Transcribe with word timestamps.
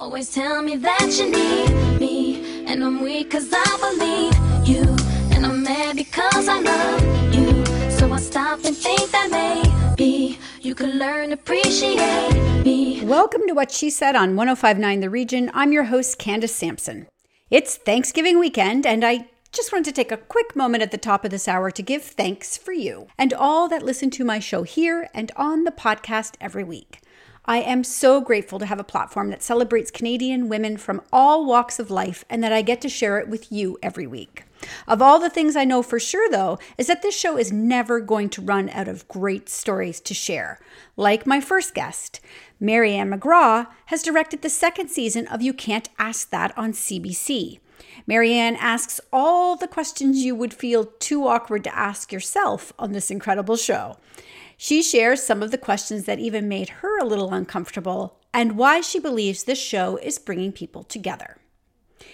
Always 0.00 0.32
tell 0.32 0.62
me 0.62 0.76
that 0.76 1.18
you 1.18 1.30
need 1.30 2.00
me, 2.00 2.64
and 2.64 2.82
I'm 2.82 3.02
weak 3.02 3.32
cause 3.32 3.50
I 3.52 3.76
believe 3.84 4.66
you, 4.66 4.96
and 5.30 5.44
I'm 5.44 5.62
mad 5.62 5.94
because 5.94 6.48
I 6.48 6.58
love 6.58 7.34
you. 7.34 7.66
So 7.90 8.10
I 8.10 8.16
stop 8.18 8.64
and 8.64 8.74
think 8.74 9.10
that 9.10 9.28
maybe 9.30 10.38
you 10.62 10.74
could 10.74 10.94
learn 10.94 11.32
appreciate 11.32 12.32
me. 12.64 13.04
Welcome 13.04 13.42
to 13.46 13.52
What 13.52 13.70
She 13.70 13.90
Said 13.90 14.16
on 14.16 14.36
1059 14.36 15.00
The 15.00 15.10
Region. 15.10 15.50
I'm 15.52 15.70
your 15.70 15.84
host, 15.84 16.18
Candace 16.18 16.54
Sampson. 16.54 17.06
It's 17.50 17.76
Thanksgiving 17.76 18.38
weekend, 18.38 18.86
and 18.86 19.04
I 19.04 19.28
just 19.52 19.70
wanted 19.70 19.84
to 19.84 19.92
take 19.92 20.10
a 20.10 20.16
quick 20.16 20.56
moment 20.56 20.82
at 20.82 20.92
the 20.92 20.96
top 20.96 21.26
of 21.26 21.30
this 21.30 21.46
hour 21.46 21.70
to 21.72 21.82
give 21.82 22.02
thanks 22.02 22.56
for 22.56 22.72
you 22.72 23.08
and 23.18 23.34
all 23.34 23.68
that 23.68 23.82
listen 23.82 24.08
to 24.12 24.24
my 24.24 24.38
show 24.38 24.62
here 24.62 25.10
and 25.12 25.30
on 25.36 25.64
the 25.64 25.70
podcast 25.70 26.36
every 26.40 26.64
week. 26.64 27.02
I 27.44 27.58
am 27.58 27.84
so 27.84 28.20
grateful 28.20 28.58
to 28.58 28.66
have 28.66 28.78
a 28.78 28.84
platform 28.84 29.30
that 29.30 29.42
celebrates 29.42 29.90
Canadian 29.90 30.48
women 30.48 30.76
from 30.76 31.02
all 31.12 31.46
walks 31.46 31.78
of 31.78 31.90
life 31.90 32.24
and 32.28 32.44
that 32.44 32.52
I 32.52 32.62
get 32.62 32.80
to 32.82 32.88
share 32.88 33.18
it 33.18 33.28
with 33.28 33.50
you 33.50 33.78
every 33.82 34.06
week. 34.06 34.44
Of 34.86 35.00
all 35.00 35.18
the 35.18 35.30
things 35.30 35.56
I 35.56 35.64
know 35.64 35.82
for 35.82 35.98
sure, 35.98 36.30
though, 36.30 36.58
is 36.76 36.86
that 36.86 37.00
this 37.00 37.16
show 37.16 37.38
is 37.38 37.50
never 37.50 37.98
going 37.98 38.28
to 38.30 38.42
run 38.42 38.68
out 38.68 38.88
of 38.88 39.08
great 39.08 39.48
stories 39.48 40.00
to 40.00 40.12
share. 40.12 40.60
Like 40.96 41.26
my 41.26 41.40
first 41.40 41.74
guest, 41.74 42.20
Mariane 42.60 43.12
McGraw 43.12 43.66
has 43.86 44.02
directed 44.02 44.42
the 44.42 44.50
second 44.50 44.88
season 44.88 45.26
of 45.28 45.40
You 45.40 45.54
Can't 45.54 45.88
Ask 45.98 46.30
That 46.30 46.56
on 46.58 46.72
CBC. 46.72 47.58
Mariane 48.06 48.56
asks 48.58 49.00
all 49.12 49.56
the 49.56 49.68
questions 49.68 50.24
you 50.24 50.34
would 50.34 50.52
feel 50.52 50.84
too 50.98 51.26
awkward 51.26 51.64
to 51.64 51.76
ask 51.76 52.12
yourself 52.12 52.72
on 52.78 52.92
this 52.92 53.10
incredible 53.10 53.56
show. 53.56 53.96
She 54.62 54.82
shares 54.82 55.22
some 55.22 55.42
of 55.42 55.52
the 55.52 55.56
questions 55.56 56.04
that 56.04 56.18
even 56.18 56.46
made 56.46 56.68
her 56.68 56.98
a 56.98 57.06
little 57.06 57.32
uncomfortable 57.32 58.20
and 58.34 58.58
why 58.58 58.82
she 58.82 58.98
believes 59.00 59.44
this 59.44 59.58
show 59.58 59.96
is 59.96 60.18
bringing 60.18 60.52
people 60.52 60.82
together. 60.82 61.38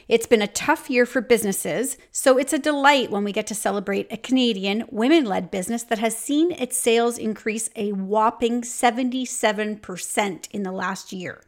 It's 0.06 0.28
been 0.28 0.42
a 0.42 0.46
tough 0.46 0.88
year 0.88 1.06
for 1.06 1.20
businesses, 1.20 1.98
so 2.12 2.38
it's 2.38 2.52
a 2.52 2.58
delight 2.60 3.10
when 3.10 3.24
we 3.24 3.32
get 3.32 3.48
to 3.48 3.54
celebrate 3.56 4.06
a 4.12 4.16
Canadian 4.16 4.84
women 4.92 5.24
led 5.24 5.50
business 5.50 5.82
that 5.82 5.98
has 5.98 6.16
seen 6.16 6.52
its 6.52 6.78
sales 6.78 7.18
increase 7.18 7.68
a 7.74 7.90
whopping 7.90 8.62
77% 8.62 10.48
in 10.52 10.62
the 10.62 10.70
last 10.70 11.12
year. 11.12 11.42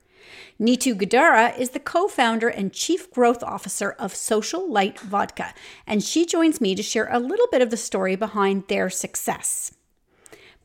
Neetu 0.60 0.94
Godara 0.96 1.56
is 1.56 1.70
the 1.70 1.78
co 1.78 2.08
founder 2.08 2.48
and 2.48 2.72
chief 2.72 3.08
growth 3.12 3.44
officer 3.44 3.92
of 4.00 4.16
Social 4.16 4.68
Lite 4.68 4.98
Vodka, 4.98 5.54
and 5.86 6.02
she 6.02 6.26
joins 6.26 6.60
me 6.60 6.74
to 6.74 6.82
share 6.82 7.06
a 7.08 7.20
little 7.20 7.46
bit 7.52 7.62
of 7.62 7.70
the 7.70 7.76
story 7.76 8.16
behind 8.16 8.66
their 8.66 8.90
success. 8.90 9.77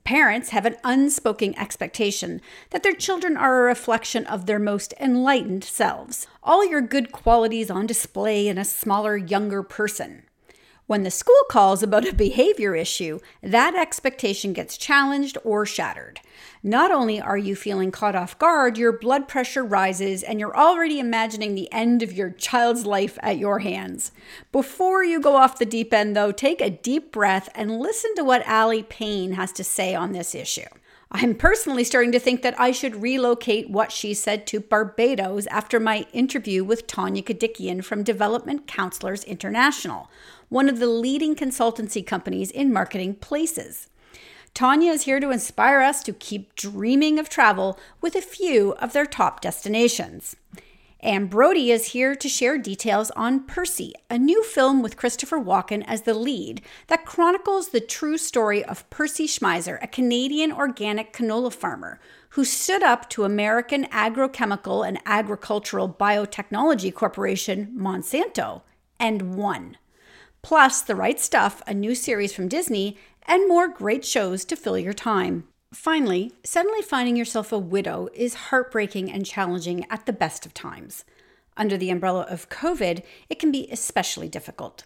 Parents 0.03 0.49
have 0.49 0.65
an 0.65 0.75
unspoken 0.83 1.57
expectation 1.57 2.41
that 2.71 2.83
their 2.83 2.93
children 2.93 3.37
are 3.37 3.59
a 3.59 3.67
reflection 3.67 4.25
of 4.25 4.45
their 4.45 4.59
most 4.59 4.93
enlightened 4.99 5.63
selves. 5.63 6.27
All 6.43 6.65
your 6.65 6.81
good 6.81 7.13
qualities 7.13 7.71
on 7.71 7.87
display 7.87 8.49
in 8.49 8.57
a 8.57 8.65
smaller, 8.65 9.15
younger 9.15 9.63
person. 9.63 10.23
When 10.85 11.03
the 11.03 11.11
school 11.11 11.43
calls 11.49 11.81
about 11.81 12.05
a 12.05 12.13
behavior 12.13 12.75
issue, 12.75 13.19
that 13.41 13.73
expectation 13.73 14.51
gets 14.51 14.75
challenged 14.75 15.37
or 15.45 15.65
shattered. 15.65 16.19
Not 16.61 16.91
only 16.91 17.21
are 17.21 17.37
you 17.37 17.55
feeling 17.55 17.89
caught 17.89 18.15
off 18.15 18.37
guard, 18.37 18.77
your 18.77 18.91
blood 18.91 19.29
pressure 19.29 19.63
rises 19.63 20.23
and 20.23 20.41
you're 20.41 20.55
already 20.55 20.99
imagining 20.99 21.55
the 21.55 21.71
end 21.71 22.03
of 22.03 22.11
your 22.11 22.31
child's 22.31 22.85
life 22.85 23.17
at 23.23 23.37
your 23.37 23.59
hands. 23.59 24.11
Before 24.51 25.05
you 25.05 25.21
go 25.21 25.37
off 25.37 25.57
the 25.57 25.65
deep 25.65 25.93
end, 25.93 26.17
though, 26.17 26.33
take 26.33 26.59
a 26.59 26.69
deep 26.69 27.13
breath 27.13 27.47
and 27.55 27.79
listen 27.79 28.13
to 28.15 28.23
what 28.25 28.47
Aly 28.47 28.83
Pain 28.83 29.33
has 29.33 29.53
to 29.53 29.63
say 29.63 29.95
on 29.95 30.11
this 30.11 30.35
issue. 30.35 30.67
I'm 31.15 31.35
personally 31.35 31.83
starting 31.83 32.11
to 32.13 32.19
think 32.19 32.41
that 32.41 32.59
I 32.59 32.71
should 32.71 33.03
relocate 33.03 33.69
what 33.69 33.91
she 33.91 34.15
said 34.15 34.47
to 34.47 34.59
Barbados 34.59 35.45
after 35.47 35.79
my 35.79 36.07
interview 36.11 36.63
with 36.63 36.87
Tania 36.87 37.21
Kedikian 37.21 37.83
from 37.83 38.01
Development 38.01 38.65
Counselors 38.65 39.23
International 39.23 40.09
one 40.53 40.69
of 40.69 40.77
the 40.77 40.85
leading 40.85 41.35
consultancy 41.35 42.05
companies 42.05 42.51
in 42.51 42.71
marketing 42.71 43.15
places. 43.15 43.87
Tania 44.53 44.91
is 44.91 45.01
here 45.01 45.19
to 45.19 45.31
inspire 45.31 45.81
us 45.81 46.03
to 46.03 46.13
keep 46.13 46.53
dreaming 46.53 47.17
of 47.17 47.27
travel 47.27 47.79
with 48.01 48.15
a 48.15 48.21
few 48.21 48.73
of 48.73 48.93
their 48.93 49.07
top 49.07 49.41
destinations. 49.41 50.35
Anne 50.99 51.25
Brodie 51.25 51.71
is 51.71 51.87
here 51.87 52.13
to 52.13 52.29
share 52.29 52.59
details 52.59 53.09
on 53.15 53.47
Percy, 53.47 53.95
a 54.11 54.19
new 54.19 54.43
film 54.43 54.83
with 54.83 54.95
Christopher 54.95 55.39
Walken 55.39 55.83
as 55.87 56.03
the 56.03 56.13
lead 56.13 56.61
that 56.85 57.03
chronicles 57.03 57.69
the 57.69 57.81
true 57.81 58.19
story 58.19 58.63
of 58.63 58.87
Percy 58.91 59.25
Schmeiser, 59.25 59.81
a 59.81 59.87
Canadian 59.87 60.51
organic 60.51 61.13
canola 61.13 61.51
farmer 61.51 61.99
who 62.29 62.45
stood 62.45 62.83
up 62.83 63.09
to 63.09 63.23
American 63.23 63.85
agrochemical 63.85 64.87
and 64.87 64.99
agricultural 65.07 65.89
biotechnology 65.89 66.93
corporation 66.93 67.73
Monsanto 67.75 68.61
and 68.99 69.35
won 69.35 69.77
plus 70.43 70.81
The 70.81 70.95
Right 70.95 71.19
Stuff, 71.19 71.63
a 71.65 71.73
new 71.73 71.95
series 71.95 72.33
from 72.33 72.49
Disney, 72.49 72.97
and 73.25 73.47
more 73.47 73.69
great 73.69 74.05
shows 74.05 74.43
to 74.45 74.57
fill 74.57 74.77
your 74.77 74.93
time. 74.93 75.47
Finally, 75.73 76.33
suddenly 76.43 76.81
finding 76.81 77.15
yourself 77.15 77.51
a 77.51 77.57
widow 77.57 78.09
is 78.13 78.35
heartbreaking 78.35 79.09
and 79.09 79.25
challenging 79.25 79.85
at 79.89 80.05
the 80.05 80.13
best 80.13 80.45
of 80.45 80.53
times. 80.53 81.05
Under 81.55 81.77
the 81.77 81.89
umbrella 81.89 82.27
of 82.29 82.49
COVID, 82.49 83.03
it 83.29 83.39
can 83.39 83.51
be 83.51 83.67
especially 83.71 84.27
difficult. 84.27 84.85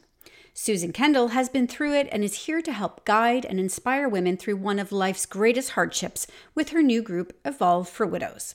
Susan 0.54 0.92
Kendall 0.92 1.30
has 1.30 1.50
been 1.50 1.68
through 1.68 1.94
it 1.94 2.08
and 2.12 2.24
is 2.24 2.46
here 2.46 2.62
to 2.62 2.72
help 2.72 3.04
guide 3.04 3.46
and 3.46 3.60
inspire 3.60 4.08
women 4.08 4.38
through 4.38 4.56
one 4.56 4.80
of 4.80 4.92
life's 4.92 5.26
greatest 5.26 5.72
hardships 5.72 6.28
with 6.56 6.70
her 6.70 6.82
new 6.82 7.02
group, 7.02 7.36
Evolve 7.44 7.90
for 7.90 8.06
Widows. 8.06 8.54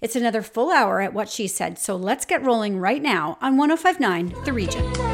It's 0.00 0.16
another 0.16 0.42
full 0.42 0.70
hour 0.70 1.00
at 1.00 1.14
what 1.14 1.28
she 1.28 1.46
said, 1.46 1.78
so 1.78 1.96
let's 1.96 2.24
get 2.24 2.42
rolling 2.42 2.78
right 2.78 3.02
now 3.02 3.38
on 3.40 3.56
1059 3.56 4.34
The 4.44 4.52
Region. 4.52 5.13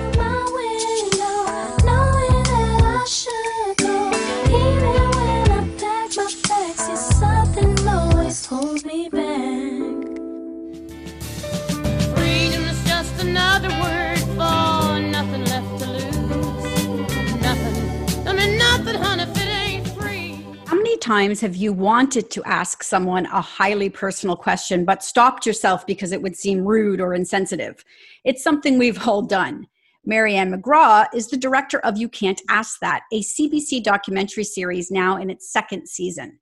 Times 21.10 21.40
have 21.40 21.56
you 21.56 21.72
wanted 21.72 22.30
to 22.30 22.44
ask 22.44 22.84
someone 22.84 23.26
a 23.26 23.40
highly 23.40 23.90
personal 23.90 24.36
question 24.36 24.84
but 24.84 25.02
stopped 25.02 25.44
yourself 25.44 25.84
because 25.84 26.12
it 26.12 26.22
would 26.22 26.36
seem 26.36 26.64
rude 26.64 27.00
or 27.00 27.14
insensitive? 27.14 27.84
It's 28.24 28.44
something 28.44 28.78
we've 28.78 29.08
all 29.08 29.22
done. 29.22 29.66
Mariane 30.08 30.54
McGraw 30.54 31.08
is 31.12 31.26
the 31.26 31.36
director 31.36 31.80
of 31.80 31.98
You 31.98 32.08
Can't 32.08 32.40
Ask 32.48 32.78
That, 32.78 33.02
a 33.12 33.22
CBC 33.22 33.82
documentary 33.82 34.44
series 34.44 34.92
now 34.92 35.16
in 35.16 35.30
its 35.30 35.52
second 35.52 35.88
season. 35.88 36.38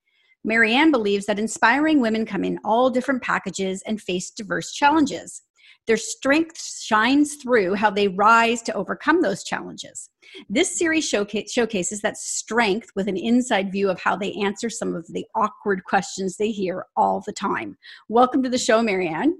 Mariane 0.47 0.93
believes 0.93 1.25
that 1.25 1.39
inspiring 1.39 2.03
women 2.03 2.27
come 2.27 2.45
in 2.45 2.59
all 2.63 2.91
different 2.91 3.23
packages 3.23 3.83
and 3.87 3.99
face 3.99 4.31
diverse 4.31 4.73
challenges. 4.73 5.45
Their 5.89 5.97
strength 5.97 6.61
shines 6.61 7.37
through 7.37 7.73
how 7.73 7.89
they 7.89 8.09
rise 8.09 8.61
to 8.63 8.75
overcome 8.75 9.23
those 9.23 9.43
challenges. 9.43 10.11
This 10.51 10.79
series 10.79 11.09
showcase, 11.09 11.51
showcases 11.51 12.03
that 12.03 12.19
strength 12.19 12.91
with 12.95 13.09
an 13.09 13.17
inside 13.17 13.73
view 13.73 13.89
of 13.89 13.99
how 13.99 14.15
they 14.15 14.35
answer 14.35 14.69
some 14.69 14.95
of 14.95 15.07
the 15.09 15.25
awkward 15.35 15.83
questions 15.85 16.37
they 16.37 16.51
hear 16.51 16.85
all 16.95 17.23
the 17.25 17.33
time. 17.33 17.79
Welcome 18.11 18.43
to 18.43 18.51
the 18.51 18.59
show, 18.59 18.83
Mariane. 18.83 19.33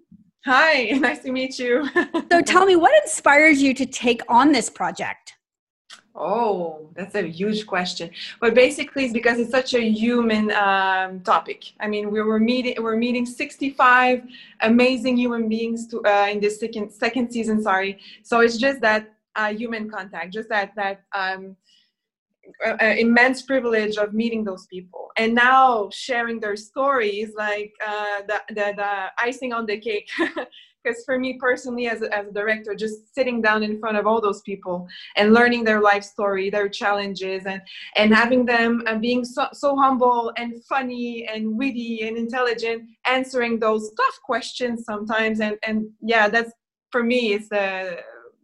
Hi, 0.47 0.85
nice 0.93 1.19
to 1.25 1.33
meet 1.33 1.59
you. 1.59 1.87
so 2.33 2.41
tell 2.41 2.65
me, 2.65 2.77
what 2.77 2.99
inspires 3.05 3.61
you 3.61 3.75
to 3.75 3.85
take 3.85 4.23
on 4.31 4.51
this 4.51 4.71
project? 4.71 5.35
Oh, 6.21 6.89
that's 6.95 7.15
a 7.15 7.23
huge 7.23 7.65
question. 7.65 8.11
But 8.41 8.53
basically, 8.55 9.05
it's 9.05 9.13
because 9.13 9.39
it's 9.39 9.53
such 9.53 9.75
a 9.75 9.81
human 9.81 10.51
um, 10.51 11.21
topic. 11.21 11.73
I 11.79 11.87
mean, 11.87 12.11
we 12.11 12.21
were 12.23 12.41
meeting 12.41 12.75
we're 12.83 12.97
meeting 12.97 13.25
65 13.25 14.25
amazing 14.63 15.17
human 15.17 15.49
beings 15.49 15.87
to 15.89 16.05
uh, 16.05 16.27
in 16.29 16.41
this 16.41 16.59
second 16.59 16.91
second 16.91 17.31
season. 17.31 17.63
Sorry. 17.63 18.01
So 18.25 18.41
it's 18.41 18.57
just 18.57 18.81
that 18.81 19.15
uh, 19.37 19.55
human 19.55 19.89
contact, 19.89 20.33
just 20.33 20.49
that 20.49 20.75
that 20.75 21.03
um, 21.15 21.57
uh, 22.67 22.85
immense 22.85 23.43
privilege 23.43 23.97
of 23.97 24.13
meeting 24.13 24.43
those 24.43 24.67
people, 24.67 25.11
and 25.17 25.37
now 25.37 25.89
sharing 25.93 26.41
their 26.41 26.57
stories, 26.57 27.31
like 27.37 27.73
uh, 27.87 28.23
the, 28.27 28.41
the 28.49 28.75
the 28.77 28.91
icing 29.19 29.53
on 29.53 29.67
the 29.67 29.79
cake. 29.79 30.11
because 30.83 31.03
for 31.05 31.19
me 31.19 31.39
personally 31.39 31.89
as 31.89 32.03
a, 32.03 32.17
as 32.17 32.27
a 32.29 32.33
director 32.33 32.75
just 32.75 33.15
sitting 33.15 33.41
down 33.43 33.63
in 33.63 33.79
front 33.79 33.97
of 33.97 34.07
all 34.07 34.21
those 34.21 34.41
people 34.43 34.87
and 35.17 35.33
learning 35.33 35.65
their 35.65 35.81
life 35.81 36.05
story 36.05 36.51
their 36.51 36.69
challenges 36.69 37.45
and 37.47 37.61
and 37.97 38.15
having 38.15 38.45
them 38.45 38.83
uh, 38.87 38.97
being 38.97 39.25
so, 39.25 39.47
so 39.53 39.77
humble 39.77 40.33
and 40.37 40.65
funny 40.65 41.27
and 41.33 41.57
witty 41.57 42.03
and 42.03 42.17
intelligent 42.17 42.83
answering 43.07 43.59
those 43.59 43.91
tough 43.97 44.19
questions 44.25 44.85
sometimes. 44.85 45.41
And 45.41 45.57
and 45.67 45.89
yeah 46.01 46.29
that's 46.29 46.53
for 46.91 47.03
me 47.03 47.33
it's 47.33 47.49
the 47.49 47.99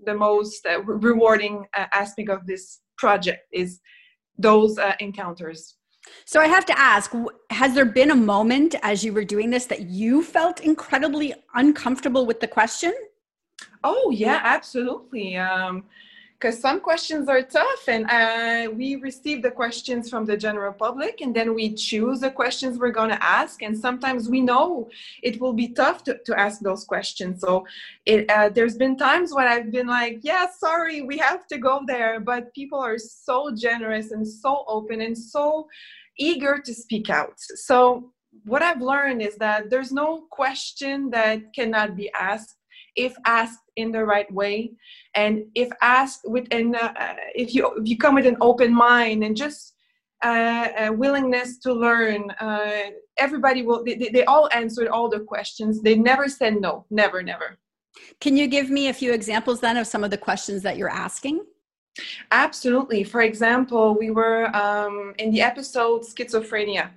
the 0.04 0.14
most 0.14 0.66
uh, 0.66 0.82
rewarding 0.82 1.64
uh, 1.74 1.86
aspect 1.92 2.28
of 2.28 2.46
this 2.46 2.80
project 2.98 3.40
is 3.52 3.80
those 4.38 4.78
uh, 4.78 4.94
encounters 5.00 5.76
So 6.24 6.40
I 6.40 6.46
have 6.46 6.64
to 6.66 6.78
ask, 6.78 7.12
has 7.50 7.74
there 7.74 7.84
been 7.84 8.10
a 8.10 8.16
moment 8.16 8.74
as 8.82 9.04
you 9.04 9.12
were 9.12 9.24
doing 9.24 9.50
this 9.50 9.66
that 9.66 9.82
you 9.82 10.22
felt 10.22 10.60
incredibly 10.60 11.34
uncomfortable 11.54 12.26
with 12.26 12.40
the 12.40 12.48
question? 12.48 12.94
Oh 13.82 14.10
yeah, 14.10 14.40
absolutely. 14.42 15.36
Um, 15.36 15.84
because 16.44 16.60
some 16.60 16.78
questions 16.80 17.26
are 17.28 17.40
tough 17.40 17.88
and 17.88 18.04
uh, 18.10 18.70
we 18.70 18.96
receive 18.96 19.40
the 19.40 19.50
questions 19.50 20.10
from 20.10 20.26
the 20.26 20.36
general 20.36 20.74
public 20.74 21.22
and 21.22 21.34
then 21.34 21.54
we 21.54 21.72
choose 21.72 22.20
the 22.20 22.30
questions 22.30 22.78
we're 22.78 22.90
going 22.90 23.08
to 23.08 23.22
ask 23.22 23.62
and 23.62 23.78
sometimes 23.78 24.28
we 24.28 24.42
know 24.42 24.86
it 25.22 25.40
will 25.40 25.54
be 25.54 25.68
tough 25.68 26.04
to, 26.04 26.18
to 26.26 26.38
ask 26.38 26.60
those 26.60 26.84
questions 26.84 27.40
so 27.40 27.66
it, 28.04 28.28
uh, 28.30 28.50
there's 28.50 28.76
been 28.76 28.94
times 28.94 29.32
when 29.32 29.46
i've 29.46 29.70
been 29.70 29.86
like 29.86 30.18
yeah 30.20 30.46
sorry 30.50 31.00
we 31.00 31.16
have 31.16 31.46
to 31.46 31.56
go 31.56 31.80
there 31.86 32.20
but 32.20 32.52
people 32.52 32.78
are 32.78 32.98
so 32.98 33.50
generous 33.54 34.10
and 34.10 34.26
so 34.26 34.64
open 34.68 35.00
and 35.00 35.16
so 35.16 35.66
eager 36.18 36.58
to 36.58 36.74
speak 36.74 37.10
out. 37.10 37.34
So 37.36 38.12
what 38.44 38.62
i've 38.62 38.80
learned 38.80 39.22
is 39.22 39.36
that 39.36 39.70
there's 39.70 39.92
no 39.92 40.24
question 40.30 41.10
that 41.10 41.40
cannot 41.54 41.96
be 41.96 42.10
asked. 42.18 42.56
If 42.96 43.14
asked 43.26 43.64
in 43.76 43.90
the 43.90 44.04
right 44.04 44.32
way 44.32 44.70
and 45.16 45.44
if 45.56 45.68
asked 45.82 46.20
with 46.24 46.46
an 46.52 46.76
uh, 46.76 47.16
if 47.34 47.54
you 47.54 47.72
if 47.76 47.88
you 47.88 47.98
come 47.98 48.14
with 48.14 48.26
an 48.26 48.36
open 48.40 48.72
mind 48.72 49.24
and 49.24 49.36
just 49.36 49.74
uh, 50.24 50.68
a 50.78 50.90
willingness 50.90 51.58
to 51.58 51.72
learn 51.72 52.30
uh, 52.40 52.82
everybody 53.18 53.62
will 53.62 53.82
they, 53.84 53.96
they 53.96 54.24
all 54.24 54.48
answered 54.52 54.88
all 54.88 55.08
the 55.08 55.20
questions. 55.20 55.82
They 55.82 55.96
never 55.96 56.28
said 56.28 56.60
no. 56.60 56.86
Never 56.90 57.22
never. 57.22 57.58
Can 58.20 58.36
you 58.36 58.46
give 58.46 58.70
me 58.70 58.88
a 58.88 58.94
few 58.94 59.12
examples 59.12 59.60
then 59.60 59.76
of 59.76 59.86
some 59.86 60.04
of 60.04 60.10
the 60.10 60.18
questions 60.18 60.62
that 60.62 60.76
you're 60.76 60.88
asking 60.88 61.44
absolutely 62.30 63.04
for 63.04 63.20
example 63.22 63.96
we 63.98 64.10
were 64.10 64.54
um, 64.56 65.14
in 65.18 65.30
the 65.30 65.40
episode 65.40 66.02
schizophrenia 66.02 66.90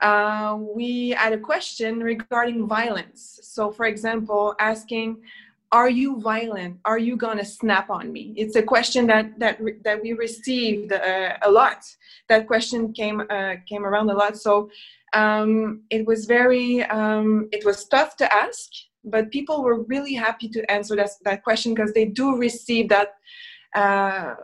uh, 0.00 0.58
we 0.74 1.10
had 1.10 1.32
a 1.32 1.38
question 1.38 2.00
regarding 2.00 2.66
violence. 2.66 3.40
So, 3.42 3.70
for 3.70 3.86
example, 3.86 4.54
asking, 4.58 5.22
"Are 5.72 5.88
you 5.88 6.20
violent? 6.20 6.78
Are 6.84 6.98
you 6.98 7.16
gonna 7.16 7.44
snap 7.44 7.88
on 7.88 8.12
me?" 8.12 8.34
It's 8.36 8.56
a 8.56 8.62
question 8.62 9.06
that 9.06 9.38
that 9.38 9.58
that 9.84 10.02
we 10.02 10.12
received 10.12 10.92
uh, 10.92 11.38
a 11.42 11.50
lot. 11.50 11.84
That 12.28 12.46
question 12.46 12.92
came 12.92 13.22
uh, 13.30 13.54
came 13.66 13.84
around 13.86 14.10
a 14.10 14.14
lot. 14.14 14.36
So 14.36 14.68
um, 15.14 15.82
it 15.90 16.06
was 16.06 16.26
very 16.26 16.82
um, 16.84 17.48
it 17.52 17.64
was 17.64 17.86
tough 17.86 18.16
to 18.18 18.32
ask, 18.32 18.70
but 19.04 19.30
people 19.30 19.62
were 19.62 19.82
really 19.84 20.14
happy 20.14 20.48
to 20.50 20.70
answer 20.70 20.94
that 20.96 21.10
that 21.24 21.42
question 21.42 21.72
because 21.74 21.92
they 21.94 22.04
do 22.04 22.36
receive 22.36 22.90
that. 22.90 23.14
Uh, 23.74 24.34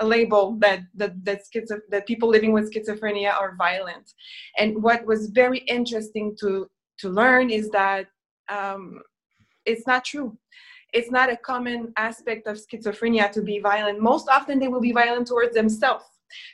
a 0.00 0.06
label 0.06 0.56
that 0.60 0.80
that 0.94 1.12
that, 1.24 1.42
schizo- 1.54 1.86
that 1.90 2.06
people 2.06 2.28
living 2.28 2.52
with 2.52 2.72
schizophrenia 2.72 3.32
are 3.32 3.54
violent. 3.56 4.14
And 4.58 4.82
what 4.82 5.04
was 5.04 5.28
very 5.28 5.58
interesting 5.58 6.36
to 6.40 6.68
to 6.98 7.08
learn 7.08 7.50
is 7.50 7.70
that 7.70 8.06
um, 8.48 9.02
it's 9.64 9.86
not 9.86 10.04
true. 10.04 10.36
It's 10.92 11.10
not 11.10 11.30
a 11.30 11.36
common 11.36 11.92
aspect 11.96 12.46
of 12.46 12.58
schizophrenia 12.58 13.30
to 13.32 13.42
be 13.42 13.60
violent. 13.60 14.00
Most 14.00 14.28
often, 14.28 14.58
they 14.58 14.68
will 14.68 14.80
be 14.80 14.92
violent 14.92 15.28
towards 15.28 15.54
themselves. 15.54 16.04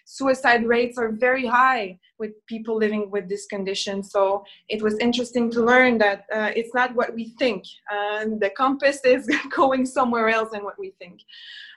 Suicide 0.05 0.65
rates 0.67 0.99
are 0.99 1.13
very 1.13 1.47
high 1.47 1.99
with 2.19 2.33
people 2.47 2.77
living 2.77 3.11
with 3.11 3.29
this 3.29 3.47
condition. 3.47 4.03
So 4.03 4.45
it 4.69 4.83
was 4.83 4.99
interesting 4.99 5.51
to 5.51 5.61
learn 5.63 5.99
that 5.99 6.25
uh, 6.33 6.53
it's 6.57 6.75
not 6.75 6.95
what 6.95 7.15
we 7.15 7.35
think. 7.39 7.65
and 7.91 8.41
the 8.41 8.51
compass 8.51 8.99
is 9.05 9.29
going 9.57 9.85
somewhere 9.87 10.29
else 10.29 10.51
than 10.53 10.65
what 10.65 10.79
we 10.79 10.93
think. 10.99 11.21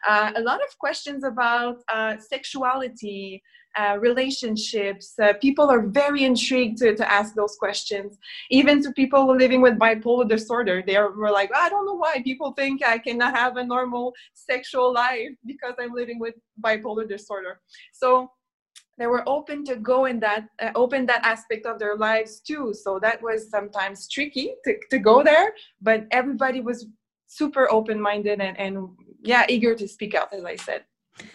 Uh, 0.08 0.32
a 0.36 0.42
lot 0.42 0.62
of 0.62 0.78
questions 0.80 1.24
about 1.24 1.78
uh, 1.92 2.16
sexuality, 2.18 3.44
uh, 3.80 3.98
relationships. 3.98 5.14
Uh, 5.18 5.34
people 5.42 5.70
are 5.70 5.84
very 5.88 6.24
intrigued 6.26 6.78
to, 6.80 6.96
to 6.96 7.06
ask 7.12 7.34
those 7.34 7.56
questions. 7.56 8.18
Even 8.50 8.84
to 8.84 8.92
people 8.92 9.22
living 9.44 9.62
with 9.62 9.80
bipolar 9.80 10.28
disorder, 10.28 10.84
they 10.86 10.98
are, 10.98 11.12
were 11.12 11.32
like, 11.32 11.50
I 11.56 11.70
don't 11.70 11.86
know 11.86 12.00
why 12.06 12.22
people 12.22 12.52
think 12.52 12.84
I 12.84 12.98
cannot 12.98 13.36
have 13.36 13.56
a 13.56 13.64
normal 13.64 14.14
sexual 14.34 14.94
life 14.94 15.32
because 15.46 15.76
I'm 15.80 15.94
living 15.94 16.20
with 16.20 16.36
bipolar 16.62 17.08
disorder. 17.08 17.62
So 17.94 18.32
they 18.98 19.08
were 19.08 19.24
open 19.28 19.64
to 19.64 19.78
go 19.78 20.06
in 20.06 20.20
that 20.20 20.44
uh, 20.62 20.72
open 20.76 21.06
that 21.06 21.26
aspect 21.26 21.66
of 21.66 21.80
their 21.80 21.96
lives 21.96 22.42
too 22.42 22.74
so 22.74 23.00
that 23.00 23.22
was 23.22 23.50
sometimes 23.50 24.10
tricky 24.10 24.52
to, 24.66 24.76
to 24.92 25.00
go 25.00 25.24
there 25.24 25.54
but 25.82 26.06
everybody 26.12 26.60
was 26.60 26.86
super 27.26 27.72
open-minded 27.72 28.42
and, 28.42 28.60
and 28.60 28.90
yeah 29.24 29.46
eager 29.48 29.74
to 29.74 29.88
speak 29.88 30.16
out 30.16 30.34
as 30.34 30.44
i 30.44 30.56
said 30.58 30.84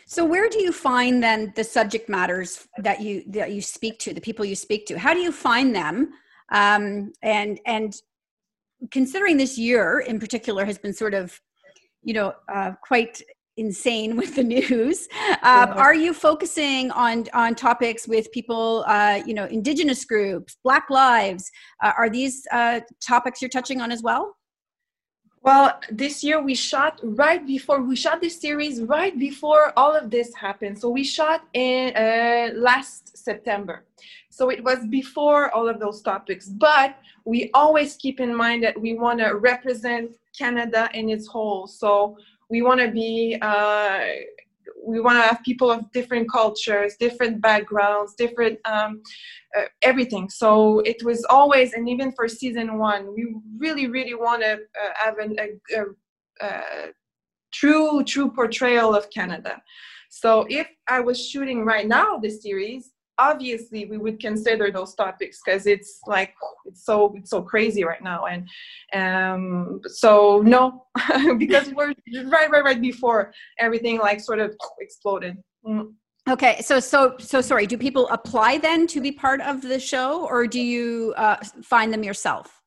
so 0.07 0.25
where 0.25 0.49
do 0.49 0.63
you 0.63 0.73
find 0.73 1.23
then 1.23 1.53
the 1.57 1.65
subject 1.65 2.09
matters 2.09 2.69
that 2.79 3.01
you 3.01 3.23
that 3.27 3.53
you 3.53 3.61
speak 3.61 3.99
to 3.99 4.13
the 4.15 4.21
people 4.21 4.45
you 4.45 4.57
speak 4.57 4.87
to 4.87 4.99
how 4.99 5.15
do 5.15 5.21
you 5.21 5.33
find 5.33 5.75
them 5.75 6.11
um, 6.53 7.13
and 7.23 7.61
and 7.67 7.95
considering 8.91 9.37
this 9.37 9.57
year 9.59 10.01
in 10.07 10.19
particular 10.19 10.65
has 10.65 10.79
been 10.79 10.93
sort 10.93 11.15
of 11.15 11.41
you 12.03 12.15
know 12.15 12.33
uh, 12.53 12.73
quite 12.83 13.23
insane 13.57 14.17
with 14.21 14.35
the 14.35 14.43
news. 14.43 15.09
Uh, 15.43 15.73
are 15.77 15.95
you 15.95 16.13
focusing 16.13 16.91
on 16.91 17.25
on 17.33 17.55
topics 17.55 18.09
with 18.09 18.31
people, 18.33 18.85
uh, 18.87 19.21
you 19.27 19.35
know, 19.35 19.47
indigenous 19.47 20.05
groups, 20.05 20.57
Black 20.65 20.91
lives? 20.91 21.51
Uh, 21.83 21.93
are 21.97 22.11
these 22.11 22.47
uh, 22.53 22.81
topics 23.07 23.41
you're 23.41 23.49
touching 23.49 23.81
on 23.81 23.93
as 23.93 24.03
well? 24.03 24.37
Well, 25.45 25.79
this 25.91 26.25
year 26.25 26.43
we 26.43 26.55
shot 26.55 27.01
right 27.03 27.47
before 27.47 27.83
we 27.83 27.97
shot 27.97 28.23
this 28.23 28.41
series 28.41 28.81
right 28.81 29.17
before 29.19 29.75
all 29.77 29.95
of 29.95 30.09
this 30.09 30.35
happened. 30.35 30.79
So 30.79 30.89
we 30.89 31.05
shot 31.05 31.43
in 31.53 31.95
uh, 31.95 32.55
last 32.55 33.19
September. 33.19 33.85
So 34.31 34.49
it 34.49 34.65
was 34.65 34.79
before 34.89 35.55
all 35.55 35.69
of 35.69 35.81
those 35.81 36.01
topics, 36.01 36.49
but 36.49 36.97
we 37.27 37.51
always 37.53 37.95
keep 37.97 38.21
in 38.21 38.35
mind 38.35 38.65
that 38.65 38.81
we 38.81 38.95
want 38.95 39.19
to 39.19 39.37
represent 39.37 40.13
Canada 40.37 40.89
in 40.95 41.11
its 41.11 41.27
whole. 41.27 41.67
So 41.67 42.17
we 42.49 42.63
want 42.63 42.81
to 42.81 42.91
be 42.91 43.37
uh, 43.43 44.01
we 44.87 45.01
want 45.01 45.17
to 45.17 45.23
have 45.23 45.43
people 45.45 45.71
of 45.71 45.91
different 45.93 46.31
cultures 46.31 46.95
different 46.99 47.41
backgrounds 47.41 48.15
different 48.17 48.59
um, 48.65 49.03
uh, 49.57 49.63
everything. 49.83 50.29
So 50.29 50.81
it 50.81 51.03
was 51.05 51.25
always 51.31 51.73
and 51.73 51.89
even 51.89 52.13
for 52.13 52.29
season 52.29 52.79
one 52.79 53.15
we 53.15 53.35
really 53.59 53.87
really 53.87 54.15
want 54.15 54.43
to 54.43 54.53
uh, 54.55 54.93
have 54.95 55.19
an, 55.19 55.37
a, 55.39 55.77
a, 55.79 56.47
a 56.47 56.63
true 57.53 58.05
true 58.05 58.31
portrayal 58.31 58.95
of 58.95 59.11
canada. 59.11 59.63
So 60.11 60.47
if 60.49 60.69
i 60.87 61.01
was 61.01 61.19
shooting 61.31 61.65
right 61.65 61.89
now 61.89 62.19
this 62.19 62.43
series 62.43 62.93
obviously 63.19 63.87
we 63.87 63.99
would 63.99 64.21
consider 64.21 64.71
those 64.71 64.95
topics 64.95 65.41
because 65.45 65.67
it's 65.67 66.01
like 66.07 66.35
it's 66.65 66.85
so 66.85 67.15
it's 67.17 67.31
so 67.31 67.43
crazy 67.43 67.85
right 67.85 68.03
now 68.03 68.25
and 68.27 68.49
um 68.95 69.81
so 69.87 70.43
no 70.45 70.85
because 71.39 71.73
we're 71.75 71.95
right 72.27 72.51
right 72.51 72.65
right 72.65 72.81
before 72.81 73.33
everything 73.59 73.99
like 73.99 74.21
sort 74.21 74.41
of 74.41 74.55
exploded 74.81 75.37
mm. 75.67 75.93
okay 76.29 76.61
so 76.61 76.81
so 76.81 77.15
so 77.19 77.41
sorry 77.41 77.67
do 77.67 77.79
people 77.79 78.09
apply 78.09 78.59
then 78.59 78.87
to 78.87 79.01
be 79.01 79.13
part 79.13 79.41
of 79.43 79.63
the 79.63 79.79
show 79.79 80.27
or 80.27 80.47
do 80.47 80.61
you 80.61 81.15
uh, 81.17 81.37
find 81.63 81.93
them 81.93 82.03
yourself 82.03 82.64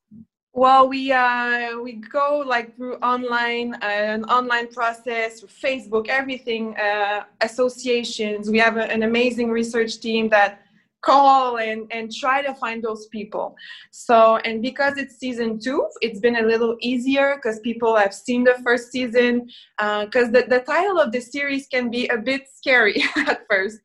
well, 0.58 0.90
we 0.90 1.12
uh, 1.12 1.80
we 1.80 1.94
go 1.94 2.44
like 2.44 2.76
through 2.76 2.96
online, 2.96 3.76
uh, 3.76 4.16
an 4.16 4.24
online 4.24 4.68
process, 4.70 5.42
Facebook, 5.42 6.08
everything, 6.08 6.76
uh, 6.78 7.26
associations. 7.42 8.50
We 8.50 8.58
have 8.58 8.76
a, 8.76 8.92
an 8.92 9.04
amazing 9.04 9.52
research 9.52 10.00
team 10.00 10.30
that 10.30 10.64
call 11.02 11.60
and 11.60 11.86
and 11.92 12.12
try 12.12 12.42
to 12.42 12.56
find 12.56 12.84
those 12.84 13.06
people. 13.10 13.56
So, 13.92 14.38
and 14.38 14.60
because 14.64 14.98
it's 14.98 15.18
season 15.18 15.60
two, 15.60 15.88
it's 16.02 16.20
been 16.20 16.38
a 16.38 16.48
little 16.48 16.76
easier 16.82 17.36
because 17.36 17.60
people 17.60 17.96
have 17.96 18.12
seen 18.12 18.44
the 18.44 18.56
first 18.64 18.92
season. 18.92 19.48
Because 19.78 20.30
uh, 20.30 20.38
the 20.38 20.46
the 20.50 20.62
title 20.62 21.00
of 21.00 21.12
the 21.12 21.22
series 21.22 21.68
can 21.68 21.92
be 21.92 22.08
a 22.08 22.18
bit 22.18 22.48
scary 22.52 23.04
at 23.16 23.46
first. 23.48 23.78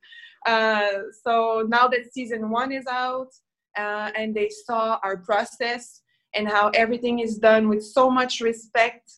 Uh, 0.46 1.02
so 1.22 1.66
now 1.68 1.86
that 1.86 2.14
season 2.14 2.48
one 2.48 2.72
is 2.72 2.86
out 2.86 3.28
uh, 3.76 4.10
and 4.16 4.34
they 4.34 4.48
saw 4.48 4.98
our 5.04 5.18
process 5.18 6.02
and 6.34 6.48
how 6.48 6.70
everything 6.74 7.18
is 7.20 7.38
done 7.38 7.68
with 7.68 7.84
so 7.84 8.10
much 8.10 8.40
respect 8.40 9.12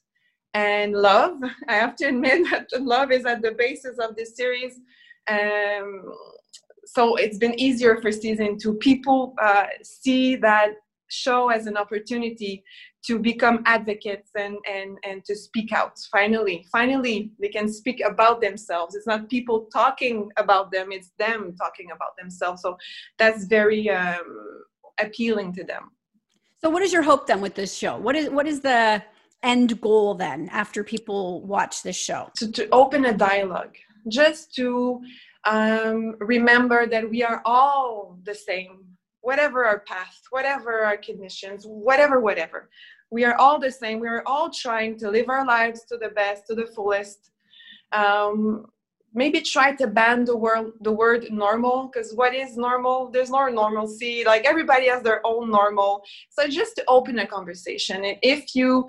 and 0.55 0.93
love. 0.93 1.39
I 1.69 1.75
have 1.75 1.97
to 1.97 2.07
admit 2.07 2.47
that 2.51 2.69
love 2.81 3.11
is 3.11 3.27
at 3.27 3.43
the 3.43 3.53
basis 3.53 3.99
of 3.99 4.17
this 4.17 4.37
series. 4.37 4.81
Um, 5.29 6.03
so 6.87 7.17
it's 7.17 7.39
been 7.39 7.59
easier 7.59 8.01
for 8.01 8.13
season 8.13 8.59
two. 8.59 8.75
People 8.75 9.35
uh, 9.41 9.67
see 9.83 10.37
that 10.37 10.75
show 11.11 11.49
as 11.49 11.67
an 11.67 11.77
opportunity 11.77 12.63
to 13.07 13.19
become 13.19 13.63
advocates 13.67 14.31
and, 14.37 14.57
and, 14.71 14.99
and 15.05 15.25
to 15.25 15.37
speak 15.37 15.73
out. 15.73 15.99
Finally, 16.11 16.67
finally, 16.73 17.31
they 17.41 17.49
can 17.49 17.69
speak 17.69 18.01
about 18.05 18.41
themselves. 18.41 18.95
It's 18.95 19.07
not 19.07 19.29
people 19.29 19.69
talking 19.73 20.31
about 20.37 20.73
them, 20.73 20.91
it's 20.91 21.13
them 21.19 21.55
talking 21.57 21.91
about 21.95 22.17
themselves. 22.19 22.63
So 22.63 22.77
that's 23.19 23.45
very 23.45 23.91
um, 23.91 24.65
appealing 24.99 25.53
to 25.55 25.65
them. 25.65 25.91
So 26.65 26.71
what 26.71 26.83
is 26.83 26.95
your 26.95 27.03
hope 27.03 27.27
then 27.27 27.43
with 27.43 27.55
this 27.55 27.75
show? 27.75 27.99
What 27.99 28.17
is 28.17 28.31
what 28.31 28.47
is 28.47 28.63
the 28.63 29.03
end 29.43 29.79
goal 29.83 30.15
then 30.15 30.49
after 30.51 30.83
people 30.83 31.43
watch 31.43 31.83
this 31.83 31.95
show? 31.95 32.31
To, 32.37 32.51
to 32.53 32.67
open 32.71 33.05
a 33.05 33.13
dialogue, 33.13 33.77
just 34.09 34.55
to 34.55 35.03
um, 35.45 36.17
remember 36.21 36.87
that 36.87 37.11
we 37.11 37.23
are 37.23 37.43
all 37.45 38.19
the 38.23 38.35
same, 38.35 38.79
whatever 39.21 39.67
our 39.67 39.81
path, 39.81 40.19
whatever 40.31 40.81
our 40.85 40.97
conditions, 40.97 41.67
whatever, 41.67 42.19
whatever. 42.21 42.71
We 43.11 43.27
are 43.27 43.35
all 43.35 43.61
the 43.61 43.71
same. 43.71 44.01
We 44.01 44.09
are 44.09 44.23
all 44.25 44.49
trying 44.49 44.97
to 45.01 45.11
live 45.11 45.29
our 45.29 45.45
lives 45.45 45.85
to 45.91 45.99
the 45.99 46.09
best, 46.09 46.47
to 46.47 46.55
the 46.55 46.69
fullest. 46.75 47.31
Um, 47.93 48.65
maybe 49.15 49.41
try 49.41 49.75
to 49.77 49.87
ban 49.87 50.25
the 50.25 50.37
word 50.37 50.73
the 50.81 50.93
word 50.93 51.27
normal 51.31 51.89
because 51.89 52.13
what 52.15 52.35
is 52.35 52.57
normal? 52.57 53.11
There's 53.11 53.31
no 53.31 53.49
normalcy. 53.49 54.25
Like 54.25 54.45
everybody 54.45 54.89
has 54.89 55.03
their 55.03 55.21
own 55.25 55.51
normal. 55.51 56.03
So 56.31 56.49
just 56.49 56.77
to 56.77 56.85
open 56.89 57.19
a 57.21 57.27
conversation 57.27 58.05
and 58.05 58.19
if 58.23 58.55
you 58.55 58.89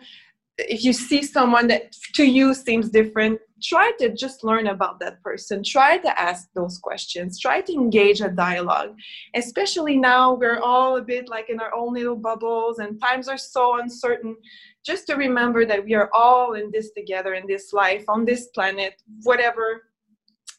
if 0.58 0.86
you 0.86 0.94
see 0.94 1.22
someone 1.22 1.68
that 1.68 1.92
to 2.16 2.24
you 2.24 2.54
seems 2.54 2.90
different 2.90 3.40
try 3.64 3.92
to 4.00 4.14
just 4.14 4.44
learn 4.44 4.68
about 4.68 5.00
that 5.00 5.22
person. 5.22 5.64
Try 5.64 5.98
to 5.98 6.20
ask 6.20 6.50
those 6.54 6.78
questions. 6.78 7.40
Try 7.40 7.62
to 7.62 7.74
engage 7.74 8.22
a 8.22 8.30
dialogue. 8.30 8.96
Especially 9.36 9.98
now 9.98 10.34
we're 10.34 10.60
all 10.60 10.98
a 10.98 11.02
bit 11.02 11.30
like 11.30 11.50
in 11.50 11.60
our 11.60 11.74
own 11.74 11.94
little 11.94 12.16
bubbles 12.16 12.80
and 12.80 13.02
times 13.02 13.28
are 13.28 13.38
so 13.38 13.80
uncertain. 13.80 14.36
Just 14.86 15.08
to 15.08 15.16
remember 15.16 15.66
that 15.66 15.84
we 15.84 15.96
are 15.96 16.10
all 16.14 16.54
in 16.54 16.70
this 16.72 16.92
together 16.92 17.34
in 17.34 17.48
this 17.48 17.74
life 17.74 18.06
on 18.08 18.26
this 18.26 18.48
planet 18.48 19.02
whatever 19.24 19.84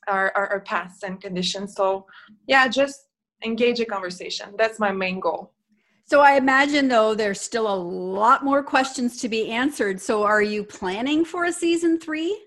our, 0.08 0.32
our, 0.36 0.48
our 0.48 0.60
paths 0.60 1.02
and 1.02 1.20
conditions. 1.20 1.74
So 1.74 2.06
yeah, 2.46 2.68
just 2.68 3.08
engage 3.44 3.80
a 3.80 3.84
conversation. 3.84 4.54
That's 4.56 4.78
my 4.78 4.92
main 4.92 5.20
goal. 5.20 5.52
So 6.04 6.20
I 6.20 6.36
imagine 6.36 6.88
though 6.88 7.14
there's 7.14 7.40
still 7.40 7.72
a 7.72 7.74
lot 7.74 8.44
more 8.44 8.62
questions 8.62 9.20
to 9.20 9.28
be 9.28 9.50
answered. 9.50 10.00
So 10.00 10.22
are 10.22 10.42
you 10.42 10.62
planning 10.62 11.24
for 11.24 11.46
a 11.46 11.52
season 11.52 11.98
three? 11.98 12.40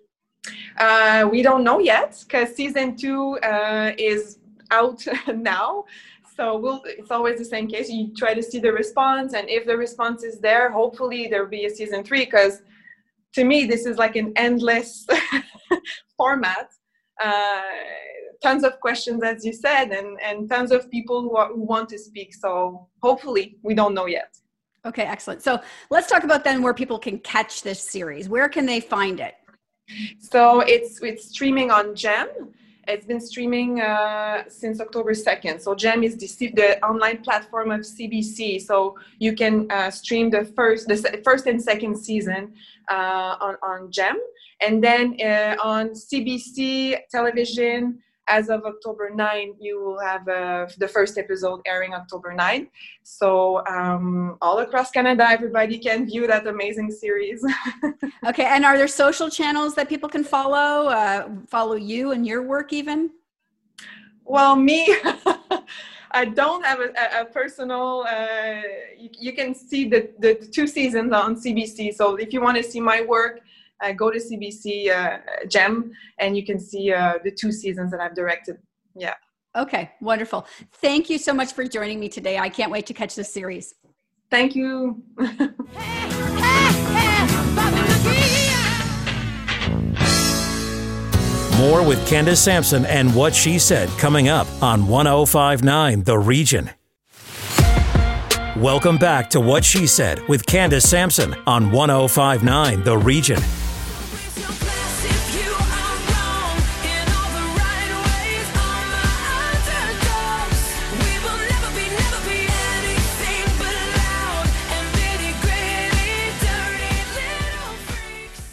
Uh, 0.77 1.27
we 1.29 1.41
don't 1.41 1.63
know 1.63 1.79
yet 1.79 2.23
because 2.25 2.55
season 2.55 2.95
two 2.95 3.37
uh, 3.39 3.91
is 3.97 4.39
out 4.71 5.05
now. 5.35 5.83
So 6.35 6.57
we'll, 6.57 6.81
it's 6.85 7.11
always 7.11 7.37
the 7.37 7.43
same 7.45 7.67
case. 7.67 7.89
You 7.89 8.13
try 8.15 8.33
to 8.33 8.41
see 8.41 8.59
the 8.59 8.71
response, 8.71 9.33
and 9.33 9.49
if 9.49 9.65
the 9.65 9.75
response 9.75 10.23
is 10.23 10.39
there, 10.39 10.71
hopefully 10.71 11.27
there'll 11.27 11.49
be 11.49 11.65
a 11.65 11.69
season 11.69 12.01
three. 12.01 12.23
Because 12.23 12.61
to 13.33 13.43
me, 13.43 13.65
this 13.65 13.85
is 13.85 13.97
like 13.97 14.15
an 14.15 14.31
endless 14.37 15.05
format 16.17 16.69
uh, 17.19 17.61
tons 18.41 18.63
of 18.63 18.79
questions, 18.79 19.23
as 19.23 19.45
you 19.45 19.53
said, 19.53 19.91
and, 19.91 20.19
and 20.21 20.49
tons 20.49 20.71
of 20.71 20.89
people 20.89 21.21
who, 21.21 21.35
are, 21.35 21.49
who 21.49 21.61
want 21.61 21.89
to 21.89 21.99
speak. 21.99 22.33
So 22.33 22.87
hopefully, 23.01 23.57
we 23.63 23.73
don't 23.73 23.93
know 23.93 24.05
yet. 24.05 24.37
Okay, 24.85 25.03
excellent. 25.03 25.41
So 25.41 25.59
let's 25.89 26.07
talk 26.07 26.23
about 26.23 26.43
then 26.43 26.61
where 26.61 26.73
people 26.73 26.97
can 26.97 27.19
catch 27.19 27.63
this 27.63 27.81
series. 27.81 28.29
Where 28.29 28.47
can 28.47 28.65
they 28.65 28.79
find 28.79 29.19
it? 29.19 29.35
So 30.19 30.61
it's 30.61 31.01
it's 31.01 31.29
streaming 31.29 31.71
on 31.71 31.95
Gem. 31.95 32.29
It's 32.87 33.05
been 33.05 33.19
streaming 33.19 33.81
uh, 33.81 34.43
since 34.47 34.79
October 34.79 35.11
2nd. 35.11 35.61
So 35.61 35.75
Gem 35.75 36.01
is 36.03 36.17
the, 36.17 36.47
the, 36.55 36.83
online 36.83 37.21
platform 37.21 37.69
of 37.69 37.81
CBC. 37.81 38.61
So 38.61 38.97
you 39.19 39.35
can 39.35 39.69
uh, 39.69 39.91
stream 39.91 40.31
the 40.31 40.45
first 40.45 40.87
the 40.87 41.21
first 41.23 41.45
and 41.45 41.61
second 41.61 41.97
season 41.97 42.53
uh, 42.89 43.35
on 43.41 43.55
on 43.61 43.91
Gem. 43.91 44.17
And 44.61 44.83
then 44.83 45.15
uh, 45.21 45.55
on 45.63 45.89
CBC 45.91 46.97
television, 47.09 47.99
as 48.29 48.49
of 48.49 48.63
October 48.63 49.09
9, 49.09 49.55
you 49.59 49.81
will 49.83 49.99
have 49.99 50.27
uh, 50.27 50.67
the 50.77 50.87
first 50.87 51.17
episode 51.17 51.61
airing 51.65 51.93
October 51.93 52.33
9. 52.33 52.67
So 53.03 53.65
um, 53.65 54.37
all 54.41 54.59
across 54.59 54.91
Canada, 54.91 55.27
everybody 55.29 55.79
can 55.79 56.05
view 56.05 56.27
that 56.27 56.45
amazing 56.45 56.91
series. 56.91 57.43
okay, 58.27 58.45
and 58.45 58.63
are 58.63 58.77
there 58.77 58.87
social 58.87 59.29
channels 59.29 59.73
that 59.75 59.89
people 59.89 60.07
can 60.07 60.23
follow, 60.23 60.89
uh, 60.89 61.29
follow 61.47 61.75
you 61.75 62.11
and 62.11 62.25
your 62.25 62.43
work 62.43 62.71
even? 62.71 63.09
Well, 64.23 64.55
me. 64.55 64.95
I 66.11 66.25
don't 66.25 66.65
have 66.65 66.79
a, 66.79 67.21
a 67.21 67.25
personal. 67.25 68.05
Uh, 68.09 68.61
you, 68.97 69.09
you, 69.19 69.33
can 69.33 69.53
see 69.53 69.87
the, 69.87 70.09
the 70.19 70.35
two 70.35 70.65
seasons 70.65 71.13
on 71.13 71.35
CBC. 71.35 71.93
So 71.93 72.15
if 72.15 72.33
you 72.33 72.41
want 72.41 72.57
to 72.57 72.63
see 72.63 72.79
my 72.79 73.01
work, 73.01 73.41
uh, 73.81 73.91
go 73.93 74.11
to 74.11 74.19
CBC 74.19 74.89
uh, 74.89 75.19
Gem 75.47 75.91
and 76.17 76.35
you 76.35 76.45
can 76.45 76.59
see 76.59 76.91
uh, 76.91 77.13
the 77.23 77.31
two 77.31 77.51
seasons 77.51 77.91
that 77.91 77.99
I've 77.99 78.15
directed. 78.15 78.57
Yeah. 78.95 79.15
Okay, 79.55 79.91
wonderful. 80.01 80.45
Thank 80.73 81.09
you 81.09 81.17
so 81.17 81.33
much 81.33 81.53
for 81.53 81.63
joining 81.65 81.99
me 81.99 82.07
today. 82.07 82.37
I 82.37 82.49
can't 82.49 82.71
wait 82.71 82.85
to 82.87 82.93
catch 82.93 83.15
this 83.15 83.33
series. 83.33 83.73
Thank 84.29 84.55
you. 84.55 85.03
More 91.57 91.83
with 91.83 92.07
Candace 92.07 92.41
Sampson 92.41 92.85
and 92.85 93.13
what 93.13 93.35
she 93.35 93.59
said 93.59 93.89
coming 93.97 94.29
up 94.29 94.47
on 94.61 94.87
1059 94.87 96.03
The 96.03 96.17
Region. 96.17 96.69
Welcome 98.55 98.97
back 98.97 99.29
to 99.31 99.39
What 99.39 99.63
She 99.63 99.87
Said 99.87 100.25
with 100.27 100.45
Candace 100.45 100.89
Sampson 100.89 101.33
on 101.47 101.71
1059 101.71 102.83
The 102.83 102.97
Region. 102.97 103.39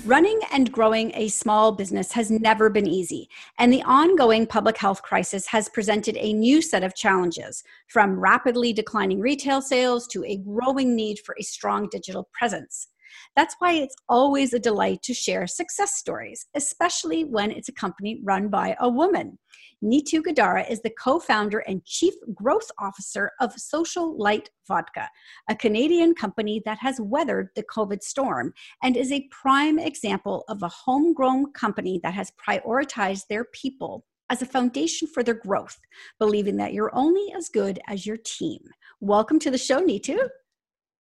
Running 0.06 0.38
and 0.52 0.70
growing 0.70 1.10
a 1.16 1.26
small 1.26 1.72
business 1.72 2.12
has 2.12 2.30
never 2.30 2.70
been 2.70 2.86
easy, 2.86 3.28
and 3.58 3.72
the 3.72 3.82
ongoing 3.82 4.46
public 4.46 4.76
health 4.76 5.02
crisis 5.02 5.48
has 5.48 5.68
presented 5.68 6.16
a 6.16 6.32
new 6.32 6.62
set 6.62 6.84
of 6.84 6.94
challenges 6.94 7.64
from 7.88 8.20
rapidly 8.20 8.72
declining 8.72 9.18
retail 9.18 9.60
sales 9.60 10.06
to 10.12 10.22
a 10.24 10.36
growing 10.36 10.94
need 10.94 11.18
for 11.26 11.34
a 11.40 11.42
strong 11.42 11.88
digital 11.90 12.28
presence. 12.32 12.86
That's 13.34 13.56
why 13.58 13.72
it's 13.72 13.96
always 14.08 14.52
a 14.52 14.60
delight 14.60 15.02
to 15.02 15.12
share 15.12 15.48
success 15.48 15.96
stories, 15.96 16.46
especially 16.54 17.24
when 17.24 17.50
it's 17.50 17.68
a 17.68 17.72
company 17.72 18.20
run 18.22 18.46
by 18.46 18.76
a 18.78 18.88
woman. 18.88 19.40
Neetu 19.84 20.22
Godara 20.22 20.68
is 20.70 20.80
the 20.80 20.90
co 20.90 21.20
founder 21.20 21.58
and 21.58 21.84
chief 21.84 22.14
growth 22.34 22.70
officer 22.78 23.32
of 23.40 23.52
Social 23.52 24.16
Lite 24.16 24.48
Vodka, 24.66 25.08
a 25.50 25.54
Canadian 25.54 26.14
company 26.14 26.62
that 26.64 26.78
has 26.78 26.98
weathered 26.98 27.50
the 27.54 27.62
COVID 27.64 28.02
storm 28.02 28.54
and 28.82 28.96
is 28.96 29.12
a 29.12 29.28
prime 29.30 29.78
example 29.78 30.44
of 30.48 30.62
a 30.62 30.68
homegrown 30.68 31.52
company 31.52 32.00
that 32.02 32.14
has 32.14 32.32
prioritized 32.48 33.26
their 33.28 33.44
people 33.44 34.06
as 34.30 34.40
a 34.40 34.46
foundation 34.46 35.06
for 35.06 35.22
their 35.22 35.34
growth, 35.34 35.78
believing 36.18 36.56
that 36.56 36.72
you're 36.72 36.94
only 36.94 37.32
as 37.36 37.50
good 37.50 37.78
as 37.86 38.06
your 38.06 38.16
team. 38.16 38.60
Welcome 39.00 39.38
to 39.40 39.50
the 39.50 39.58
show, 39.58 39.80
Neetu. 39.80 40.28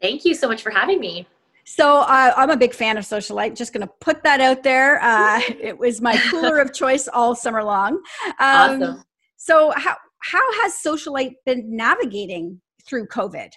Thank 0.00 0.24
you 0.24 0.34
so 0.34 0.48
much 0.48 0.62
for 0.62 0.70
having 0.70 0.98
me. 0.98 1.26
So 1.64 2.00
uh, 2.00 2.32
I'm 2.36 2.50
a 2.50 2.56
big 2.56 2.74
fan 2.74 2.96
of 2.96 3.04
Social 3.04 3.36
Lite. 3.36 3.54
Just 3.54 3.72
going 3.72 3.86
to 3.86 3.92
put 4.00 4.22
that 4.24 4.40
out 4.40 4.62
there. 4.62 5.00
Uh, 5.02 5.40
it 5.60 5.78
was 5.78 6.00
my 6.00 6.16
cooler 6.30 6.58
of 6.58 6.72
choice 6.74 7.08
all 7.08 7.34
summer 7.34 7.62
long. 7.62 7.94
Um, 8.38 8.82
awesome. 8.82 9.04
So 9.36 9.72
how 9.76 9.96
how 10.18 10.62
has 10.62 10.76
Social 10.80 11.12
Lite 11.12 11.34
been 11.44 11.76
navigating 11.76 12.60
through 12.86 13.06
COVID? 13.08 13.50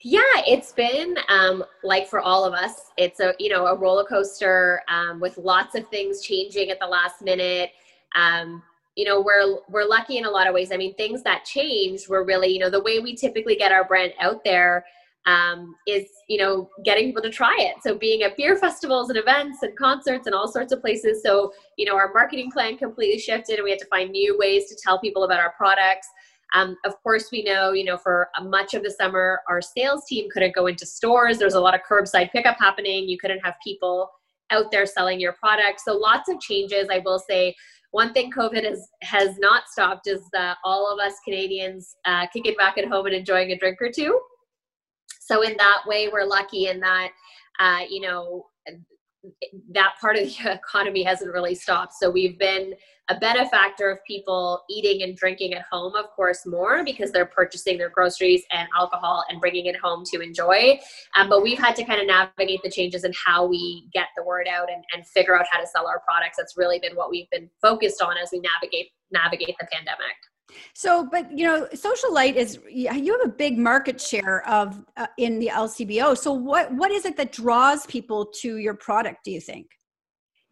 Yeah, 0.00 0.20
it's 0.46 0.72
been 0.72 1.16
um, 1.28 1.64
like 1.82 2.08
for 2.08 2.20
all 2.20 2.44
of 2.44 2.52
us. 2.52 2.92
It's 2.98 3.20
a 3.20 3.34
you 3.38 3.48
know 3.48 3.66
a 3.66 3.76
roller 3.76 4.04
coaster 4.04 4.82
um, 4.88 5.20
with 5.20 5.38
lots 5.38 5.74
of 5.74 5.88
things 5.88 6.20
changing 6.22 6.70
at 6.70 6.78
the 6.78 6.86
last 6.86 7.22
minute. 7.22 7.70
Um, 8.16 8.62
you 8.96 9.04
know 9.04 9.20
we're 9.20 9.58
we're 9.68 9.86
lucky 9.86 10.18
in 10.18 10.26
a 10.26 10.30
lot 10.30 10.46
of 10.46 10.54
ways. 10.54 10.72
I 10.72 10.76
mean, 10.76 10.94
things 10.94 11.22
that 11.22 11.44
changed 11.44 12.08
were 12.08 12.24
really 12.24 12.48
you 12.48 12.58
know 12.58 12.70
the 12.70 12.82
way 12.82 12.98
we 12.98 13.14
typically 13.14 13.56
get 13.56 13.72
our 13.72 13.84
brand 13.84 14.12
out 14.20 14.44
there 14.44 14.84
um, 15.26 15.74
is 15.86 16.04
you 16.28 16.38
know 16.38 16.68
getting 16.84 17.06
people 17.06 17.22
to 17.22 17.30
try 17.30 17.54
it. 17.58 17.76
So 17.82 17.96
being 17.96 18.22
at 18.22 18.36
beer 18.36 18.56
festivals 18.56 19.08
and 19.08 19.18
events 19.18 19.62
and 19.62 19.76
concerts 19.76 20.26
and 20.26 20.34
all 20.34 20.48
sorts 20.48 20.72
of 20.72 20.80
places. 20.80 21.22
So 21.22 21.52
you 21.76 21.86
know 21.86 21.96
our 21.96 22.12
marketing 22.12 22.50
plan 22.50 22.76
completely 22.76 23.18
shifted 23.18 23.56
and 23.56 23.64
we 23.64 23.70
had 23.70 23.78
to 23.80 23.86
find 23.86 24.10
new 24.10 24.36
ways 24.38 24.68
to 24.68 24.76
tell 24.82 24.98
people 24.98 25.24
about 25.24 25.40
our 25.40 25.54
products. 25.56 26.06
Um, 26.54 26.76
of 26.84 26.94
course 27.02 27.30
we 27.32 27.42
know 27.42 27.72
you 27.72 27.84
know 27.84 27.96
for 27.96 28.28
much 28.42 28.74
of 28.74 28.82
the 28.82 28.90
summer 28.90 29.40
our 29.48 29.62
sales 29.62 30.04
team 30.06 30.28
couldn't 30.32 30.54
go 30.54 30.66
into 30.66 30.86
stores. 30.86 31.38
There's 31.38 31.54
a 31.54 31.60
lot 31.60 31.74
of 31.74 31.80
curbside 31.88 32.30
pickup 32.30 32.58
happening. 32.58 33.08
You 33.08 33.18
couldn't 33.18 33.40
have 33.40 33.54
people 33.64 34.10
out 34.50 34.70
there 34.70 34.84
selling 34.84 35.18
your 35.18 35.32
product 35.32 35.80
so 35.80 35.96
lots 35.96 36.28
of 36.28 36.38
changes 36.38 36.86
i 36.90 36.98
will 37.04 37.18
say. 37.18 37.54
One 37.92 38.12
thing 38.12 38.32
COVID 38.32 38.64
has 38.68 38.88
has 39.02 39.38
not 39.38 39.68
stopped 39.68 40.08
is 40.08 40.20
that 40.32 40.56
all 40.64 40.92
of 40.92 40.98
us 40.98 41.14
Canadians 41.24 41.94
uh, 42.04 42.26
kicking 42.32 42.56
back 42.58 42.76
at 42.76 42.88
home 42.88 43.06
and 43.06 43.14
enjoying 43.14 43.52
a 43.52 43.56
drink 43.56 43.80
or 43.80 43.88
two. 43.88 44.20
So 45.24 45.42
in 45.42 45.56
that 45.58 45.82
way, 45.86 46.08
we're 46.12 46.26
lucky 46.26 46.66
in 46.66 46.80
that, 46.80 47.08
uh, 47.58 47.80
you 47.88 48.00
know, 48.00 48.46
that 49.72 49.94
part 50.00 50.16
of 50.16 50.24
the 50.24 50.52
economy 50.64 51.02
hasn't 51.02 51.32
really 51.32 51.54
stopped. 51.54 51.94
So 51.94 52.10
we've 52.10 52.38
been 52.38 52.74
a 53.08 53.18
benefactor 53.18 53.90
of 53.90 53.98
people 54.06 54.62
eating 54.70 55.02
and 55.02 55.16
drinking 55.16 55.52
at 55.52 55.62
home, 55.70 55.94
of 55.94 56.06
course, 56.10 56.46
more 56.46 56.84
because 56.84 57.12
they're 57.12 57.26
purchasing 57.26 57.76
their 57.76 57.90
groceries 57.90 58.42
and 58.50 58.66
alcohol 58.76 59.24
and 59.28 59.40
bringing 59.40 59.66
it 59.66 59.76
home 59.76 60.04
to 60.12 60.20
enjoy. 60.20 60.78
Um, 61.16 61.28
but 61.28 61.42
we've 61.42 61.58
had 61.58 61.76
to 61.76 61.84
kind 61.84 62.00
of 62.00 62.06
navigate 62.06 62.60
the 62.62 62.70
changes 62.70 63.04
in 63.04 63.12
how 63.26 63.46
we 63.46 63.88
get 63.92 64.08
the 64.16 64.24
word 64.24 64.46
out 64.48 64.70
and, 64.70 64.82
and 64.94 65.06
figure 65.06 65.38
out 65.38 65.46
how 65.50 65.60
to 65.60 65.66
sell 65.66 65.86
our 65.86 66.00
products. 66.06 66.36
That's 66.38 66.56
really 66.56 66.78
been 66.78 66.96
what 66.96 67.10
we've 67.10 67.28
been 67.30 67.50
focused 67.60 68.00
on 68.00 68.16
as 68.16 68.30
we 68.32 68.40
navigate 68.40 68.88
navigate 69.12 69.54
the 69.60 69.66
pandemic. 69.70 70.16
So, 70.74 71.08
but 71.10 71.36
you 71.36 71.46
know, 71.46 71.68
Social 71.74 72.12
Lite 72.12 72.36
is 72.36 72.58
you 72.70 72.88
have 72.88 73.24
a 73.24 73.28
big 73.28 73.58
market 73.58 74.00
share 74.00 74.46
of 74.48 74.84
uh, 74.96 75.06
in 75.18 75.38
the 75.38 75.48
LCBO. 75.48 76.16
So, 76.16 76.32
what 76.32 76.72
what 76.72 76.90
is 76.90 77.04
it 77.04 77.16
that 77.16 77.32
draws 77.32 77.86
people 77.86 78.26
to 78.42 78.58
your 78.58 78.74
product? 78.74 79.24
Do 79.24 79.30
you 79.30 79.40
think? 79.40 79.66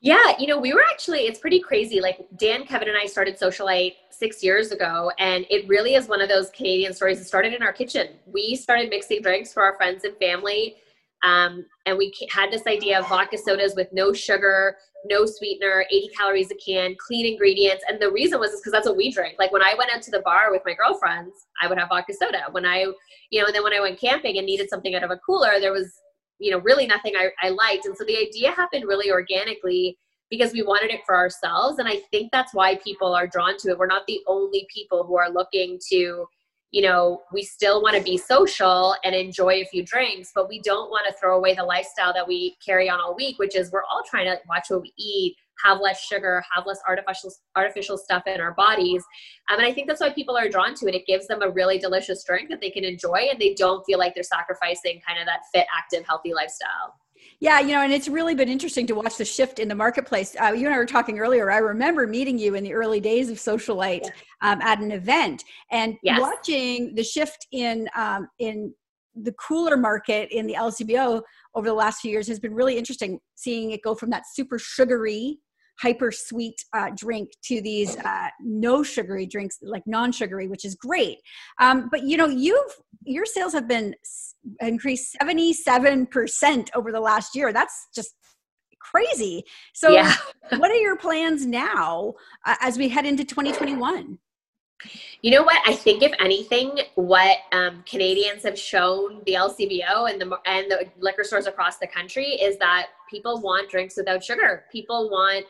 Yeah, 0.05 0.33
you 0.37 0.49
know, 0.49 0.59
we 0.59 0.75
were 0.75 0.83
actually, 0.91 1.21
it's 1.21 1.39
pretty 1.39 1.61
crazy. 1.61 2.01
Like 2.01 2.27
Dan, 2.37 2.67
Kevin, 2.67 2.89
and 2.89 2.99
I 2.99 3.07
started 3.07 3.39
Social 3.39 3.67
Lite 3.67 3.93
six 4.11 4.43
years 4.43 4.73
ago, 4.73 5.13
and 5.21 5.47
it 5.49 5.69
really 5.69 5.95
is 5.95 6.09
one 6.09 6.21
of 6.21 6.29
those 6.29 6.51
Canadian 6.51 6.93
stories 6.93 7.21
that 7.21 7.27
started 7.27 7.55
in 7.55 7.63
our 7.63 7.73
kitchen. 7.73 8.09
We 8.27 8.57
started 8.57 8.91
mixing 8.91 9.23
drinks 9.23 9.53
for 9.53 9.63
our 9.63 9.77
friends 9.77 10.03
and 10.03 10.17
family, 10.17 10.75
um, 11.23 11.65
and 11.87 11.97
we 11.97 12.13
had 12.33 12.51
this 12.51 12.67
idea 12.67 12.99
of 12.99 13.09
vodka 13.09 13.39
sodas 13.39 13.75
with 13.77 13.93
no 13.93 14.13
sugar, 14.13 14.77
no 15.05 15.27
sweetener, 15.27 15.85
80 15.91 16.09
calories 16.17 16.51
a 16.51 16.55
can, 16.55 16.95
clean 16.99 17.27
ingredients. 17.27 17.85
And 17.89 18.01
the 18.01 18.11
reason 18.11 18.39
was 18.39 18.51
because 18.61 18.73
that's 18.73 18.87
what 18.87 18.97
we 18.97 19.11
drink. 19.11 19.37
Like 19.39 19.53
when 19.53 19.63
I 19.63 19.75
went 19.77 19.91
out 19.95 20.03
to 20.03 20.11
the 20.11 20.21
bar 20.21 20.51
with 20.51 20.63
my 20.65 20.75
girlfriends, 20.75 21.35
I 21.61 21.69
would 21.69 21.79
have 21.79 21.89
vodka 21.89 22.15
soda. 22.15 22.45
When 22.53 22.65
I, 22.65 22.87
you 23.31 23.41
know, 23.41 23.47
and 23.47 23.55
then 23.55 23.65
when 23.65 23.73
I 23.73 23.81
went 23.81 24.01
camping 24.01 24.39
and 24.39 24.47
needed 24.47 24.69
something 24.71 24.95
out 24.95 25.03
of 25.03 25.11
a 25.11 25.19
cooler, 25.19 25.61
there 25.61 25.73
was 25.73 25.93
you 26.43 26.51
know 26.51 26.59
really 26.59 26.87
nothing 26.87 27.15
I, 27.17 27.31
I 27.41 27.51
liked 27.51 27.87
and 27.87 27.97
so 27.97 28.05
the 28.05 28.19
idea 28.19 28.51
happened 28.51 28.85
really 28.87 29.11
organically 29.11 29.97
because 30.29 30.53
we 30.53 30.63
wanted 30.63 30.91
it 30.91 31.01
for 31.07 31.17
ourselves 31.17 31.79
and 31.79 31.89
i 31.89 31.99
think 32.11 32.31
that's 32.33 32.53
why 32.53 32.77
people 32.77 33.15
are 33.15 33.27
drawn 33.27 33.57
to 33.59 33.71
it 33.71 33.79
we're 33.79 33.87
not 33.87 34.07
the 34.07 34.21
only 34.27 34.67
people 34.75 35.05
who 35.05 35.17
are 35.17 35.31
looking 35.31 35.79
to 35.91 36.27
you 36.73 36.83
know 36.83 37.23
we 37.33 37.43
still 37.43 37.81
want 37.81 37.97
to 37.97 38.03
be 38.03 38.19
social 38.19 38.97
and 39.05 39.15
enjoy 39.15 39.61
a 39.61 39.65
few 39.67 39.85
drinks 39.85 40.33
but 40.35 40.49
we 40.49 40.61
don't 40.63 40.91
want 40.91 41.07
to 41.07 41.15
throw 41.21 41.37
away 41.37 41.55
the 41.55 41.63
lifestyle 41.63 42.13
that 42.13 42.27
we 42.27 42.57
carry 42.65 42.91
on 42.91 43.01
all 43.01 43.15
week 43.15 43.39
which 43.39 43.55
is 43.55 43.71
we're 43.71 43.85
all 43.85 44.03
trying 44.09 44.27
to 44.27 44.37
watch 44.49 44.67
what 44.69 44.83
we 44.83 44.93
eat 44.99 45.37
have 45.65 45.81
less 45.81 46.01
sugar, 46.01 46.43
have 46.55 46.67
less 46.67 46.79
artificial 46.89 47.33
artificial 47.57 47.97
stuff 47.97 48.25
in 48.27 48.41
our 48.41 48.55
bodies. 48.55 49.03
Um, 49.51 49.59
and 49.59 49.67
I 49.67 49.73
think 49.73 49.89
that's 49.89 50.01
why 50.01 50.11
people 50.11 50.37
are 50.37 50.49
drawn 50.49 50.75
to 50.77 50.87
it. 50.87 50.95
It 50.95 51.07
gives 51.07 51.27
them 51.27 51.43
a 51.43 51.51
really 51.51 51.79
delicious 51.79 52.25
drink 52.25 52.49
that 52.51 52.61
they 52.61 52.71
can 52.71 52.85
enjoy, 52.85 53.29
and 53.31 53.41
they 53.41 53.55
don't 53.55 53.85
feel 53.85 53.99
like 53.99 54.15
they're 54.15 54.23
sacrificing 54.23 55.01
kind 55.07 55.21
of 55.21 55.27
that 55.27 55.41
fit, 55.53 55.67
active, 55.77 56.07
healthy 56.07 56.35
lifestyle. 56.35 56.95
Yeah, 57.43 57.59
you 57.59 57.73
know, 57.73 57.83
and 57.83 57.93
it's 57.93 58.07
really 58.07 58.37
been 58.37 58.49
interesting 58.49 58.87
to 58.87 58.95
watch 58.95 59.17
the 59.17 59.25
shift 59.25 59.59
in 59.59 59.67
the 59.67 59.75
marketplace. 59.75 60.37
Uh, 60.41 60.53
you 60.53 60.67
and 60.67 60.73
I 60.73 60.79
were 60.79 60.87
talking 60.87 61.19
earlier. 61.19 61.51
I 61.51 61.57
remember 61.59 62.07
meeting 62.07 62.39
you 62.39 62.55
in 62.55 62.63
the 62.63 62.73
early 62.73 63.01
days 63.01 63.31
of 63.31 63.41
Social 63.41 63.75
Lite 63.75 64.09
um, 64.43 64.63
at 64.63 64.79
an 64.79 64.93
event, 64.93 65.43
and 65.73 65.97
yes. 66.05 66.21
watching 66.21 66.95
the 66.95 67.03
shift 67.03 67.49
in 67.51 67.89
um, 67.97 68.29
in 68.39 68.73
the 69.17 69.33
cooler 69.33 69.77
market 69.77 70.29
in 70.31 70.47
the 70.47 70.55
LCBO 70.55 71.21
over 71.57 71.67
the 71.67 71.75
last 71.75 72.01
few 72.01 72.13
years 72.13 72.29
has 72.29 72.39
been 72.39 72.55
really 72.55 72.79
interesting. 72.79 73.19
Seeing 73.35 73.73
it 73.73 73.83
go 73.83 73.97
from 73.97 74.11
that 74.11 74.23
super 74.33 74.57
sugary 74.57 75.41
hyper 75.81 76.13
sweet 76.13 76.65
uh, 76.75 76.91
drink 76.97 77.31
to 77.43 77.61
these 77.61 77.97
uh, 77.99 78.29
no 78.41 78.83
sugary 78.83 79.27
drinks 79.27 79.59
like 79.63 79.83
non-sugary 79.87 80.49
which 80.49 80.65
is 80.65 80.75
great 80.75 81.19
um, 81.61 81.89
but 81.91 82.03
you 82.05 82.17
know 82.17 82.27
you've 82.27 82.81
your 83.05 83.25
sales 83.25 83.53
have 83.53 83.67
been 83.67 83.95
increased 84.61 85.17
77% 85.21 86.69
over 86.75 86.93
the 86.93 87.01
last 87.01 87.35
year 87.35 87.53
that's 87.53 87.89
just 87.95 88.15
crazy 88.81 89.45
so 89.75 89.91
yeah. 89.91 90.15
what 90.57 90.71
are 90.71 90.77
your 90.77 90.97
plans 90.97 91.47
now 91.47 92.15
uh, 92.45 92.57
as 92.61 92.79
we 92.79 92.89
head 92.89 93.07
into 93.07 93.25
2021 93.25 94.19
you 95.21 95.31
know 95.31 95.43
what? 95.43 95.59
I 95.67 95.75
think 95.75 96.03
if 96.03 96.13
anything, 96.19 96.79
what 96.97 97.39
um, 97.53 97.85
Canadians 97.89 98.43
have 98.43 98.59
shown 98.59 99.23
the 99.27 99.35
LCBO 99.35 100.11
and 100.11 100.21
the 100.21 100.39
and 100.47 100.71
the 100.71 100.87
liquor 100.99 101.25
stores 101.25 101.47
across 101.47 101.79
the 101.79 101.87
country 101.87 102.27
is 102.27 102.59
that 102.59 102.89
people 103.09 103.41
want 103.41 103.71
drinks 103.71 103.97
without 103.97 104.25
sugar. 104.25 104.65
People 104.73 105.11
want 105.11 105.47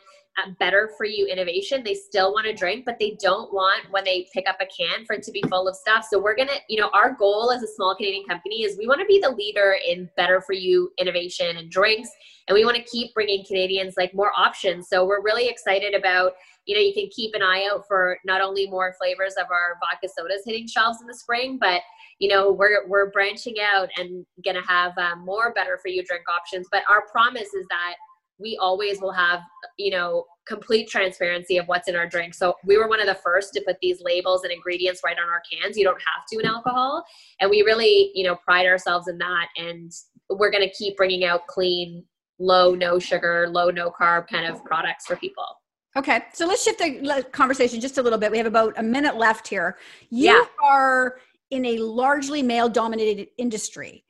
better 0.58 0.90
for 0.96 1.04
you 1.04 1.26
innovation. 1.26 1.82
They 1.84 1.94
still 1.94 2.32
want 2.32 2.46
to 2.46 2.54
drink, 2.54 2.84
but 2.84 2.98
they 2.98 3.16
don't 3.20 3.52
want 3.52 3.90
when 3.90 4.04
they 4.04 4.26
pick 4.32 4.48
up 4.48 4.56
a 4.60 4.66
can 4.66 5.04
for 5.04 5.14
it 5.14 5.22
to 5.24 5.32
be 5.32 5.42
full 5.48 5.68
of 5.68 5.76
stuff. 5.76 6.06
So 6.10 6.18
we're 6.18 6.36
going 6.36 6.48
to, 6.48 6.58
you 6.68 6.80
know, 6.80 6.90
our 6.94 7.12
goal 7.12 7.52
as 7.52 7.62
a 7.62 7.66
small 7.66 7.94
Canadian 7.94 8.24
company 8.24 8.62
is 8.62 8.78
we 8.78 8.86
want 8.86 9.00
to 9.00 9.06
be 9.06 9.20
the 9.20 9.30
leader 9.30 9.76
in 9.86 10.08
better 10.16 10.40
for 10.40 10.54
you 10.54 10.90
innovation 10.98 11.56
and 11.56 11.70
drinks. 11.70 12.08
And 12.48 12.54
we 12.54 12.64
want 12.64 12.76
to 12.76 12.82
keep 12.82 13.14
bringing 13.14 13.44
Canadians 13.46 13.94
like 13.96 14.14
more 14.14 14.32
options. 14.36 14.88
So 14.88 15.06
we're 15.06 15.22
really 15.22 15.48
excited 15.48 15.94
about, 15.94 16.32
you 16.66 16.74
know, 16.74 16.82
you 16.82 16.94
can 16.94 17.08
keep 17.14 17.34
an 17.34 17.42
eye 17.42 17.68
out 17.70 17.84
for 17.86 18.18
not 18.24 18.40
only 18.40 18.68
more 18.68 18.94
flavors 18.98 19.34
of 19.38 19.46
our 19.50 19.78
vodka 19.80 20.08
sodas 20.16 20.42
hitting 20.44 20.66
shelves 20.66 20.98
in 21.00 21.06
the 21.06 21.14
spring, 21.14 21.58
but 21.60 21.82
you 22.18 22.28
know 22.28 22.52
we're 22.52 22.86
we're 22.86 23.10
branching 23.10 23.56
out 23.74 23.88
and 23.96 24.24
to 24.44 24.60
have 24.68 24.96
um, 24.98 25.24
more 25.24 25.52
better 25.54 25.78
for 25.82 25.88
you 25.88 26.04
drink 26.04 26.22
options 26.28 26.68
but 26.70 26.82
our 26.88 27.04
promise 27.10 27.52
is 27.54 27.66
that 27.68 27.94
we 28.38 28.58
always 28.60 29.00
will 29.00 29.12
have 29.12 29.40
you 29.78 29.90
know 29.90 30.24
complete 30.46 30.88
transparency 30.88 31.56
of 31.56 31.66
what's 31.66 31.88
in 31.88 31.96
our 31.96 32.06
drink. 32.06 32.34
So 32.34 32.54
we 32.64 32.76
were 32.76 32.88
one 32.88 33.00
of 33.00 33.06
the 33.06 33.14
first 33.14 33.52
to 33.54 33.62
put 33.66 33.76
these 33.80 34.00
labels 34.02 34.42
and 34.42 34.52
ingredients 34.52 35.02
right 35.04 35.16
on 35.16 35.28
our 35.28 35.42
cans. 35.50 35.76
You 35.76 35.84
don't 35.84 36.00
have 36.00 36.26
to 36.30 36.38
in 36.38 36.46
alcohol. 36.46 37.04
And 37.40 37.50
we 37.50 37.62
really 37.62 38.10
you 38.14 38.24
know 38.24 38.36
pride 38.36 38.66
ourselves 38.66 39.08
in 39.08 39.18
that. 39.18 39.48
And 39.56 39.90
we're 40.30 40.50
going 40.50 40.66
to 40.66 40.74
keep 40.74 40.96
bringing 40.96 41.24
out 41.24 41.46
clean 41.46 42.04
low 42.38 42.74
no 42.74 42.98
sugar 42.98 43.48
low 43.50 43.70
no 43.70 43.90
carb 43.90 44.26
kind 44.28 44.46
of 44.46 44.64
products 44.64 45.06
for 45.06 45.16
people. 45.16 45.44
Okay 45.96 46.24
so 46.32 46.46
let's 46.46 46.64
shift 46.64 46.78
the 46.78 47.26
conversation 47.32 47.80
just 47.80 47.98
a 47.98 48.02
little 48.02 48.18
bit. 48.18 48.30
We 48.30 48.38
have 48.38 48.46
about 48.46 48.78
a 48.78 48.82
minute 48.82 49.16
left 49.16 49.46
here. 49.46 49.78
You 50.10 50.24
yeah. 50.24 50.44
are 50.64 51.18
in 51.50 51.66
a 51.66 51.76
largely 51.78 52.42
male 52.42 52.68
dominated 52.68 53.28
industry 53.36 54.04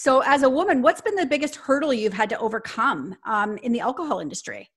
so, 0.00 0.22
as 0.24 0.44
a 0.44 0.48
woman, 0.48 0.80
what's 0.80 1.02
been 1.02 1.14
the 1.14 1.26
biggest 1.26 1.56
hurdle 1.56 1.92
you've 1.92 2.14
had 2.14 2.30
to 2.30 2.38
overcome 2.38 3.16
um, 3.24 3.58
in 3.58 3.70
the 3.70 3.80
alcohol 3.80 4.20
industry? 4.20 4.70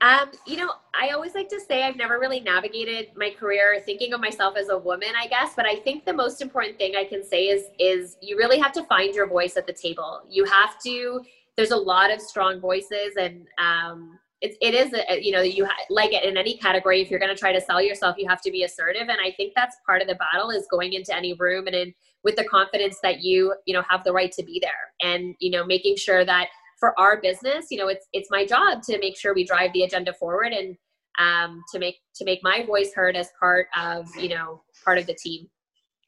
Um, 0.00 0.32
you 0.48 0.56
know, 0.56 0.72
I 1.00 1.10
always 1.10 1.36
like 1.36 1.48
to 1.50 1.60
say 1.60 1.84
I've 1.84 1.94
never 1.94 2.18
really 2.18 2.40
navigated 2.40 3.10
my 3.14 3.30
career 3.30 3.80
thinking 3.86 4.14
of 4.14 4.20
myself 4.20 4.56
as 4.56 4.68
a 4.68 4.76
woman, 4.76 5.10
I 5.16 5.28
guess. 5.28 5.52
But 5.54 5.66
I 5.66 5.76
think 5.76 6.04
the 6.04 6.12
most 6.12 6.42
important 6.42 6.76
thing 6.76 6.96
I 6.96 7.04
can 7.04 7.24
say 7.24 7.44
is 7.44 7.66
is 7.78 8.16
you 8.20 8.36
really 8.36 8.58
have 8.58 8.72
to 8.72 8.82
find 8.82 9.14
your 9.14 9.28
voice 9.28 9.56
at 9.56 9.68
the 9.68 9.72
table. 9.72 10.22
You 10.28 10.44
have 10.44 10.80
to. 10.80 11.22
There's 11.56 11.70
a 11.70 11.76
lot 11.76 12.10
of 12.10 12.20
strong 12.20 12.58
voices, 12.58 13.14
and 13.16 13.46
um, 13.58 14.18
it, 14.40 14.56
it 14.60 14.74
is 14.74 14.92
a, 14.92 15.22
you 15.22 15.30
know 15.30 15.42
you 15.42 15.66
ha- 15.66 15.84
like 15.88 16.12
it 16.12 16.24
in 16.24 16.36
any 16.36 16.56
category. 16.56 17.00
If 17.00 17.12
you're 17.12 17.20
going 17.20 17.32
to 17.32 17.38
try 17.38 17.52
to 17.52 17.60
sell 17.60 17.80
yourself, 17.80 18.16
you 18.18 18.28
have 18.28 18.42
to 18.42 18.50
be 18.50 18.64
assertive, 18.64 19.08
and 19.08 19.18
I 19.24 19.30
think 19.30 19.52
that's 19.54 19.76
part 19.86 20.02
of 20.02 20.08
the 20.08 20.16
battle 20.16 20.50
is 20.50 20.66
going 20.68 20.94
into 20.94 21.14
any 21.14 21.34
room 21.34 21.68
and 21.68 21.76
in 21.76 21.94
with 22.24 22.36
the 22.36 22.44
confidence 22.44 22.98
that 23.02 23.22
you 23.22 23.54
you 23.66 23.74
know 23.74 23.82
have 23.88 24.04
the 24.04 24.12
right 24.12 24.32
to 24.32 24.42
be 24.42 24.60
there 24.60 24.92
and 25.08 25.34
you 25.40 25.50
know 25.50 25.64
making 25.64 25.96
sure 25.96 26.24
that 26.24 26.48
for 26.78 26.98
our 26.98 27.20
business 27.20 27.66
you 27.70 27.78
know 27.78 27.88
it's 27.88 28.06
it's 28.12 28.30
my 28.30 28.46
job 28.46 28.82
to 28.82 28.98
make 28.98 29.16
sure 29.16 29.34
we 29.34 29.44
drive 29.44 29.72
the 29.72 29.82
agenda 29.82 30.12
forward 30.14 30.52
and 30.52 30.76
um, 31.18 31.62
to 31.70 31.78
make 31.78 31.96
to 32.14 32.24
make 32.24 32.40
my 32.42 32.64
voice 32.64 32.92
heard 32.94 33.16
as 33.16 33.28
part 33.38 33.66
of 33.78 34.08
you 34.16 34.28
know 34.28 34.62
part 34.84 34.98
of 34.98 35.06
the 35.06 35.14
team 35.14 35.48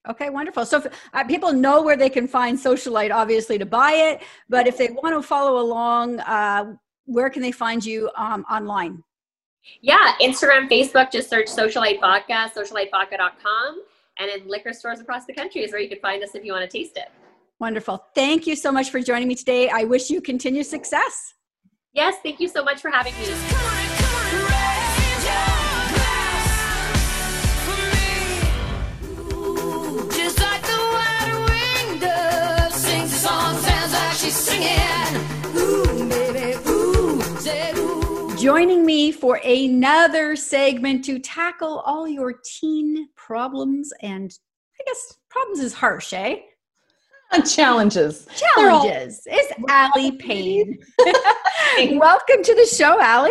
Okay, 0.06 0.28
wonderful. 0.28 0.66
So 0.66 0.76
if, 0.76 1.00
uh, 1.14 1.24
people 1.24 1.50
know 1.50 1.82
where 1.82 1.96
they 1.96 2.10
can 2.10 2.28
find 2.28 2.60
Social 2.60 2.92
Lite, 2.92 3.10
obviously, 3.10 3.56
to 3.56 3.64
buy 3.64 3.92
it. 3.92 4.22
But 4.50 4.66
if 4.66 4.76
they 4.76 4.90
want 4.90 5.16
to 5.16 5.26
follow 5.26 5.58
along, 5.58 6.20
uh, 6.20 6.74
where 7.06 7.30
can 7.30 7.40
they 7.40 7.52
find 7.52 7.82
you 7.82 8.10
um, 8.14 8.44
online? 8.50 9.02
Yeah, 9.80 10.12
Instagram, 10.20 10.68
Facebook, 10.70 11.10
just 11.10 11.30
search 11.30 11.48
Social 11.48 11.80
Lite 11.80 12.02
Vodka, 12.02 12.52
socialytevodka.com 12.54 13.80
and 14.18 14.30
in 14.30 14.48
liquor 14.48 14.72
stores 14.72 15.00
across 15.00 15.26
the 15.26 15.34
country 15.34 15.62
is 15.62 15.72
where 15.72 15.80
you 15.80 15.88
can 15.88 16.00
find 16.00 16.22
us 16.22 16.34
if 16.34 16.44
you 16.44 16.52
want 16.52 16.68
to 16.68 16.78
taste 16.78 16.96
it. 16.96 17.08
Wonderful. 17.60 18.04
Thank 18.14 18.46
you 18.46 18.56
so 18.56 18.72
much 18.72 18.90
for 18.90 19.00
joining 19.00 19.28
me 19.28 19.34
today. 19.34 19.68
I 19.68 19.84
wish 19.84 20.10
you 20.10 20.20
continued 20.20 20.66
success. 20.66 21.34
Yes, 21.92 22.16
thank 22.22 22.40
you 22.40 22.48
so 22.48 22.64
much 22.64 22.80
for 22.80 22.90
having 22.90 23.14
me. 23.14 23.73
Joining 38.44 38.84
me 38.84 39.10
for 39.10 39.40
another 39.42 40.36
segment 40.36 41.02
to 41.06 41.18
tackle 41.18 41.78
all 41.86 42.06
your 42.06 42.34
teen 42.44 43.08
problems 43.16 43.90
and 44.02 44.30
I 44.78 44.84
guess 44.84 45.16
problems 45.30 45.60
is 45.60 45.72
harsh, 45.72 46.12
eh? 46.12 46.40
Challenges. 47.50 48.28
Challenges. 48.36 49.22
It's 49.24 49.50
Aly 49.70 50.12
Pain. 50.18 50.78
Welcome 51.98 52.42
to 52.42 52.54
the 52.54 52.66
show, 52.66 53.00
Aly. 53.00 53.30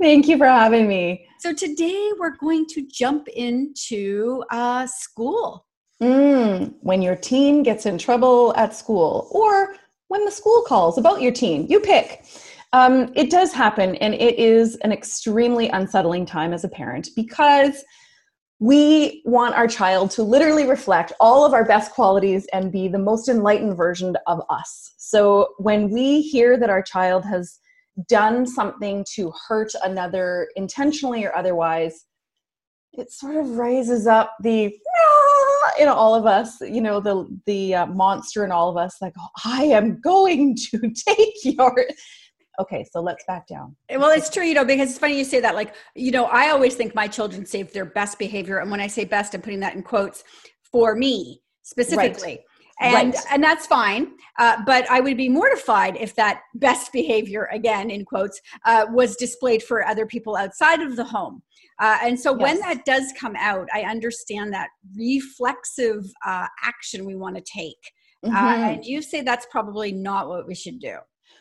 Thank 0.00 0.28
you 0.28 0.38
for 0.38 0.46
having 0.46 0.86
me. 0.86 1.26
So 1.40 1.52
today 1.52 2.12
we're 2.16 2.36
going 2.36 2.66
to 2.66 2.86
jump 2.86 3.26
into 3.26 4.44
uh, 4.52 4.86
school. 4.86 5.66
Mm, 6.00 6.72
when 6.82 7.02
your 7.02 7.16
teen 7.16 7.64
gets 7.64 7.84
in 7.84 7.98
trouble 7.98 8.54
at 8.56 8.76
school, 8.76 9.26
or 9.32 9.74
when 10.06 10.24
the 10.24 10.30
school 10.30 10.62
calls 10.62 10.98
about 10.98 11.20
your 11.20 11.32
teen, 11.32 11.66
you 11.66 11.80
pick. 11.80 12.24
Um, 12.76 13.10
it 13.16 13.30
does 13.30 13.54
happen, 13.54 13.94
and 13.96 14.12
it 14.12 14.38
is 14.38 14.76
an 14.84 14.92
extremely 14.92 15.70
unsettling 15.70 16.26
time 16.26 16.52
as 16.52 16.62
a 16.62 16.68
parent 16.68 17.08
because 17.16 17.82
we 18.58 19.22
want 19.24 19.54
our 19.54 19.66
child 19.66 20.10
to 20.10 20.22
literally 20.22 20.66
reflect 20.66 21.10
all 21.18 21.46
of 21.46 21.54
our 21.54 21.64
best 21.64 21.92
qualities 21.92 22.46
and 22.52 22.70
be 22.70 22.86
the 22.86 22.98
most 22.98 23.30
enlightened 23.30 23.78
version 23.78 24.14
of 24.26 24.42
us. 24.50 24.92
So 24.98 25.54
when 25.56 25.88
we 25.88 26.20
hear 26.20 26.58
that 26.58 26.68
our 26.68 26.82
child 26.82 27.24
has 27.24 27.58
done 28.08 28.46
something 28.46 29.06
to 29.14 29.32
hurt 29.48 29.72
another 29.82 30.50
intentionally 30.54 31.24
or 31.24 31.34
otherwise, 31.34 32.04
it 32.92 33.10
sort 33.10 33.36
of 33.36 33.56
raises 33.56 34.06
up 34.06 34.34
the 34.42 34.70
in 35.78 35.88
all 35.88 36.14
of 36.14 36.26
us, 36.26 36.60
you 36.60 36.82
know, 36.82 37.00
the 37.00 37.26
the 37.46 37.74
uh, 37.74 37.86
monster 37.86 38.44
in 38.44 38.52
all 38.52 38.68
of 38.68 38.76
us, 38.76 38.96
like 39.00 39.14
oh, 39.18 39.28
I 39.46 39.64
am 39.64 39.98
going 40.02 40.56
to 40.72 40.92
take 41.08 41.36
your. 41.42 41.86
Okay, 42.58 42.84
so 42.90 43.00
let's 43.00 43.24
back 43.26 43.46
down. 43.46 43.76
Well, 43.90 44.10
it's 44.10 44.30
true, 44.30 44.44
you 44.44 44.54
know, 44.54 44.64
because 44.64 44.90
it's 44.90 44.98
funny 44.98 45.18
you 45.18 45.24
say 45.24 45.40
that. 45.40 45.54
Like, 45.54 45.74
you 45.94 46.10
know, 46.10 46.24
I 46.24 46.50
always 46.50 46.74
think 46.74 46.94
my 46.94 47.06
children 47.06 47.44
save 47.44 47.72
their 47.72 47.84
best 47.84 48.18
behavior, 48.18 48.58
and 48.58 48.70
when 48.70 48.80
I 48.80 48.86
say 48.86 49.04
best, 49.04 49.34
I'm 49.34 49.42
putting 49.42 49.60
that 49.60 49.74
in 49.74 49.82
quotes 49.82 50.24
for 50.72 50.94
me 50.94 51.42
specifically. 51.62 52.32
Right 52.32 52.40
and 52.80 53.14
right. 53.14 53.24
and 53.30 53.42
that's 53.42 53.66
fine 53.66 54.12
uh, 54.38 54.56
but 54.66 54.88
i 54.90 55.00
would 55.00 55.16
be 55.16 55.28
mortified 55.28 55.96
if 55.96 56.14
that 56.14 56.42
best 56.56 56.92
behavior 56.92 57.48
again 57.52 57.90
in 57.90 58.04
quotes 58.04 58.40
uh, 58.64 58.86
was 58.90 59.16
displayed 59.16 59.62
for 59.62 59.84
other 59.86 60.06
people 60.06 60.36
outside 60.36 60.80
of 60.82 60.96
the 60.96 61.04
home 61.04 61.42
uh, 61.80 61.98
and 62.02 62.18
so 62.18 62.36
yes. 62.38 62.42
when 62.42 62.60
that 62.60 62.84
does 62.84 63.12
come 63.18 63.34
out 63.36 63.68
i 63.72 63.82
understand 63.82 64.52
that 64.52 64.68
reflexive 64.96 66.04
uh, 66.24 66.46
action 66.62 67.04
we 67.04 67.14
want 67.14 67.36
to 67.36 67.42
take 67.42 67.92
uh, 68.24 68.28
mm-hmm. 68.28 68.64
and 68.64 68.84
you 68.84 69.00
say 69.00 69.22
that's 69.22 69.46
probably 69.50 69.92
not 69.92 70.28
what 70.28 70.46
we 70.46 70.54
should 70.54 70.78
do 70.78 70.96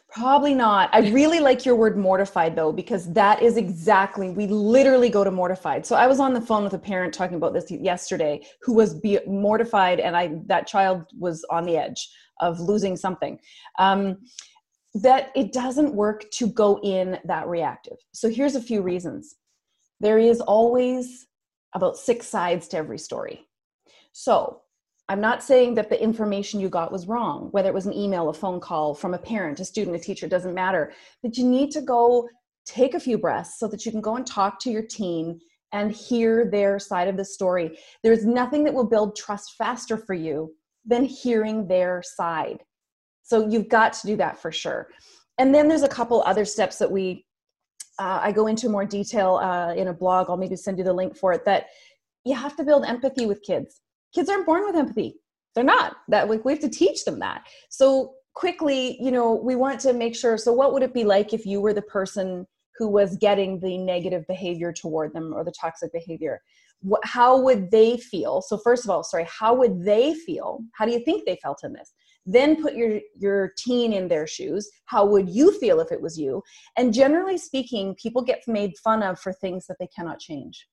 Probably 0.10 0.54
not. 0.54 0.90
I 0.94 1.10
really 1.10 1.40
like 1.40 1.66
your 1.66 1.76
word 1.76 1.98
mortified 1.98 2.56
though, 2.56 2.72
because 2.72 3.12
that 3.14 3.42
is 3.42 3.58
exactly, 3.58 4.30
we 4.30 4.48
literally 4.48 5.10
go 5.10 5.24
to 5.24 5.32
mortified. 5.32 5.86
So 5.86 5.96
I 5.96 6.08
was 6.08 6.20
on 6.20 6.34
the 6.34 6.40
phone 6.40 6.64
with 6.64 6.74
a 6.74 6.80
parent 6.80 7.14
talking 7.14 7.36
about 7.36 7.54
this 7.54 7.70
yesterday 7.70 8.46
who 8.62 8.74
was 8.74 8.94
be- 8.94 9.20
mortified 9.28 10.00
and 10.00 10.16
I, 10.16 10.40
that 10.46 10.68
child 10.68 11.04
was 11.20 11.44
on 11.50 11.66
the 11.66 11.76
edge 11.76 12.10
of 12.40 12.60
losing 12.60 12.96
something. 12.96 13.40
Um, 13.78 14.20
that 14.94 15.32
it 15.36 15.52
doesn't 15.52 15.94
work 15.94 16.30
to 16.32 16.48
go 16.48 16.80
in 16.82 17.20
that 17.26 17.48
reactive. 17.48 17.98
So 18.14 18.30
here's 18.30 18.56
a 18.56 18.62
few 18.62 18.82
reasons. 18.82 19.36
There 20.00 20.18
is 20.18 20.40
always 20.40 21.28
about 21.74 21.98
six 21.98 22.28
sides 22.28 22.70
to 22.70 22.78
every 22.78 22.98
story. 22.98 23.48
So 24.14 24.62
I'm 25.08 25.22
not 25.22 25.44
saying 25.44 25.76
that 25.76 25.90
the 25.90 26.02
information 26.02 26.60
you 26.60 26.68
got 26.68 26.92
was 26.92 27.08
wrong, 27.08 27.50
whether 27.52 27.70
it 27.70 27.76
was 27.76 27.86
an 27.86 27.94
email, 27.94 28.30
a 28.30 28.34
phone 28.34 28.60
call 28.60 28.96
from 28.96 29.14
a 29.14 29.20
parent, 29.20 29.60
a 29.60 29.66
student, 29.66 29.96
a 29.96 30.00
teacher, 30.00 30.28
doesn't 30.28 30.56
matter. 30.56 30.94
But 31.22 31.38
you 31.38 31.46
need 31.46 31.70
to 31.72 31.82
go 31.82 32.28
take 32.66 32.96
a 32.96 33.00
few 33.00 33.18
breaths 33.18 33.60
so 33.60 33.68
that 33.68 33.86
you 33.86 33.92
can 33.92 34.02
go 34.02 34.16
and 34.16 34.26
talk 34.26 34.60
to 34.62 34.72
your 34.72 34.82
teen 34.82 35.40
and 35.72 35.92
hear 35.92 36.50
their 36.50 36.80
side 36.80 37.08
of 37.08 37.18
the 37.18 37.26
story. 37.26 37.78
There's 38.02 38.26
nothing 38.26 38.64
that 38.64 38.74
will 38.74 38.88
build 38.88 39.16
trust 39.16 39.54
faster 39.58 39.98
for 39.98 40.16
you 40.16 40.56
than 40.86 41.04
hearing 41.04 41.68
their 41.68 42.02
side. 42.04 42.64
So 43.22 43.48
you've 43.48 43.70
got 43.70 43.94
to 43.94 44.08
do 44.08 44.16
that 44.18 44.40
for 44.40 44.52
sure. 44.52 44.88
And 45.38 45.54
then 45.54 45.68
there's 45.68 45.84
a 45.84 45.88
couple 45.88 46.24
other 46.24 46.46
steps 46.46 46.78
that 46.78 46.90
we, 46.90 47.26
uh, 48.00 48.20
I 48.24 48.32
go 48.32 48.48
into 48.48 48.70
more 48.70 48.86
detail 48.86 49.36
uh, 49.36 49.74
in 49.74 49.90
a 49.90 49.94
blog. 49.94 50.30
I'll 50.30 50.38
maybe 50.38 50.56
send 50.56 50.80
you 50.80 50.84
the 50.84 50.94
link 50.94 51.16
for 51.16 51.34
it. 51.34 51.46
That 51.46 51.68
you 52.24 52.34
have 52.36 52.56
to 52.56 52.64
build 52.64 52.86
empathy 52.86 53.26
with 53.28 53.44
kids 53.44 53.82
kids 54.16 54.30
aren't 54.30 54.46
born 54.46 54.66
with 54.66 54.76
empathy. 54.76 55.20
They're 55.54 55.64
not. 55.64 55.98
That 56.08 56.30
like 56.30 56.44
we 56.46 56.54
have 56.54 56.62
to 56.62 56.70
teach 56.70 57.06
them 57.06 57.20
that. 57.20 57.46
So 57.70 58.14
quickly 58.34 58.98
you 59.02 59.12
know 59.12 59.34
we 59.34 59.56
want 59.56 59.80
to 59.80 59.94
make 59.94 60.16
sure 60.16 60.38
so 60.38 60.52
what 60.52 60.74
would 60.74 60.84
it 60.84 60.94
be 60.94 61.06
like 61.06 61.34
if 61.34 61.46
you 61.46 61.62
were 61.62 61.74
the 61.74 61.82
person 61.82 62.46
who 62.78 62.90
was 62.90 63.16
getting 63.16 63.58
the 63.62 63.78
negative 63.78 64.28
behavior 64.28 64.74
toward 64.74 65.14
them 65.14 65.34
or 65.34 65.44
the 65.44 65.54
toxic 65.60 65.92
behavior? 65.94 66.42
How 67.04 67.40
would 67.42 67.72
they 67.72 67.98
feel? 67.98 68.42
So 68.42 68.58
first 68.58 68.84
of 68.84 68.90
all 68.90 69.04
sorry 69.04 69.28
how 69.30 69.54
would 69.56 69.84
they 69.84 70.14
feel? 70.14 70.60
How 70.74 70.86
do 70.86 70.92
you 70.92 71.00
think 71.00 71.26
they 71.26 71.40
felt 71.42 71.64
in 71.64 71.74
this? 71.74 71.94
Then 72.26 72.62
put 72.62 72.76
your 72.76 73.00
your 73.18 73.54
teen 73.58 73.94
in 73.94 74.08
their 74.08 74.28
shoes. 74.28 74.70
How 74.86 75.06
would 75.06 75.30
you 75.30 75.58
feel 75.60 75.80
if 75.80 75.92
it 75.92 76.02
was 76.02 76.20
you? 76.20 76.44
And 76.78 76.94
generally 76.94 77.38
speaking 77.38 77.96
people 77.96 78.22
get 78.22 78.44
made 78.48 78.78
fun 78.84 79.04
of 79.04 79.20
for 79.20 79.32
things 79.32 79.68
that 79.68 79.78
they 79.80 79.88
cannot 79.88 80.20
change 80.20 80.68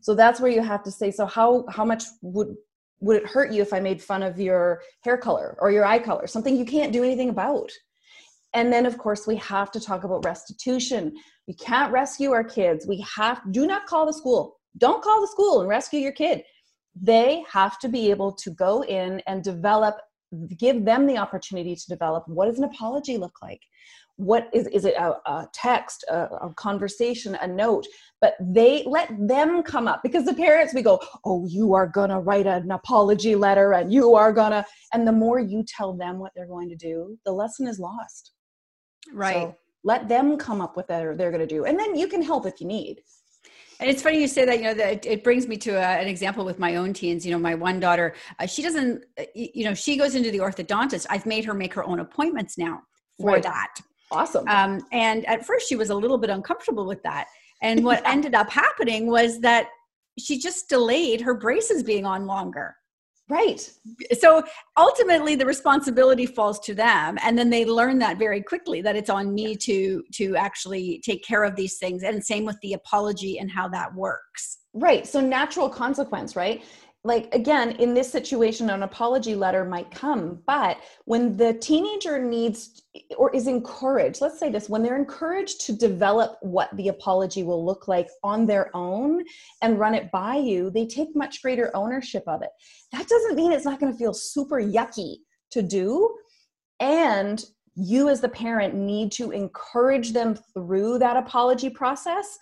so 0.00 0.14
that's 0.14 0.40
where 0.40 0.50
you 0.50 0.62
have 0.62 0.82
to 0.82 0.90
say 0.90 1.10
so 1.10 1.26
how 1.26 1.64
how 1.68 1.84
much 1.84 2.04
would 2.22 2.54
would 3.00 3.16
it 3.16 3.26
hurt 3.26 3.52
you 3.52 3.60
if 3.60 3.72
i 3.72 3.80
made 3.80 4.02
fun 4.02 4.22
of 4.22 4.40
your 4.40 4.80
hair 5.02 5.16
color 5.16 5.56
or 5.60 5.70
your 5.70 5.84
eye 5.84 5.98
color 5.98 6.26
something 6.26 6.56
you 6.56 6.64
can't 6.64 6.92
do 6.92 7.04
anything 7.04 7.28
about? 7.28 7.70
And 8.54 8.72
then 8.72 8.86
of 8.86 8.96
course 8.96 9.26
we 9.26 9.36
have 9.36 9.70
to 9.72 9.80
talk 9.80 10.04
about 10.04 10.24
restitution. 10.24 11.12
We 11.48 11.54
can't 11.54 11.92
rescue 11.92 12.30
our 12.30 12.44
kids. 12.44 12.86
We 12.86 13.04
have 13.16 13.40
do 13.50 13.66
not 13.66 13.86
call 13.86 14.06
the 14.06 14.12
school. 14.12 14.56
Don't 14.78 15.02
call 15.02 15.20
the 15.20 15.26
school 15.26 15.60
and 15.60 15.68
rescue 15.68 16.00
your 16.00 16.12
kid. 16.12 16.42
They 17.00 17.44
have 17.50 17.78
to 17.80 17.88
be 17.88 18.10
able 18.10 18.32
to 18.32 18.50
go 18.50 18.84
in 18.84 19.20
and 19.26 19.42
develop 19.42 19.96
give 20.56 20.84
them 20.84 21.06
the 21.06 21.18
opportunity 21.18 21.76
to 21.76 21.86
develop 21.88 22.24
what 22.26 22.46
does 22.46 22.58
an 22.58 22.64
apology 22.64 23.16
look 23.16 23.36
like 23.40 23.60
what 24.16 24.48
is 24.52 24.66
is 24.68 24.84
it 24.84 24.94
a, 24.94 25.14
a 25.26 25.48
text 25.52 26.04
a, 26.08 26.26
a, 26.42 26.54
conversation 26.54 27.36
a 27.40 27.46
note 27.46 27.86
but 28.20 28.34
they 28.40 28.84
let 28.86 29.08
them 29.26 29.62
come 29.62 29.88
up 29.88 30.02
because 30.02 30.24
the 30.24 30.34
parents 30.34 30.72
we 30.72 30.82
go 30.82 31.00
oh 31.24 31.44
you 31.48 31.74
are 31.74 31.86
gonna 31.86 32.20
write 32.20 32.46
an 32.46 32.70
apology 32.70 33.34
letter 33.34 33.72
and 33.72 33.92
you 33.92 34.14
are 34.14 34.32
gonna 34.32 34.64
and 34.92 35.06
the 35.06 35.12
more 35.12 35.40
you 35.40 35.64
tell 35.66 35.92
them 35.94 36.18
what 36.18 36.30
they're 36.36 36.46
going 36.46 36.68
to 36.68 36.76
do 36.76 37.18
the 37.24 37.32
lesson 37.32 37.66
is 37.66 37.78
lost 37.80 38.32
right 39.12 39.34
so 39.34 39.56
let 39.82 40.08
them 40.08 40.38
come 40.38 40.60
up 40.60 40.76
with 40.76 40.88
what 40.88 41.16
they're 41.18 41.30
going 41.30 41.38
to 41.38 41.46
do 41.46 41.64
and 41.64 41.78
then 41.78 41.96
you 41.96 42.06
can 42.06 42.22
help 42.22 42.46
if 42.46 42.60
you 42.60 42.66
need 42.66 43.00
and 43.80 43.90
it's 43.90 44.02
funny 44.02 44.20
you 44.20 44.28
say 44.28 44.44
that, 44.44 44.58
you 44.58 44.64
know, 44.64 44.74
that 44.74 45.04
it 45.04 45.24
brings 45.24 45.48
me 45.48 45.56
to 45.58 45.72
a, 45.72 45.82
an 45.82 46.06
example 46.06 46.44
with 46.44 46.60
my 46.60 46.76
own 46.76 46.92
teens. 46.92 47.26
You 47.26 47.32
know, 47.32 47.40
my 47.40 47.56
one 47.56 47.80
daughter, 47.80 48.14
uh, 48.38 48.46
she 48.46 48.62
doesn't, 48.62 49.04
you 49.34 49.64
know, 49.64 49.74
she 49.74 49.96
goes 49.96 50.14
into 50.14 50.30
the 50.30 50.38
orthodontist. 50.38 51.06
I've 51.10 51.26
made 51.26 51.44
her 51.44 51.54
make 51.54 51.74
her 51.74 51.84
own 51.84 51.98
appointments 51.98 52.56
now 52.56 52.82
for 53.20 53.32
right. 53.32 53.42
that. 53.42 53.74
Awesome. 54.10 54.46
Um, 54.48 54.80
and 54.92 55.24
at 55.26 55.44
first, 55.46 55.68
she 55.68 55.76
was 55.76 55.90
a 55.90 55.94
little 55.94 56.18
bit 56.18 56.30
uncomfortable 56.30 56.86
with 56.86 57.02
that. 57.02 57.26
And 57.62 57.84
what 57.84 58.02
ended 58.06 58.34
up 58.34 58.50
happening 58.50 59.06
was 59.06 59.40
that 59.40 59.68
she 60.18 60.38
just 60.38 60.68
delayed 60.68 61.20
her 61.20 61.34
braces 61.34 61.82
being 61.82 62.06
on 62.06 62.26
longer. 62.26 62.76
Right. 63.28 63.70
So 64.18 64.42
ultimately 64.76 65.34
the 65.34 65.46
responsibility 65.46 66.26
falls 66.26 66.60
to 66.60 66.74
them 66.74 67.18
and 67.22 67.38
then 67.38 67.48
they 67.48 67.64
learn 67.64 67.98
that 68.00 68.18
very 68.18 68.42
quickly 68.42 68.82
that 68.82 68.96
it's 68.96 69.08
on 69.08 69.34
me 69.34 69.56
to 69.56 70.04
to 70.16 70.36
actually 70.36 71.00
take 71.02 71.24
care 71.24 71.42
of 71.42 71.56
these 71.56 71.78
things 71.78 72.02
and 72.02 72.22
same 72.22 72.44
with 72.44 72.60
the 72.60 72.74
apology 72.74 73.38
and 73.38 73.50
how 73.50 73.66
that 73.68 73.94
works. 73.94 74.58
Right. 74.74 75.06
So 75.06 75.22
natural 75.22 75.70
consequence, 75.70 76.36
right? 76.36 76.62
Like 77.06 77.32
again 77.34 77.72
in 77.72 77.92
this 77.92 78.10
situation 78.10 78.70
an 78.70 78.82
apology 78.82 79.34
letter 79.34 79.64
might 79.64 79.90
come 79.90 80.42
but 80.46 80.78
when 81.04 81.36
the 81.36 81.52
teenager 81.54 82.18
needs 82.18 82.82
or 83.16 83.34
is 83.34 83.46
encouraged 83.46 84.20
let's 84.20 84.38
say 84.40 84.50
this 84.50 84.68
when 84.68 84.82
they're 84.82 84.96
encouraged 84.96 85.60
to 85.60 85.72
develop 85.72 86.38
what 86.40 86.74
the 86.76 86.88
apology 86.88 87.42
will 87.42 87.64
look 87.64 87.86
like 87.86 88.08
on 88.22 88.46
their 88.46 88.74
own 88.74 89.22
and 89.62 89.78
run 89.78 89.94
it 89.94 90.10
by 90.10 90.34
you 90.36 90.70
they 90.70 90.86
take 90.86 91.14
much 91.14 91.42
greater 91.42 91.70
ownership 91.74 92.24
of 92.26 92.42
it. 92.42 92.50
That 92.92 93.06
doesn't 93.06 93.36
mean 93.36 93.52
it's 93.52 93.64
not 93.64 93.78
going 93.78 93.92
to 93.92 93.98
feel 93.98 94.14
super 94.14 94.56
yucky 94.56 95.16
to 95.50 95.62
do 95.62 96.14
and 96.80 97.44
you 97.76 98.08
as 98.08 98.20
the 98.20 98.28
parent 98.28 98.74
need 98.74 99.12
to 99.12 99.30
encourage 99.30 100.12
them 100.12 100.36
through 100.54 100.98
that 101.00 101.16
apology 101.16 101.68
process 101.68 102.38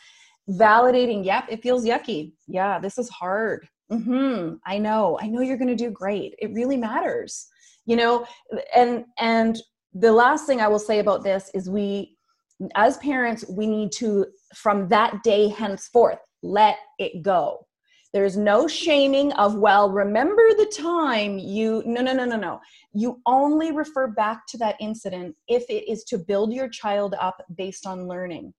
validating 0.49 1.25
yep 1.25 1.47
it 1.49 1.63
feels 1.63 1.85
yucky. 1.85 2.33
Yeah 2.47 2.79
this 2.79 2.97
is 2.97 3.09
hard 3.09 3.67
mm-hmm, 3.93 4.55
i 4.67 4.79
know. 4.79 5.19
I 5.21 5.29
know 5.29 5.43
you're 5.43 5.59
going 5.59 5.69
to 5.69 5.77
do 5.77 5.91
great. 5.91 6.35
It 6.39 6.53
really 6.53 6.77
matters 6.77 7.49
you 7.87 7.97
know? 7.97 8.27
And 8.75 9.05
and 9.19 9.61
the 9.95 10.13
last 10.13 10.47
thing 10.47 10.61
i 10.61 10.69
will 10.69 10.79
say 10.79 11.01
about 11.01 11.23
this 11.23 11.51
is 11.55 11.69
we 11.69 12.17
as 12.75 12.97
parents 12.99 13.45
we 13.51 13.67
need 13.67 13.93
to 13.93 14.25
from 14.55 14.89
that 14.89 15.23
day 15.23 15.49
henceforth 15.49 16.19
let 16.43 16.77
it 16.99 17.23
go. 17.23 17.67
There's 18.13 18.37
no 18.37 18.69
shaming 18.69 19.33
of 19.35 19.57
well 19.57 19.91
remember 19.91 20.43
the 20.57 20.73
time 20.75 21.39
you 21.39 21.83
no 21.87 22.03
no 22.03 22.13
no 22.13 22.25
no 22.25 22.37
no. 22.37 22.61
You 22.93 23.21
only 23.27 23.73
refer 23.73 24.09
back 24.09 24.47
to 24.49 24.59
that 24.59 24.77
incident 24.81 25.35
if 25.49 25.65
it 25.69 25.91
is 25.91 26.05
to 26.05 26.19
build 26.19 26.53
your 26.53 26.69
child 26.69 27.15
up 27.21 27.43
based 27.57 27.87
on 27.87 28.09
learning 28.09 28.53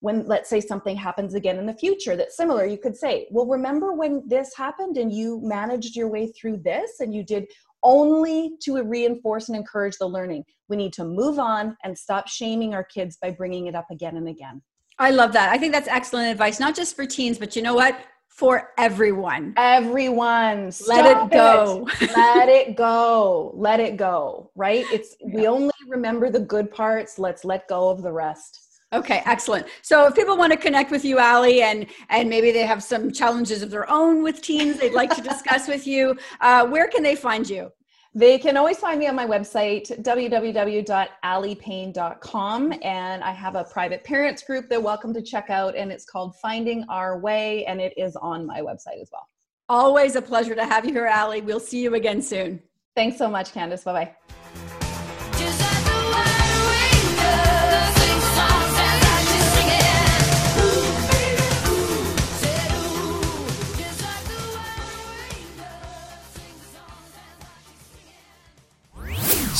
when 0.00 0.24
let's 0.26 0.48
say 0.48 0.60
something 0.60 0.96
happens 0.96 1.34
again 1.34 1.58
in 1.58 1.66
the 1.66 1.74
future 1.74 2.16
that's 2.16 2.36
similar 2.36 2.64
you 2.64 2.78
could 2.78 2.96
say 2.96 3.26
well 3.30 3.46
remember 3.46 3.92
when 3.92 4.22
this 4.26 4.54
happened 4.56 4.96
and 4.96 5.12
you 5.12 5.40
managed 5.42 5.96
your 5.96 6.08
way 6.08 6.28
through 6.28 6.56
this 6.56 7.00
and 7.00 7.14
you 7.14 7.24
did 7.24 7.46
only 7.82 8.52
to 8.62 8.82
reinforce 8.82 9.48
and 9.48 9.56
encourage 9.56 9.96
the 9.98 10.06
learning. 10.06 10.44
We 10.68 10.76
need 10.76 10.92
to 10.94 11.04
move 11.04 11.38
on 11.38 11.76
and 11.84 11.96
stop 11.96 12.28
shaming 12.28 12.74
our 12.74 12.84
kids 12.84 13.18
by 13.20 13.30
bringing 13.30 13.66
it 13.66 13.74
up 13.74 13.90
again 13.90 14.16
and 14.16 14.28
again. 14.28 14.62
I 14.98 15.10
love 15.10 15.32
that. 15.32 15.50
I 15.50 15.58
think 15.58 15.72
that's 15.72 15.88
excellent 15.88 16.30
advice 16.30 16.58
not 16.58 16.74
just 16.74 16.96
for 16.96 17.06
teens 17.06 17.38
but 17.38 17.54
you 17.54 17.62
know 17.62 17.74
what? 17.74 17.98
For 18.28 18.70
everyone. 18.78 19.54
Everyone. 19.56 20.70
Let 20.86 21.26
it 21.26 21.32
go 21.32 21.88
it. 22.00 22.10
let 22.16 22.48
it 22.48 22.76
go. 22.76 23.52
Let 23.56 23.80
it 23.80 23.96
go 23.96 24.50
right? 24.54 24.84
It's 24.92 25.16
yeah. 25.20 25.34
we 25.34 25.46
only 25.46 25.72
remember 25.88 26.30
the 26.30 26.40
good 26.40 26.70
parts. 26.70 27.18
Let's 27.18 27.44
let 27.44 27.68
go 27.68 27.88
of 27.90 28.02
the 28.02 28.12
rest 28.12 28.67
Okay, 28.92 29.22
excellent. 29.26 29.66
So 29.82 30.06
if 30.06 30.14
people 30.14 30.38
want 30.38 30.52
to 30.52 30.58
connect 30.58 30.90
with 30.90 31.04
you, 31.04 31.20
Aly, 31.20 31.60
and 31.62 31.86
and 32.08 32.28
maybe 32.28 32.50
they 32.52 32.64
have 32.64 32.82
some 32.82 33.12
challenges 33.12 33.62
of 33.62 33.70
their 33.70 33.88
own 33.90 34.22
with 34.22 34.40
teens 34.40 34.78
they'd 34.78 34.94
like 34.94 35.14
to 35.14 35.20
discuss 35.22 35.68
with 35.68 35.86
you, 35.86 36.16
uh, 36.40 36.66
where 36.66 36.88
can 36.88 37.02
they 37.02 37.14
find 37.14 37.46
you? 37.48 37.70
They 38.14 38.38
can 38.38 38.56
always 38.56 38.78
find 38.78 38.98
me 38.98 39.06
on 39.06 39.14
my 39.14 39.26
website, 39.26 40.02
www.alypain.com. 40.02 42.72
And 42.82 43.22
I 43.22 43.32
have 43.32 43.54
a 43.54 43.64
private 43.64 44.02
parents 44.02 44.42
group 44.42 44.70
they're 44.70 44.80
welcome 44.80 45.12
to 45.12 45.20
check 45.20 45.50
out, 45.50 45.76
and 45.76 45.92
it's 45.92 46.06
called 46.06 46.36
Finding 46.36 46.86
Our 46.88 47.20
Way, 47.20 47.66
and 47.66 47.82
it 47.82 47.92
is 47.98 48.16
on 48.16 48.46
my 48.46 48.60
website 48.60 49.02
as 49.02 49.10
well. 49.12 49.28
Always 49.68 50.16
a 50.16 50.22
pleasure 50.22 50.54
to 50.54 50.64
have 50.64 50.86
you 50.86 50.94
here, 50.94 51.06
Aly. 51.06 51.42
We'll 51.42 51.60
see 51.60 51.82
you 51.82 51.94
again 51.94 52.22
soon. 52.22 52.62
Thanks 52.96 53.18
so 53.18 53.28
much, 53.28 53.52
Candace. 53.52 53.84
Bye 53.84 53.92
bye. 53.92 54.16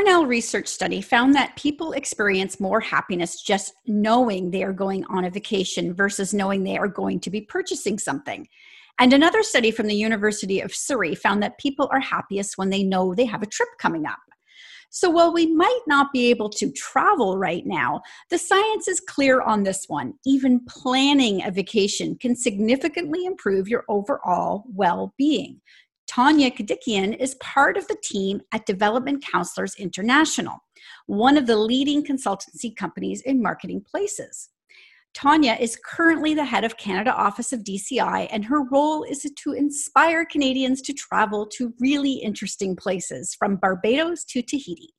Cornell 0.00 0.24
research 0.24 0.66
study 0.66 1.02
found 1.02 1.34
that 1.34 1.54
people 1.56 1.92
experience 1.92 2.58
more 2.58 2.80
happiness 2.80 3.42
just 3.42 3.74
knowing 3.86 4.50
they 4.50 4.62
are 4.62 4.72
going 4.72 5.04
on 5.10 5.26
a 5.26 5.30
vacation 5.30 5.92
versus 5.92 6.32
knowing 6.32 6.64
they 6.64 6.78
are 6.78 6.88
going 6.88 7.20
to 7.20 7.28
be 7.28 7.42
purchasing 7.42 7.98
something. 7.98 8.48
And 8.98 9.12
another 9.12 9.42
study 9.42 9.70
from 9.70 9.88
the 9.88 9.94
University 9.94 10.60
of 10.60 10.74
Surrey 10.74 11.14
found 11.14 11.42
that 11.42 11.58
people 11.58 11.86
are 11.92 12.00
happiest 12.00 12.56
when 12.56 12.70
they 12.70 12.82
know 12.82 13.14
they 13.14 13.26
have 13.26 13.42
a 13.42 13.46
trip 13.46 13.68
coming 13.78 14.06
up. 14.06 14.20
So, 14.88 15.10
while 15.10 15.34
we 15.34 15.54
might 15.54 15.82
not 15.86 16.14
be 16.14 16.30
able 16.30 16.48
to 16.48 16.72
travel 16.72 17.36
right 17.36 17.66
now, 17.66 18.00
the 18.30 18.38
science 18.38 18.88
is 18.88 19.00
clear 19.00 19.42
on 19.42 19.64
this 19.64 19.84
one. 19.86 20.14
Even 20.24 20.64
planning 20.64 21.44
a 21.44 21.50
vacation 21.50 22.16
can 22.16 22.34
significantly 22.34 23.26
improve 23.26 23.68
your 23.68 23.84
overall 23.86 24.64
well 24.74 25.12
being. 25.18 25.60
Tania 26.10 26.50
Kedikian 26.50 27.16
is 27.20 27.36
part 27.36 27.76
of 27.76 27.86
the 27.86 27.96
team 28.02 28.40
at 28.50 28.66
Development 28.66 29.24
Counselors 29.24 29.76
International, 29.76 30.58
one 31.06 31.36
of 31.36 31.46
the 31.46 31.56
leading 31.56 32.04
consultancy 32.04 32.74
companies 32.74 33.20
in 33.20 33.40
marketing 33.40 33.84
places. 33.88 34.48
Tania 35.14 35.54
is 35.54 35.78
currently 35.84 36.34
the 36.34 36.44
head 36.44 36.64
of 36.64 36.76
Canada 36.76 37.14
office 37.14 37.52
of 37.52 37.60
DCI, 37.60 38.26
and 38.32 38.44
her 38.44 38.64
role 38.72 39.04
is 39.04 39.22
to 39.22 39.52
inspire 39.52 40.24
Canadians 40.24 40.82
to 40.82 40.92
travel 40.92 41.46
to 41.46 41.72
really 41.78 42.14
interesting 42.14 42.74
places 42.74 43.36
from 43.38 43.54
Barbados 43.54 44.24
to 44.24 44.42
Tahiti. 44.42 44.92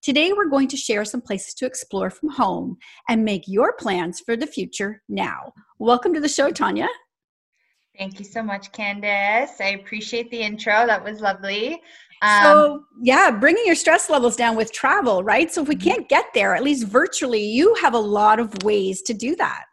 Today, 0.00 0.32
we're 0.32 0.48
going 0.48 0.68
to 0.68 0.76
share 0.76 1.04
some 1.04 1.22
places 1.22 1.54
to 1.54 1.66
explore 1.66 2.08
from 2.08 2.28
home 2.28 2.76
and 3.08 3.24
make 3.24 3.48
your 3.48 3.72
plans 3.72 4.20
for 4.20 4.36
the 4.36 4.46
future 4.46 5.02
now. 5.08 5.52
Welcome 5.80 6.14
to 6.14 6.20
the 6.20 6.28
show, 6.28 6.52
Tania. 6.52 6.88
Thank 7.98 8.18
you 8.18 8.24
so 8.24 8.42
much, 8.42 8.72
Candace. 8.72 9.60
I 9.60 9.78
appreciate 9.80 10.30
the 10.30 10.40
intro. 10.40 10.86
That 10.86 11.04
was 11.04 11.20
lovely. 11.20 11.80
Um, 12.22 12.42
so, 12.42 12.84
yeah, 13.02 13.30
bringing 13.30 13.66
your 13.66 13.74
stress 13.74 14.08
levels 14.08 14.36
down 14.36 14.56
with 14.56 14.72
travel, 14.72 15.22
right? 15.22 15.52
So, 15.52 15.62
if 15.62 15.68
we 15.68 15.74
mm-hmm. 15.74 15.88
can't 15.88 16.08
get 16.08 16.26
there, 16.34 16.54
at 16.54 16.62
least 16.62 16.86
virtually, 16.86 17.44
you 17.44 17.74
have 17.82 17.94
a 17.94 17.98
lot 17.98 18.38
of 18.38 18.62
ways 18.62 19.02
to 19.02 19.14
do 19.14 19.36
that. 19.36 19.64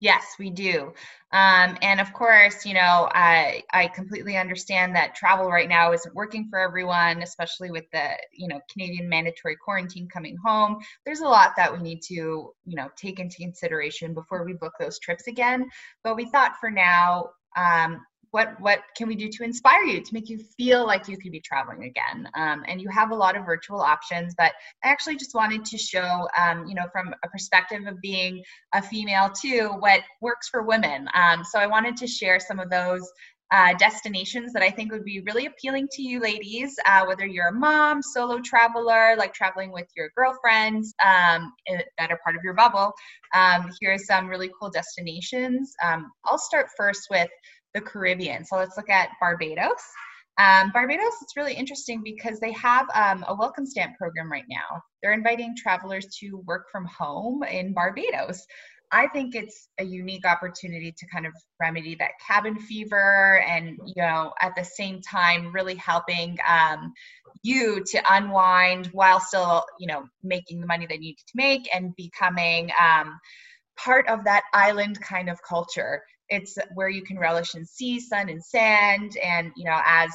Yes, 0.00 0.34
we 0.36 0.50
do. 0.50 0.92
Um, 1.32 1.78
and 1.80 2.00
of 2.00 2.12
course, 2.12 2.66
you 2.66 2.74
know, 2.74 3.08
I 3.14 3.62
I 3.72 3.86
completely 3.86 4.36
understand 4.36 4.94
that 4.96 5.14
travel 5.14 5.48
right 5.48 5.68
now 5.68 5.92
isn't 5.92 6.14
working 6.14 6.48
for 6.50 6.58
everyone, 6.58 7.22
especially 7.22 7.70
with 7.70 7.84
the 7.92 8.10
you 8.32 8.48
know 8.48 8.60
Canadian 8.70 9.08
mandatory 9.08 9.56
quarantine 9.64 10.08
coming 10.12 10.36
home. 10.44 10.78
There's 11.06 11.20
a 11.20 11.28
lot 11.28 11.52
that 11.56 11.72
we 11.72 11.78
need 11.78 12.00
to 12.08 12.14
you 12.14 12.76
know 12.76 12.88
take 12.96 13.20
into 13.20 13.36
consideration 13.36 14.12
before 14.12 14.44
we 14.44 14.54
book 14.54 14.72
those 14.80 14.98
trips 14.98 15.28
again. 15.28 15.70
But 16.02 16.16
we 16.16 16.26
thought 16.26 16.56
for 16.60 16.70
now, 16.70 17.30
um, 17.56 18.04
what 18.32 18.58
what 18.60 18.80
can 18.96 19.08
we 19.08 19.14
do 19.14 19.28
to 19.28 19.44
inspire 19.44 19.82
you 19.84 20.00
to 20.00 20.14
make 20.14 20.30
you 20.30 20.38
feel 20.38 20.86
like 20.86 21.06
you 21.06 21.18
could 21.18 21.32
be 21.32 21.40
traveling 21.40 21.84
again? 21.84 22.28
Um, 22.34 22.64
and 22.66 22.80
you 22.80 22.88
have 22.88 23.10
a 23.10 23.14
lot 23.14 23.36
of 23.36 23.44
virtual 23.44 23.80
options 23.80 24.34
but 24.36 24.52
i 24.82 24.88
actually 24.88 25.16
just 25.16 25.34
wanted 25.34 25.64
to 25.66 25.78
show 25.78 26.26
um, 26.42 26.66
you 26.66 26.74
know 26.74 26.86
from 26.90 27.14
a 27.24 27.28
perspective 27.28 27.86
of 27.86 28.00
being 28.00 28.42
a 28.74 28.82
female 28.82 29.30
too 29.30 29.70
what 29.78 30.00
works 30.20 30.48
for 30.48 30.62
women. 30.62 31.08
Um, 31.14 31.44
so 31.44 31.58
i 31.58 31.66
wanted 31.66 31.96
to 31.98 32.06
share 32.06 32.40
some 32.40 32.58
of 32.58 32.70
those 32.70 33.06
uh, 33.52 33.74
destinations 33.74 34.52
that 34.54 34.62
I 34.62 34.70
think 34.70 34.90
would 34.90 35.04
be 35.04 35.20
really 35.20 35.44
appealing 35.46 35.86
to 35.92 36.02
you 36.02 36.20
ladies, 36.20 36.74
uh, 36.86 37.04
whether 37.04 37.26
you're 37.26 37.48
a 37.48 37.52
mom, 37.52 38.02
solo 38.02 38.40
traveler, 38.40 39.14
like 39.18 39.34
traveling 39.34 39.72
with 39.72 39.86
your 39.94 40.10
girlfriends 40.16 40.94
um, 41.04 41.52
that 41.98 42.10
are 42.10 42.18
part 42.24 42.34
of 42.34 42.42
your 42.42 42.54
bubble. 42.54 42.92
Um, 43.34 43.70
here 43.78 43.92
are 43.92 43.98
some 43.98 44.26
really 44.26 44.50
cool 44.58 44.70
destinations. 44.70 45.74
Um, 45.84 46.10
I'll 46.24 46.38
start 46.38 46.68
first 46.76 47.08
with 47.10 47.28
the 47.74 47.80
Caribbean. 47.82 48.44
So 48.46 48.56
let's 48.56 48.76
look 48.78 48.88
at 48.88 49.10
Barbados. 49.20 49.82
Um, 50.38 50.70
Barbados, 50.72 51.12
it's 51.20 51.36
really 51.36 51.52
interesting 51.52 52.02
because 52.02 52.40
they 52.40 52.52
have 52.52 52.86
um, 52.94 53.22
a 53.28 53.34
welcome 53.34 53.66
stamp 53.66 53.98
program 53.98 54.32
right 54.32 54.46
now. 54.48 54.82
They're 55.02 55.12
inviting 55.12 55.54
travelers 55.56 56.06
to 56.20 56.42
work 56.46 56.66
from 56.72 56.86
home 56.86 57.42
in 57.42 57.74
Barbados. 57.74 58.46
I 58.92 59.08
think 59.08 59.34
it's 59.34 59.68
a 59.78 59.84
unique 59.84 60.26
opportunity 60.26 60.92
to 60.96 61.06
kind 61.06 61.24
of 61.24 61.32
remedy 61.58 61.94
that 61.94 62.10
cabin 62.26 62.58
fever 62.58 63.42
and, 63.48 63.78
you 63.86 64.02
know, 64.02 64.34
at 64.40 64.54
the 64.54 64.64
same 64.64 65.00
time, 65.00 65.50
really 65.50 65.76
helping 65.76 66.36
um, 66.46 66.92
you 67.42 67.82
to 67.86 68.02
unwind 68.10 68.88
while 68.88 69.18
still, 69.18 69.64
you 69.80 69.86
know, 69.86 70.04
making 70.22 70.60
the 70.60 70.66
money 70.66 70.86
they 70.86 70.98
need 70.98 71.16
to 71.16 71.32
make 71.34 71.66
and 71.74 71.96
becoming 71.96 72.70
um, 72.78 73.18
part 73.78 74.06
of 74.08 74.24
that 74.24 74.42
island 74.52 75.00
kind 75.00 75.30
of 75.30 75.42
culture. 75.42 76.02
It's 76.28 76.58
where 76.74 76.90
you 76.90 77.02
can 77.02 77.18
relish 77.18 77.54
in 77.54 77.64
sea, 77.64 77.98
sun, 77.98 78.28
and 78.28 78.44
sand. 78.44 79.16
And, 79.22 79.52
you 79.56 79.64
know, 79.64 79.80
as 79.86 80.10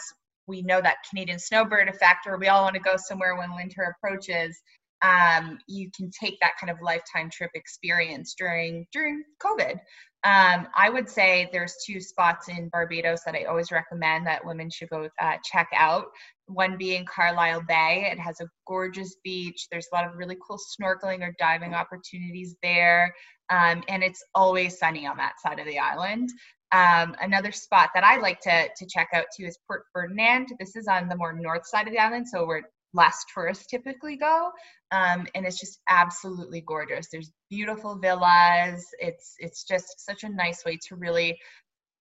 we 0.45 0.61
know 0.61 0.81
that 0.81 0.97
Canadian 1.09 1.39
snowbird 1.39 1.89
effect, 1.89 2.27
where 2.27 2.37
we 2.37 2.47
all 2.47 2.63
want 2.63 2.75
to 2.75 2.81
go 2.81 2.95
somewhere 2.95 3.35
when 3.35 3.55
winter 3.55 3.95
approaches 3.97 4.61
um, 5.01 5.59
you 5.67 5.89
can 5.95 6.09
take 6.11 6.37
that 6.41 6.53
kind 6.59 6.71
of 6.71 6.77
lifetime 6.81 7.29
trip 7.29 7.51
experience 7.53 8.35
during 8.37 8.87
during 8.91 9.23
COVID. 9.41 9.79
Um, 10.23 10.67
I 10.75 10.89
would 10.89 11.07
say 11.07 11.47
there's 11.51 11.75
two 11.85 12.01
spots 12.01 12.49
in 12.49 12.69
Barbados 12.69 13.21
that 13.25 13.35
I 13.35 13.43
always 13.43 13.71
recommend 13.71 14.25
that 14.25 14.43
women 14.43 14.69
should 14.69 14.89
go 14.89 15.07
uh, 15.21 15.37
check 15.43 15.69
out. 15.75 16.07
One 16.47 16.75
being 16.77 17.05
Carlisle 17.05 17.63
Bay. 17.67 18.09
It 18.11 18.19
has 18.19 18.41
a 18.41 18.49
gorgeous 18.65 19.15
beach. 19.23 19.67
There's 19.71 19.87
a 19.91 19.95
lot 19.95 20.05
of 20.05 20.17
really 20.17 20.37
cool 20.45 20.57
snorkeling 20.57 21.21
or 21.21 21.35
diving 21.37 21.75
opportunities 21.75 22.55
there, 22.63 23.13
um, 23.49 23.83
and 23.87 24.03
it's 24.03 24.23
always 24.33 24.79
sunny 24.79 25.05
on 25.05 25.17
that 25.17 25.33
side 25.45 25.59
of 25.59 25.65
the 25.65 25.79
island. 25.79 26.29
Um, 26.73 27.15
another 27.21 27.53
spot 27.53 27.91
that 27.93 28.03
I 28.03 28.17
like 28.17 28.41
to, 28.41 28.67
to 28.75 28.85
check 28.89 29.09
out 29.13 29.25
too 29.37 29.45
is 29.45 29.57
Port 29.67 29.83
Ferdinand. 29.93 30.49
This 30.59 30.75
is 30.75 30.87
on 30.87 31.07
the 31.07 31.15
more 31.15 31.31
north 31.31 31.65
side 31.65 31.87
of 31.87 31.93
the 31.93 31.99
island, 31.99 32.27
so 32.27 32.45
we're 32.45 32.63
less 32.97 33.23
tourists 33.33 33.67
typically 33.67 34.17
go 34.17 34.49
um, 34.91 35.27
and 35.35 35.45
it's 35.45 35.59
just 35.59 35.79
absolutely 35.89 36.61
gorgeous 36.61 37.07
there's 37.11 37.31
beautiful 37.49 37.97
villas 37.97 38.85
it's 38.99 39.35
it's 39.39 39.63
just 39.63 40.05
such 40.05 40.23
a 40.23 40.29
nice 40.29 40.65
way 40.65 40.77
to 40.87 40.95
really 40.95 41.37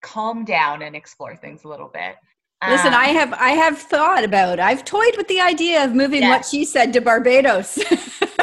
calm 0.02 0.44
down 0.44 0.82
and 0.82 0.96
explore 0.96 1.37
things 1.37 1.64
a 1.64 1.68
little 1.68 1.90
bit 1.92 2.16
Listen, 2.66 2.94
I 2.94 3.11
um, 3.11 3.16
have 3.16 3.32
I 3.35 3.50
have 3.50 3.78
thought 3.78 4.24
about. 4.24 4.59
I've 4.59 4.85
toyed 4.85 5.14
with 5.18 5.28
the 5.28 5.40
idea 5.40 5.85
of 5.85 5.94
moving 5.94 6.22
yes. 6.22 6.30
what 6.30 6.46
she 6.46 6.64
said 6.64 6.92
to 6.94 7.00
Barbados. 7.00 7.78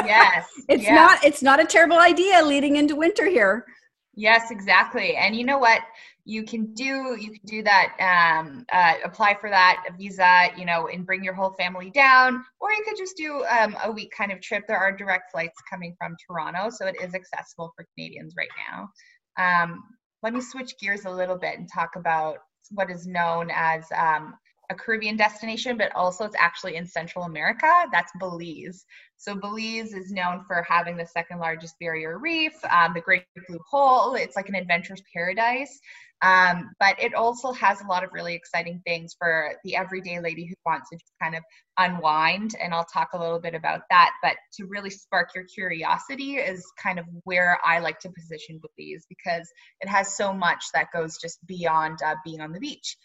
yes. 0.04 0.46
It's 0.66 0.88
not 0.88 1.22
it's 1.22 1.42
not 1.42 1.60
a 1.60 1.66
terrible 1.66 1.98
idea 1.98 2.42
leading 2.42 2.76
into 2.76 2.96
winter 2.96 3.26
here. 3.26 3.66
Yes, 4.14 4.50
exactly. 4.50 5.14
And 5.14 5.36
you 5.36 5.44
know 5.44 5.58
what? 5.58 5.82
You 6.24 6.42
can 6.42 6.72
do 6.74 7.16
you 7.20 7.30
can 7.30 7.40
do 7.44 7.62
that 7.62 7.94
um, 8.00 8.64
uh, 8.72 8.94
apply 9.04 9.34
for 9.34 9.50
that 9.50 9.84
visa 9.98 10.48
you 10.56 10.64
know 10.64 10.88
and 10.88 11.04
bring 11.04 11.22
your 11.22 11.34
whole 11.34 11.52
family 11.52 11.90
down 11.90 12.42
or 12.60 12.72
you 12.72 12.82
could 12.86 12.96
just 12.96 13.16
do 13.16 13.44
um, 13.44 13.76
a 13.84 13.92
week 13.92 14.10
kind 14.16 14.32
of 14.32 14.40
trip 14.40 14.64
there 14.66 14.78
are 14.78 14.90
direct 14.90 15.30
flights 15.30 15.60
coming 15.68 15.94
from 15.98 16.16
toronto 16.26 16.70
so 16.70 16.86
it 16.86 16.96
is 17.02 17.14
accessible 17.14 17.72
for 17.76 17.86
canadians 17.94 18.34
right 18.36 18.48
now 18.70 18.88
um, 19.36 19.82
let 20.22 20.32
me 20.32 20.40
switch 20.40 20.72
gears 20.80 21.04
a 21.04 21.10
little 21.10 21.36
bit 21.36 21.58
and 21.58 21.68
talk 21.72 21.90
about 21.96 22.38
what 22.70 22.90
is 22.90 23.06
known 23.06 23.50
as 23.52 23.84
um, 23.94 24.34
a 24.70 24.74
Caribbean 24.74 25.16
destination, 25.16 25.76
but 25.76 25.94
also 25.94 26.24
it's 26.24 26.36
actually 26.38 26.76
in 26.76 26.86
Central 26.86 27.24
America. 27.24 27.70
That's 27.92 28.12
Belize. 28.18 28.84
So 29.16 29.34
Belize 29.34 29.94
is 29.94 30.10
known 30.10 30.44
for 30.46 30.66
having 30.68 30.96
the 30.96 31.06
second 31.06 31.38
largest 31.38 31.76
barrier 31.80 32.18
reef, 32.18 32.52
um, 32.70 32.92
the 32.94 33.00
Great 33.00 33.24
Blue 33.48 33.60
Hole. 33.70 34.14
It's 34.14 34.36
like 34.36 34.48
an 34.48 34.54
adventurous 34.54 35.02
paradise. 35.14 35.80
Um, 36.22 36.70
but 36.80 37.00
it 37.02 37.14
also 37.14 37.52
has 37.52 37.82
a 37.82 37.86
lot 37.86 38.02
of 38.02 38.10
really 38.12 38.34
exciting 38.34 38.80
things 38.86 39.14
for 39.18 39.56
the 39.62 39.76
everyday 39.76 40.20
lady 40.20 40.46
who 40.46 40.54
wants 40.64 40.88
to 40.88 40.96
just 40.96 41.12
kind 41.22 41.34
of 41.34 41.42
unwind. 41.76 42.54
And 42.62 42.72
I'll 42.72 42.86
talk 42.86 43.10
a 43.12 43.18
little 43.18 43.38
bit 43.38 43.54
about 43.54 43.82
that. 43.90 44.12
But 44.22 44.36
to 44.54 44.64
really 44.66 44.88
spark 44.88 45.30
your 45.34 45.44
curiosity 45.44 46.36
is 46.36 46.64
kind 46.82 46.98
of 46.98 47.04
where 47.24 47.58
I 47.62 47.80
like 47.80 47.98
to 48.00 48.10
position 48.10 48.58
Belize 48.58 49.04
because 49.08 49.46
it 49.80 49.88
has 49.88 50.16
so 50.16 50.32
much 50.32 50.64
that 50.72 50.92
goes 50.94 51.18
just 51.20 51.44
beyond 51.46 51.98
uh, 52.02 52.14
being 52.24 52.40
on 52.40 52.52
the 52.52 52.60
beach. 52.60 52.96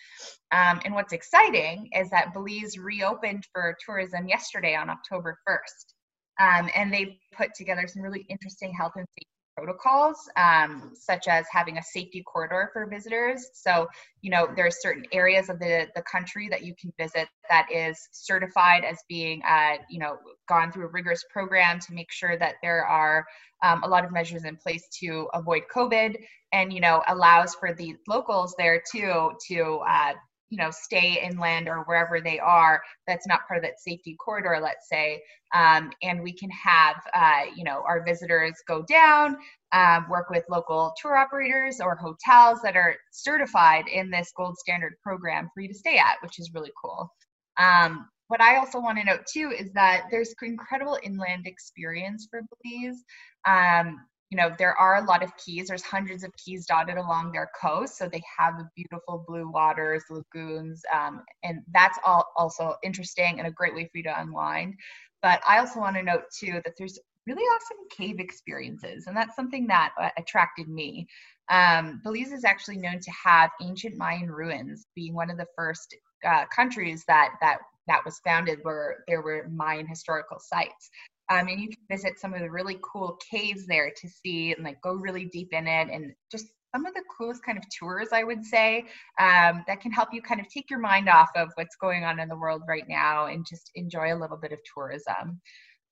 Um, 0.51 0.79
and 0.85 0.93
what's 0.93 1.11
exciting 1.13 1.89
is 1.93 2.09
that 2.11 2.33
Belize 2.33 2.77
reopened 2.77 3.43
for 3.51 3.75
tourism 3.85 4.29
yesterday 4.29 4.75
on 4.75 4.89
October 4.89 5.37
1st. 5.47 5.93
Um, 6.39 6.69
and 6.75 6.93
they 6.93 7.19
put 7.36 7.54
together 7.54 7.86
some 7.88 8.02
really 8.02 8.25
interesting 8.30 8.73
health 8.73 8.93
and 8.95 9.06
safety 9.17 9.28
protocols, 9.58 10.17
um, 10.38 10.91
such 10.93 11.28
as 11.28 11.45
having 11.52 11.78
a 11.78 11.84
safety 11.84 12.23
corridor 12.23 12.69
for 12.71 12.86
visitors. 12.86 13.49
So, 13.54 13.88
you 14.21 14.32
know, 14.32 14.47
there 14.56 14.65
are 14.65 14.71
certain 14.71 15.04
areas 15.12 15.49
of 15.49 15.60
the, 15.60 15.88
the 15.95 16.02
country 16.04 16.47
that 16.49 16.63
you 16.63 16.73
can 16.80 16.93
visit 16.97 17.28
that 17.49 17.67
is 17.71 17.97
certified 18.12 18.84
as 18.86 18.97
being, 19.10 19.41
uh, 19.47 19.78
you 19.89 19.99
know, 19.99 20.17
gone 20.47 20.71
through 20.71 20.86
a 20.86 20.91
rigorous 20.91 21.23
program 21.30 21.80
to 21.80 21.93
make 21.93 22.12
sure 22.12 22.38
that 22.38 22.56
there 22.63 22.86
are 22.86 23.25
um, 23.62 23.84
a 23.84 23.88
lot 23.88 24.06
of 24.06 24.12
measures 24.12 24.45
in 24.45 24.56
place 24.56 24.88
to 25.02 25.28
avoid 25.34 25.63
COVID 25.73 26.15
and, 26.54 26.71
you 26.71 26.80
know, 26.80 27.04
allows 27.08 27.56
for 27.56 27.73
the 27.73 27.95
locals 28.08 28.56
there 28.58 28.82
too 28.91 29.32
to 29.49 29.80
uh, 29.88 30.13
you 30.49 30.57
know 30.57 30.69
stay 30.71 31.21
inland 31.23 31.67
or 31.67 31.83
wherever 31.83 32.21
they 32.21 32.39
are 32.39 32.81
that's 33.07 33.27
not 33.27 33.47
part 33.47 33.57
of 33.57 33.63
that 33.63 33.79
safety 33.79 34.15
corridor 34.23 34.59
let's 34.62 34.88
say 34.89 35.21
um, 35.53 35.89
and 36.03 36.21
we 36.21 36.31
can 36.31 36.49
have 36.51 36.95
uh, 37.13 37.51
you 37.55 37.63
know 37.63 37.83
our 37.88 38.03
visitors 38.05 38.53
go 38.67 38.83
down 38.83 39.38
um, 39.71 40.07
work 40.09 40.29
with 40.29 40.43
local 40.49 40.93
tour 40.99 41.15
operators 41.15 41.79
or 41.79 41.95
hotels 41.95 42.59
that 42.62 42.75
are 42.75 42.95
certified 43.12 43.88
in 43.88 44.09
this 44.09 44.31
gold 44.35 44.57
standard 44.57 44.93
program 45.03 45.49
for 45.53 45.62
you 45.62 45.67
to 45.67 45.73
stay 45.73 45.97
at 45.97 46.15
which 46.21 46.39
is 46.39 46.51
really 46.53 46.71
cool 46.81 47.12
um, 47.57 48.07
what 48.29 48.41
I 48.41 48.57
also 48.57 48.79
want 48.79 48.99
to 48.99 49.03
note 49.03 49.25
too 49.31 49.51
is 49.57 49.71
that 49.73 50.05
there's 50.12 50.33
incredible 50.43 50.97
inland 51.03 51.47
experience 51.47 52.27
for 52.29 52.41
Belize. 52.63 53.03
Um, 53.45 53.99
you 54.29 54.37
know 54.37 54.53
there 54.57 54.75
are 54.75 54.97
a 54.97 55.05
lot 55.05 55.23
of 55.23 55.35
keys. 55.37 55.67
There's 55.67 55.83
hundreds 55.83 56.23
of 56.23 56.35
keys 56.35 56.65
dotted 56.65 56.97
along 56.97 57.31
their 57.31 57.49
coast 57.59 57.97
so 57.97 58.07
they 58.07 58.21
have 58.37 58.57
the 58.57 58.69
beautiful 58.75 59.23
blue 59.27 59.49
waters 59.49 60.03
lagoons 60.09 60.81
um, 60.93 61.23
and 61.43 61.61
that's 61.73 61.97
all 62.05 62.25
also 62.37 62.75
interesting 62.83 63.39
and 63.39 63.47
a 63.47 63.51
great 63.51 63.73
way 63.73 63.85
for 63.85 63.97
you 63.97 64.03
to 64.03 64.21
unwind. 64.21 64.75
But 65.21 65.41
i 65.47 65.59
also 65.59 65.79
want 65.79 65.95
to 65.95 66.03
note 66.03 66.23
too 66.37 66.61
that 66.63 66.73
there's 66.77 66.99
really 67.27 67.43
awesome 67.43 67.77
cave 67.95 68.19
experiences 68.19 69.07
and 69.07 69.15
that's 69.15 69.35
something 69.35 69.67
that 69.67 69.93
uh, 69.99 70.09
attracted 70.17 70.67
me. 70.67 71.07
Um, 71.49 71.99
belize 72.03 72.31
is 72.31 72.45
actually 72.45 72.77
known 72.77 72.99
to 72.99 73.11
have 73.11 73.49
ancient 73.61 73.97
mayan 73.97 74.29
ruins 74.29 74.85
being 74.95 75.15
one 75.15 75.31
of 75.31 75.37
the 75.37 75.47
first 75.55 75.95
uh, 76.25 76.45
countries 76.55 77.03
that 77.07 77.31
that 77.41 77.59
that 77.87 78.05
was 78.05 78.19
founded 78.19 78.59
where 78.61 79.03
there 79.07 79.21
were 79.21 79.47
mayan 79.49 79.87
historical 79.87 80.39
sites 80.39 80.91
um, 81.29 81.47
and 81.47 81.59
you 81.59 81.67
can 81.67 81.77
visit 81.89 82.19
some 82.19 82.33
of 82.33 82.39
the 82.39 82.49
really 82.49 82.79
cool 82.81 83.17
caves 83.31 83.67
there 83.67 83.91
to 83.95 84.09
see 84.09 84.53
and 84.53 84.63
like 84.63 84.81
go 84.81 84.93
really 84.93 85.25
deep 85.25 85.49
in 85.53 85.67
it 85.67 85.87
and 85.91 86.13
just 86.31 86.47
some 86.73 86.85
of 86.85 86.93
the 86.93 87.03
coolest 87.17 87.43
kind 87.43 87.57
of 87.57 87.63
tours 87.77 88.09
i 88.13 88.23
would 88.23 88.43
say 88.43 88.79
um, 89.19 89.63
that 89.67 89.81
can 89.81 89.91
help 89.91 90.09
you 90.13 90.21
kind 90.21 90.39
of 90.39 90.47
take 90.49 90.69
your 90.69 90.79
mind 90.79 91.09
off 91.09 91.29
of 91.35 91.49
what's 91.55 91.75
going 91.75 92.03
on 92.03 92.19
in 92.19 92.29
the 92.29 92.37
world 92.37 92.61
right 92.67 92.87
now 92.87 93.27
and 93.27 93.45
just 93.47 93.71
enjoy 93.75 94.13
a 94.13 94.19
little 94.19 94.37
bit 94.37 94.51
of 94.51 94.59
tourism. 94.71 95.41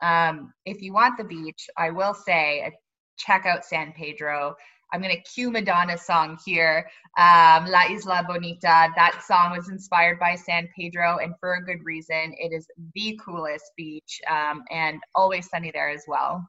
Um, 0.02 0.54
if 0.66 0.82
you 0.82 0.94
want 0.94 1.18
the 1.18 1.24
beach 1.24 1.68
i 1.76 1.90
will 1.90 2.14
say 2.14 2.64
uh, 2.68 2.70
check 3.18 3.48
out 3.48 3.66
san 3.66 3.94
pedro 3.94 4.56
I'm 4.94 5.02
going 5.02 5.16
to 5.16 5.22
cue 5.22 5.52
Madonna's 5.52 6.04
song 6.04 6.38
here, 6.46 6.90
um, 7.18 7.66
La 7.68 7.84
Isla 7.90 8.24
Bonita. 8.28 8.90
That 8.96 9.22
song 9.26 9.52
was 9.56 9.70
inspired 9.70 10.20
by 10.20 10.36
San 10.36 10.70
Pedro, 10.76 11.18
and 11.18 11.34
for 11.40 11.56
a 11.56 11.64
good 11.64 11.84
reason. 11.84 12.34
It 12.40 12.54
is 12.54 12.68
the 12.94 13.20
coolest 13.24 13.72
beach 13.76 14.22
um, 14.30 14.64
and 14.72 15.02
always 15.14 15.50
sunny 15.50 15.72
there 15.72 15.90
as 15.90 16.04
well. 16.08 16.48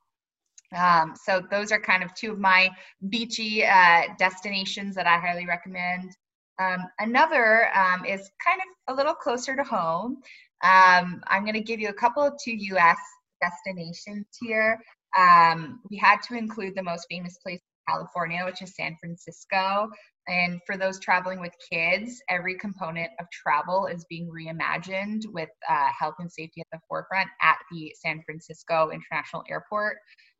Um, 0.76 1.14
so, 1.20 1.42
those 1.50 1.72
are 1.72 1.80
kind 1.80 2.04
of 2.04 2.14
two 2.14 2.32
of 2.32 2.38
my 2.38 2.70
beachy 3.08 3.64
uh, 3.64 4.02
destinations 4.18 4.94
that 4.94 5.06
I 5.06 5.18
highly 5.18 5.46
recommend. 5.46 6.16
Um, 6.60 6.84
another 6.98 7.74
um, 7.76 8.04
is 8.04 8.30
kind 8.44 8.60
of 8.60 8.94
a 8.94 8.96
little 8.96 9.14
closer 9.14 9.56
to 9.56 9.64
home. 9.64 10.18
Um, 10.62 11.22
I'm 11.26 11.42
going 11.42 11.54
to 11.54 11.60
give 11.60 11.80
you 11.80 11.88
a 11.88 11.94
couple 11.94 12.22
of 12.22 12.34
two 12.42 12.52
US 12.52 12.98
destinations 13.40 14.26
here. 14.40 14.78
we 15.90 15.96
had 15.96 16.20
to 16.28 16.34
include 16.36 16.74
the 16.74 16.82
most 16.82 17.06
famous 17.08 17.38
place 17.38 17.60
California, 17.88 18.44
which 18.44 18.62
is 18.62 18.74
San 18.74 18.96
Francisco. 19.00 19.88
And 20.28 20.60
for 20.66 20.76
those 20.76 21.00
traveling 21.00 21.40
with 21.40 21.54
kids, 21.72 22.20
every 22.28 22.56
component 22.58 23.10
of 23.18 23.26
travel 23.30 23.86
is 23.86 24.04
being 24.10 24.28
reimagined 24.28 25.22
with 25.32 25.48
uh, 25.68 25.88
health 25.98 26.16
and 26.18 26.30
safety 26.30 26.60
at 26.60 26.66
the 26.70 26.80
forefront 26.86 27.28
at 27.40 27.56
the 27.72 27.92
San 27.98 28.22
Francisco 28.26 28.90
International 28.90 29.42
Airport. 29.48 29.96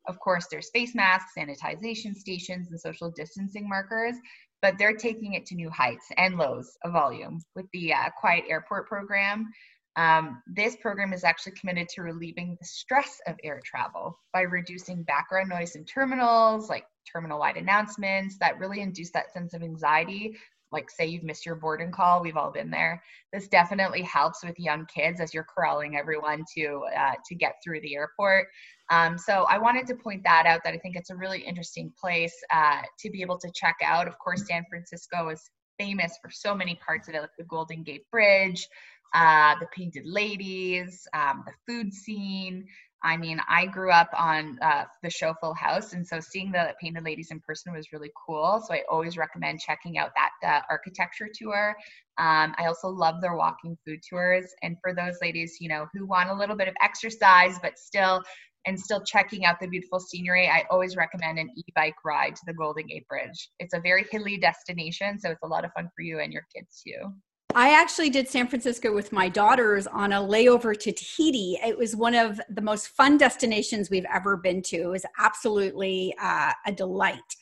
Of 0.07 0.19
course, 0.19 0.47
there's 0.49 0.69
face 0.69 0.93
masks, 0.95 1.31
sanitization 1.37 2.15
stations, 2.15 2.69
and 2.69 2.79
social 2.79 3.11
distancing 3.11 3.67
markers, 3.67 4.15
but 4.61 4.77
they're 4.77 4.95
taking 4.95 5.33
it 5.33 5.45
to 5.47 5.55
new 5.55 5.69
heights 5.69 6.05
and 6.17 6.37
lows 6.37 6.77
of 6.83 6.91
volume 6.93 7.39
with 7.55 7.65
the 7.73 7.93
uh, 7.93 8.09
Quiet 8.19 8.45
Airport 8.49 8.87
program. 8.87 9.47
Um, 9.95 10.41
this 10.47 10.75
program 10.77 11.13
is 11.13 11.23
actually 11.23 11.53
committed 11.53 11.89
to 11.89 12.03
relieving 12.03 12.57
the 12.59 12.65
stress 12.65 13.19
of 13.27 13.35
air 13.43 13.59
travel 13.65 14.17
by 14.33 14.41
reducing 14.41 15.03
background 15.03 15.49
noise 15.49 15.75
in 15.75 15.83
terminals, 15.83 16.69
like 16.69 16.85
terminal 17.11 17.39
wide 17.39 17.57
announcements 17.57 18.37
that 18.39 18.59
really 18.59 18.81
induce 18.81 19.11
that 19.11 19.33
sense 19.33 19.53
of 19.53 19.63
anxiety. 19.63 20.37
Like, 20.71 20.91
say 20.91 21.07
you've 21.07 21.23
missed 21.23 21.47
your 21.47 21.55
boarding 21.55 21.91
call, 21.91 22.21
we've 22.21 22.37
all 22.37 22.51
been 22.51 22.69
there. 22.69 23.01
This 23.33 23.47
definitely 23.47 24.03
helps 24.03 24.43
with 24.43 24.59
young 24.59 24.85
kids 24.85 25.19
as 25.19 25.33
you're 25.33 25.43
corralling 25.43 25.97
everyone 25.97 26.45
to 26.55 26.83
uh, 26.95 27.13
to 27.27 27.35
get 27.35 27.55
through 27.63 27.81
the 27.81 27.95
airport. 27.95 28.47
Um, 28.91 29.17
so 29.17 29.45
I 29.49 29.57
wanted 29.57 29.87
to 29.87 29.95
point 29.95 30.23
that 30.23 30.45
out 30.45 30.61
that 30.63 30.73
I 30.73 30.77
think 30.77 30.95
it's 30.95 31.09
a 31.09 31.15
really 31.15 31.41
interesting 31.41 31.91
place 31.99 32.35
uh, 32.53 32.81
to 32.99 33.09
be 33.09 33.21
able 33.21 33.39
to 33.39 33.51
check 33.53 33.77
out. 33.83 34.07
Of 34.07 34.17
course, 34.19 34.45
San 34.47 34.63
Francisco 34.69 35.29
is 35.29 35.49
famous 35.79 36.17
for 36.21 36.29
so 36.29 36.53
many 36.53 36.75
parts 36.85 37.07
of 37.07 37.15
it, 37.15 37.21
like 37.21 37.29
the 37.37 37.45
Golden 37.45 37.83
Gate 37.83 38.05
Bridge, 38.11 38.67
uh, 39.13 39.55
the 39.59 39.67
Painted 39.75 40.05
Ladies, 40.05 41.07
um, 41.13 41.43
the 41.45 41.53
food 41.67 41.93
scene. 41.93 42.65
I 43.01 43.15
mean, 43.15 43.39
I 43.47 43.65
grew 43.65 43.91
up 43.91 44.09
on 44.17 44.59
uh, 44.61 44.83
the 45.03 45.09
show 45.09 45.33
Full 45.39 45.53
House, 45.53 45.93
and 45.93 46.05
so 46.05 46.19
seeing 46.19 46.51
the 46.51 46.73
Painted 46.81 47.05
Ladies 47.05 47.29
in 47.31 47.39
person 47.39 47.73
was 47.73 47.93
really 47.93 48.11
cool. 48.25 48.61
So 48.67 48.73
I 48.73 48.83
always 48.89 49.17
recommend 49.17 49.61
checking 49.61 49.97
out 49.97 50.11
that 50.15 50.31
uh, 50.45 50.61
architecture 50.69 51.29
tour. 51.33 51.75
Um, 52.17 52.53
I 52.57 52.65
also 52.65 52.89
love 52.89 53.21
their 53.21 53.35
walking 53.35 53.77
food 53.85 53.99
tours, 54.07 54.45
and 54.63 54.75
for 54.83 54.93
those 54.93 55.15
ladies, 55.21 55.57
you 55.61 55.69
know, 55.69 55.87
who 55.93 56.05
want 56.05 56.29
a 56.29 56.33
little 56.33 56.57
bit 56.57 56.67
of 56.67 56.75
exercise 56.83 57.57
but 57.61 57.79
still 57.79 58.21
and 58.65 58.77
still 58.77 59.01
checking 59.01 59.45
out 59.45 59.59
the 59.61 59.67
beautiful 59.67 60.01
scenery, 60.01 60.49
I 60.49 60.65
always 60.69 60.97
recommend 60.97 61.39
an 61.39 61.49
e-bike 61.55 61.95
ride 62.03 62.35
to 62.35 62.41
the 62.45 62.53
Golden 62.53 62.87
Gate 62.87 63.07
Bridge. 63.07 63.49
It's 63.59 63.73
a 63.73 63.79
very 63.79 64.05
hilly 64.11 64.37
destination, 64.37 65.17
so 65.19 65.31
it's 65.31 65.43
a 65.43 65.47
lot 65.47 65.63
of 65.63 65.71
fun 65.73 65.89
for 65.95 66.01
you 66.01 66.19
and 66.19 66.33
your 66.33 66.45
kids 66.53 66.83
too. 66.85 67.13
I 67.55 67.71
actually 67.71 68.11
did 68.11 68.27
San 68.27 68.47
Francisco 68.47 68.93
with 68.93 69.11
my 69.11 69.27
daughters 69.27 69.87
on 69.87 70.13
a 70.13 70.17
layover 70.17 70.77
to 70.79 70.91
Tahiti. 70.91 71.57
It 71.65 71.75
was 71.75 71.95
one 71.95 72.13
of 72.13 72.39
the 72.47 72.61
most 72.61 72.89
fun 72.89 73.17
destinations 73.17 73.89
we've 73.89 74.05
ever 74.13 74.37
been 74.37 74.61
to. 74.63 74.77
It 74.77 74.87
was 74.87 75.05
absolutely 75.17 76.13
uh, 76.21 76.51
a 76.67 76.71
delight. 76.71 77.35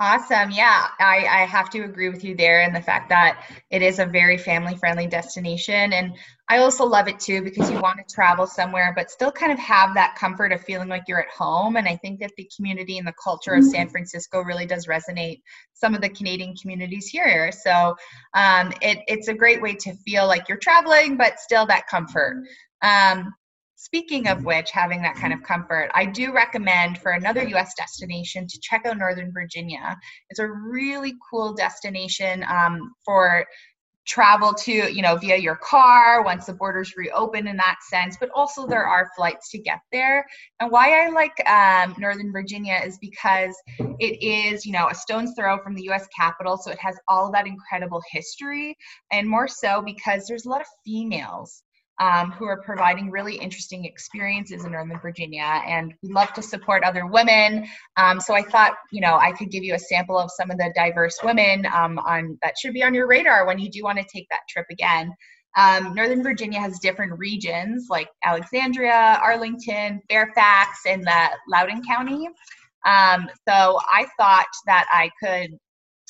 Awesome. 0.00 0.50
Yeah, 0.50 0.86
I, 0.98 1.26
I 1.26 1.44
have 1.44 1.68
to 1.70 1.82
agree 1.82 2.08
with 2.08 2.24
you 2.24 2.34
there 2.34 2.62
and 2.62 2.74
the 2.74 2.80
fact 2.80 3.10
that 3.10 3.44
it 3.68 3.82
is 3.82 3.98
a 3.98 4.06
very 4.06 4.38
family 4.38 4.74
friendly 4.76 5.06
destination. 5.06 5.92
And 5.92 6.16
I 6.50 6.58
also 6.58 6.84
love 6.84 7.06
it 7.06 7.20
too 7.20 7.42
because 7.42 7.70
you 7.70 7.78
want 7.78 7.98
to 7.98 8.14
travel 8.14 8.44
somewhere 8.44 8.92
but 8.96 9.08
still 9.08 9.30
kind 9.30 9.52
of 9.52 9.58
have 9.60 9.94
that 9.94 10.16
comfort 10.16 10.50
of 10.50 10.60
feeling 10.60 10.88
like 10.88 11.04
you're 11.06 11.20
at 11.20 11.30
home. 11.30 11.76
And 11.76 11.86
I 11.86 11.94
think 11.94 12.18
that 12.18 12.32
the 12.36 12.50
community 12.54 12.98
and 12.98 13.06
the 13.06 13.14
culture 13.22 13.54
of 13.54 13.62
San 13.62 13.86
mm-hmm. 13.86 13.92
Francisco 13.92 14.42
really 14.42 14.66
does 14.66 14.88
resonate 14.88 15.42
some 15.74 15.94
of 15.94 16.00
the 16.00 16.08
Canadian 16.08 16.56
communities 16.56 17.06
here. 17.06 17.52
So 17.52 17.94
um, 18.34 18.72
it, 18.82 18.98
it's 19.06 19.28
a 19.28 19.34
great 19.34 19.62
way 19.62 19.74
to 19.74 19.94
feel 20.04 20.26
like 20.26 20.48
you're 20.48 20.58
traveling 20.58 21.16
but 21.16 21.38
still 21.38 21.66
that 21.66 21.86
comfort. 21.86 22.44
Um, 22.82 23.32
Speaking 23.82 24.28
of 24.28 24.44
which, 24.44 24.70
having 24.72 25.00
that 25.00 25.16
kind 25.16 25.32
of 25.32 25.42
comfort, 25.42 25.90
I 25.94 26.04
do 26.04 26.34
recommend 26.34 26.98
for 26.98 27.12
another 27.12 27.42
US 27.48 27.72
destination 27.78 28.46
to 28.46 28.60
check 28.60 28.84
out 28.84 28.98
Northern 28.98 29.32
Virginia. 29.32 29.96
It's 30.28 30.38
a 30.38 30.46
really 30.46 31.14
cool 31.30 31.54
destination 31.54 32.44
um, 32.46 32.92
for 33.06 33.46
travel 34.10 34.52
to, 34.52 34.92
you 34.92 35.02
know, 35.02 35.14
via 35.14 35.36
your 35.36 35.54
car 35.54 36.24
once 36.24 36.46
the 36.46 36.52
borders 36.52 36.96
reopen 36.96 37.46
in 37.46 37.56
that 37.56 37.76
sense, 37.88 38.16
but 38.18 38.28
also 38.34 38.66
there 38.66 38.84
are 38.84 39.08
flights 39.16 39.48
to 39.50 39.58
get 39.58 39.78
there. 39.92 40.26
And 40.58 40.68
why 40.68 41.04
I 41.04 41.10
like 41.10 41.48
um, 41.48 41.94
Northern 41.96 42.32
Virginia 42.32 42.80
is 42.84 42.98
because 42.98 43.54
it 43.78 44.20
is, 44.20 44.66
you 44.66 44.72
know, 44.72 44.88
a 44.88 44.94
stone's 44.94 45.32
throw 45.36 45.62
from 45.62 45.76
the 45.76 45.88
US 45.90 46.08
Capitol. 46.14 46.56
So 46.56 46.72
it 46.72 46.78
has 46.80 46.98
all 47.06 47.30
that 47.30 47.46
incredible 47.46 48.02
history, 48.10 48.76
and 49.12 49.28
more 49.28 49.46
so 49.46 49.80
because 49.80 50.26
there's 50.26 50.44
a 50.44 50.48
lot 50.48 50.60
of 50.60 50.66
females 50.84 51.62
um, 52.00 52.32
who 52.32 52.46
are 52.46 52.62
providing 52.62 53.10
really 53.10 53.36
interesting 53.36 53.84
experiences 53.84 54.64
in 54.64 54.72
Northern 54.72 54.98
Virginia. 55.00 55.62
And 55.66 55.94
we 56.02 56.12
love 56.12 56.32
to 56.32 56.42
support 56.42 56.82
other 56.82 57.06
women. 57.06 57.66
Um, 57.96 58.18
so 58.20 58.34
I 58.34 58.42
thought, 58.42 58.72
you 58.90 59.02
know, 59.02 59.16
I 59.16 59.32
could 59.32 59.50
give 59.50 59.62
you 59.62 59.74
a 59.74 59.78
sample 59.78 60.18
of 60.18 60.30
some 60.34 60.50
of 60.50 60.56
the 60.56 60.72
diverse 60.74 61.18
women 61.22 61.66
um, 61.66 61.98
on 61.98 62.38
that 62.42 62.58
should 62.58 62.72
be 62.72 62.82
on 62.82 62.94
your 62.94 63.06
radar 63.06 63.46
when 63.46 63.58
you 63.58 63.70
do 63.70 63.84
want 63.84 63.98
to 63.98 64.04
take 64.12 64.26
that 64.30 64.40
trip 64.48 64.66
again. 64.70 65.12
Um, 65.56 65.94
Northern 65.94 66.22
Virginia 66.22 66.60
has 66.60 66.78
different 66.78 67.18
regions 67.18 67.88
like 67.90 68.08
Alexandria, 68.24 69.20
Arlington, 69.22 70.00
Fairfax, 70.08 70.80
and 70.86 71.04
the 71.04 71.30
Loudoun 71.48 71.82
County. 71.84 72.28
Um, 72.86 73.28
so 73.46 73.78
I 73.92 74.06
thought 74.16 74.46
that 74.66 74.86
I 74.90 75.10
could 75.22 75.50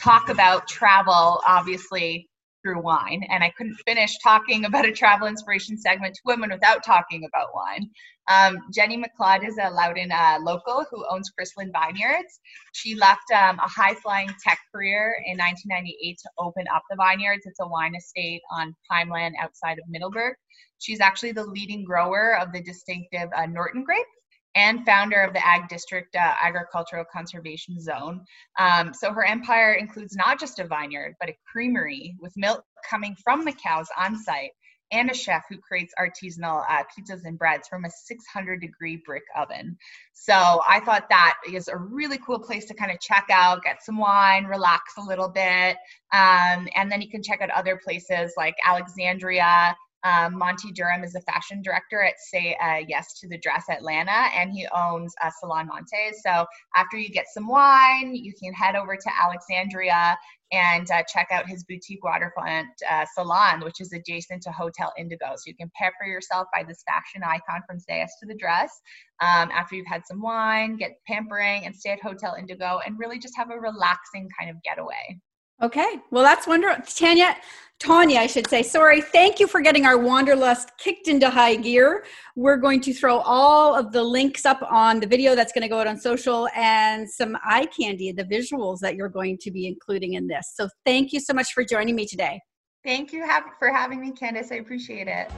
talk 0.01 0.29
about 0.29 0.69
travel, 0.69 1.41
obviously, 1.47 2.30
through 2.63 2.83
wine. 2.83 3.25
And 3.31 3.43
I 3.43 3.53
couldn't 3.57 3.77
finish 3.87 4.17
talking 4.23 4.65
about 4.65 4.87
a 4.87 4.93
travel 4.93 5.29
inspiration 5.29 5.79
segment 5.79 6.15
to 6.15 6.21
women 6.25 6.51
without 6.51 6.85
talking 6.85 7.25
about 7.25 7.49
wine. 7.55 7.91
Um, 8.29 8.59
Jenny 8.73 8.97
McCloud 8.97 9.47
is 9.47 9.57
a 9.61 9.71
Loudoun 9.71 10.13
uh, 10.13 10.39
local 10.43 10.85
who 10.91 11.05
owns 11.11 11.31
Chrysalis 11.31 11.71
Vineyards. 11.75 12.41
She 12.73 12.95
left 12.95 13.31
um, 13.35 13.59
a 13.59 13.69
high 13.69 13.95
flying 13.95 14.29
tech 14.43 14.59
career 14.73 15.17
in 15.27 15.39
1998 15.39 16.19
to 16.23 16.31
open 16.39 16.65
up 16.73 16.83
the 16.91 16.97
vineyards. 16.97 17.47
It's 17.47 17.61
a 17.61 17.67
wine 17.67 17.95
estate 17.97 18.43
on 18.53 18.75
Pineland 18.91 19.35
outside 19.41 19.79
of 19.79 19.89
Middleburg. 19.89 20.35
She's 20.79 21.01
actually 21.01 21.33
the 21.33 21.45
leading 21.45 21.85
grower 21.85 22.39
of 22.39 22.53
the 22.53 22.63
distinctive 22.63 23.29
uh, 23.37 23.47
Norton 23.47 23.85
grape 23.85 24.07
and 24.55 24.85
founder 24.85 25.21
of 25.21 25.33
the 25.33 25.47
Ag 25.47 25.69
District 25.69 26.15
uh, 26.17 26.35
Agricultural 26.43 27.05
Conservation 27.13 27.81
Zone. 27.81 28.25
Um, 28.59 28.93
so 28.93 29.13
her 29.13 29.25
empire 29.25 29.75
includes 29.75 30.17
not 30.17 30.41
just 30.41 30.59
a 30.59 30.67
vineyard, 30.67 31.15
but 31.21 31.29
a 31.29 31.37
creamery 31.51 32.17
with 32.21 32.33
milk 32.37 32.65
coming 32.89 33.17
from 33.23 33.45
the 33.45 33.53
cows 33.53 33.89
on 33.99 34.17
site 34.17 34.51
and 34.93 35.11
a 35.11 35.15
chef 35.15 35.45
who 35.49 35.57
creates 35.59 35.95
artisanal 35.99 36.65
uh, 36.69 36.83
pizzas 36.83 37.21
and 37.25 37.39
breads 37.39 37.69
from 37.69 37.85
a 37.85 37.91
600 37.91 38.61
degree 38.61 39.01
brick 39.07 39.23
oven. 39.37 39.77
So 40.13 40.35
I 40.69 40.81
thought 40.81 41.09
that 41.11 41.37
is 41.51 41.69
a 41.69 41.77
really 41.77 42.19
cool 42.19 42.41
place 42.41 42.67
to 42.67 42.75
kind 42.75 42.91
of 42.91 43.01
check 43.01 43.27
out, 43.31 43.63
get 43.63 43.85
some 43.85 43.99
wine, 43.99 44.45
relax 44.45 44.95
a 44.99 45.03
little 45.03 45.29
bit. 45.29 45.77
Um, 46.13 46.69
and 46.75 46.91
then 46.91 47.01
you 47.01 47.09
can 47.09 47.23
check 47.23 47.41
out 47.41 47.51
other 47.51 47.81
places 47.83 48.33
like 48.37 48.57
Alexandria, 48.67 49.77
um, 50.05 50.39
Monte 50.39 50.73
Durham 50.73 51.05
is 51.05 51.13
the 51.13 51.21
fashion 51.23 51.63
director 51.63 52.03
at 52.03 52.15
Say 52.19 52.57
uh, 52.63 52.83
Yes 52.89 53.19
to 53.21 53.29
the 53.29 53.39
Dress 53.39 53.65
Atlanta, 53.71 54.29
and 54.35 54.53
he 54.53 54.67
owns 54.75 55.15
uh, 55.23 55.31
Salon 55.41 55.69
Monte. 55.69 56.13
So 56.25 56.47
after 56.77 56.97
you 56.97 57.11
get 57.11 57.27
some 57.33 57.49
wine, 57.49 58.15
you 58.15 58.33
can 58.43 58.53
head 58.53 58.77
over 58.77 58.97
to 58.97 59.11
Alexandria 59.23 60.17
and 60.53 60.91
uh, 60.91 61.03
check 61.05 61.29
out 61.31 61.49
his 61.49 61.65
boutique 61.65 62.03
waterfront 62.03 62.69
uh, 62.91 63.07
salon, 63.15 63.61
which 63.61 63.81
is 63.81 63.93
adjacent 63.93 64.43
to 64.43 64.51
Hotel 64.51 64.93
Indigo. 64.99 65.27
So 65.37 65.43
you 65.47 65.55
can 65.55 65.71
pamper 65.77 66.07
yourself 66.07 66.49
by 66.53 66.65
this 66.65 66.83
fashion 66.83 67.23
icon 67.23 67.63
from 67.69 67.79
Say 67.79 67.99
Yes 67.99 68.15
to 68.21 68.27
the 68.27 68.35
Dress. 68.35 68.73
Um, 69.21 69.51
after 69.53 69.77
you've 69.77 69.87
had 69.87 70.03
some 70.07 70.21
wine, 70.21 70.77
get 70.77 70.93
pampering, 71.07 71.67
and 71.67 71.77
stay 71.77 71.91
at 71.91 72.03
Hotel 72.03 72.35
Indigo, 72.39 72.81
and 72.85 72.99
really 72.99 73.19
just 73.19 73.37
have 73.37 73.51
a 73.51 73.61
relaxing 73.61 74.29
kind 74.39 74.51
of 74.51 74.57
getaway. 74.63 75.21
Okay, 75.63 75.99
well, 76.11 76.25
that's 76.25 76.47
wonderful. 76.47 76.83
Tanya, 76.87 77.37
Tanya, 77.79 78.21
I 78.21 78.27
should 78.27 78.47
say, 78.49 78.63
sorry. 78.63 79.01
Thank 79.01 79.41
you 79.41 79.47
for 79.47 79.61
getting 79.61 79.87
our 79.87 79.97
Wanderlust 79.97 80.71
kicked 80.79 81.09
into 81.09 81.31
high 81.31 81.57
gear. 81.57 82.05
We're 82.37 82.59
going 82.59 82.81
to 82.83 82.93
throw 82.93 83.19
all 83.21 83.75
of 83.75 83.93
the 83.93 84.03
links 84.03 84.45
up 84.45 84.63
on 84.71 85.01
the 85.01 85.07
video 85.07 85.35
that's 85.35 85.53
going 85.53 85.63
to 85.63 85.69
go 85.69 85.81
out 85.81 85.87
on 85.87 85.99
social 85.99 86.49
and 86.55 87.09
some 87.09 87.37
eye 87.45 87.67
candy, 87.67 88.13
the 88.13 88.25
visuals 88.25 88.81
that 88.81 88.97
you're 88.97 89.09
going 89.09 89.39
to 89.41 89.51
be 89.51 89.67
including 89.67 90.15
in 90.15 90.27
this. 90.27 90.53
So 90.55 90.69
thank 90.85 91.13
you 91.13 91.21
so 91.21 91.33
much 91.33 91.53
for 91.53 91.65
joining 91.65 91.97
me 91.97 92.07
today. 92.07 92.41
Thank 92.85 93.13
you 93.13 93.27
for 93.59 93.71
having 93.71 94.01
me, 94.01 94.13
Candace. 94.13 94.53
I 94.53 94.57
appreciate 94.57 95.09
it. 95.09 95.31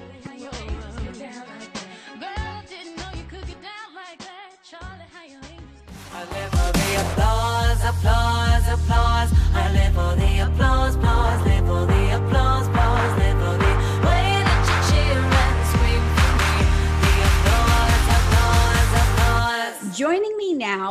applause, 7.03 7.62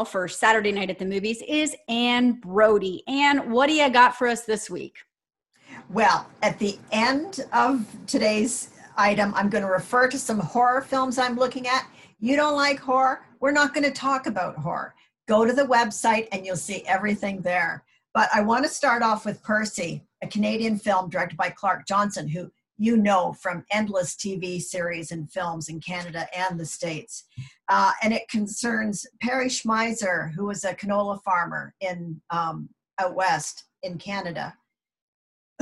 for 0.05 0.27
Saturday 0.27 0.71
night 0.71 0.89
at 0.89 0.99
the 0.99 1.05
movies 1.05 1.41
is 1.47 1.75
Anne 1.87 2.33
Brodie. 2.33 3.03
Anne, 3.07 3.51
what 3.51 3.67
do 3.67 3.73
you 3.73 3.89
got 3.89 4.15
for 4.15 4.27
us 4.27 4.45
this 4.45 4.69
week? 4.69 4.95
Well, 5.89 6.29
at 6.41 6.59
the 6.59 6.77
end 6.91 7.45
of 7.53 7.85
today's 8.07 8.71
item, 8.97 9.33
I'm 9.35 9.49
going 9.49 9.63
to 9.63 9.69
refer 9.69 10.07
to 10.09 10.19
some 10.19 10.39
horror 10.39 10.81
films 10.81 11.17
I'm 11.17 11.35
looking 11.35 11.67
at. 11.67 11.87
You 12.19 12.35
don't 12.35 12.55
like 12.55 12.79
horror? 12.79 13.25
We're 13.39 13.51
not 13.51 13.73
going 13.73 13.85
to 13.85 13.91
talk 13.91 14.27
about 14.27 14.57
horror 14.57 14.93
go 15.31 15.45
to 15.45 15.53
the 15.53 15.63
website 15.63 16.27
and 16.33 16.45
you'll 16.45 16.57
see 16.57 16.83
everything 16.85 17.41
there. 17.41 17.85
But 18.13 18.27
I 18.33 18.41
want 18.41 18.65
to 18.65 18.69
start 18.69 19.01
off 19.01 19.25
with 19.25 19.41
Percy, 19.43 20.03
a 20.21 20.27
Canadian 20.27 20.77
film 20.77 21.09
directed 21.09 21.37
by 21.37 21.49
Clark 21.51 21.87
Johnson, 21.87 22.27
who 22.27 22.51
you 22.81 22.97
know 22.97 23.31
from 23.33 23.63
endless 23.71 24.15
TV 24.15 24.59
series 24.59 25.11
and 25.11 25.31
films 25.31 25.69
in 25.69 25.79
Canada 25.79 26.25
and 26.35 26.59
the 26.59 26.65
States. 26.65 27.25
Uh, 27.69 27.91
and 28.01 28.11
it 28.11 28.27
concerns 28.27 29.05
Perry 29.21 29.49
Schmeiser, 29.49 30.33
who 30.33 30.45
was 30.45 30.63
a 30.63 30.73
canola 30.73 31.21
farmer 31.21 31.75
in 31.79 32.19
um, 32.31 32.69
out 32.99 33.13
west 33.13 33.65
in 33.83 33.99
Canada, 33.99 34.55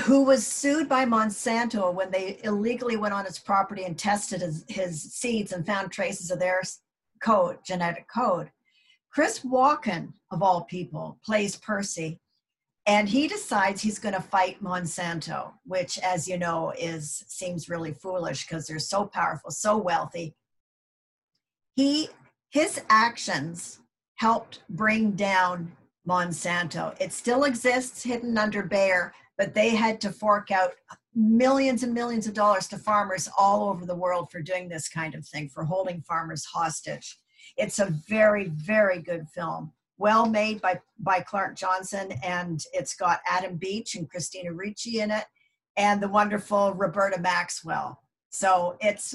who 0.06 0.24
was 0.24 0.48
sued 0.48 0.88
by 0.88 1.04
Monsanto 1.04 1.94
when 1.94 2.10
they 2.10 2.40
illegally 2.46 2.96
went 2.96 3.14
on 3.14 3.26
his 3.26 3.38
property 3.38 3.84
and 3.84 4.00
tested 4.00 4.40
his, 4.40 4.64
his 4.70 5.04
seeds 5.14 5.52
and 5.52 5.66
found 5.66 5.92
traces 5.92 6.32
of 6.32 6.40
their 6.40 6.62
code, 7.22 7.58
genetic 7.66 8.08
code. 8.08 8.50
Chris 9.12 9.40
Walken, 9.40 10.14
of 10.32 10.42
all 10.42 10.64
people, 10.64 11.20
plays 11.26 11.58
Percy, 11.58 12.18
and 12.90 13.08
he 13.08 13.28
decides 13.28 13.84
he's 13.84 14.00
going 14.00 14.16
to 14.16 14.22
fight 14.22 14.64
Monsanto, 14.64 15.54
which, 15.64 16.00
as 16.00 16.28
you 16.28 16.40
know, 16.40 16.74
is 16.76 17.24
seems 17.28 17.70
really 17.70 17.94
foolish 17.94 18.48
because 18.48 18.66
they're 18.66 18.80
so 18.80 19.06
powerful, 19.06 19.52
so 19.52 19.78
wealthy. 19.78 20.34
He 21.76 22.10
his 22.50 22.82
actions 22.90 23.80
helped 24.16 24.64
bring 24.70 25.12
down 25.12 25.72
Monsanto. 26.08 27.00
It 27.00 27.14
still 27.14 27.44
exists 27.44 28.02
hidden 28.02 28.40
under 28.40 28.64
Bayer, 28.64 29.14
but 29.38 29.54
they 29.54 29.76
had 29.76 30.02
to 30.02 30.12
fork 30.12 30.50
out 30.50 30.72
millions 31.14 31.84
and 31.84 31.94
millions 31.94 32.26
of 32.26 32.34
dollars 32.34 32.68
to 32.70 32.80
farmers 32.80 33.30
all 33.38 33.70
over 33.70 33.86
the 33.86 33.94
world 33.94 34.32
for 34.32 34.42
doing 34.42 34.68
this 34.68 34.90
kind 34.90 35.14
of 35.14 35.28
thing, 35.28 35.48
for 35.48 35.64
holding 35.64 36.02
farmers 36.02 36.44
hostage. 36.44 37.20
It's 37.56 37.78
a 37.78 37.94
very, 38.08 38.48
very 38.48 39.00
good 39.00 39.28
film. 39.30 39.74
Well 40.00 40.26
made 40.26 40.62
by, 40.62 40.80
by 40.98 41.20
Clark 41.20 41.56
Johnson, 41.56 42.14
and 42.24 42.64
it's 42.72 42.96
got 42.96 43.20
Adam 43.30 43.58
Beach 43.58 43.96
and 43.96 44.10
Christina 44.10 44.54
Ricci 44.54 45.02
in 45.02 45.12
it, 45.12 45.26
and 45.76 46.02
the 46.02 46.08
wonderful 46.08 46.74
Roberta 46.74 47.20
Maxwell. 47.20 48.02
So 48.30 48.78
it's 48.80 49.14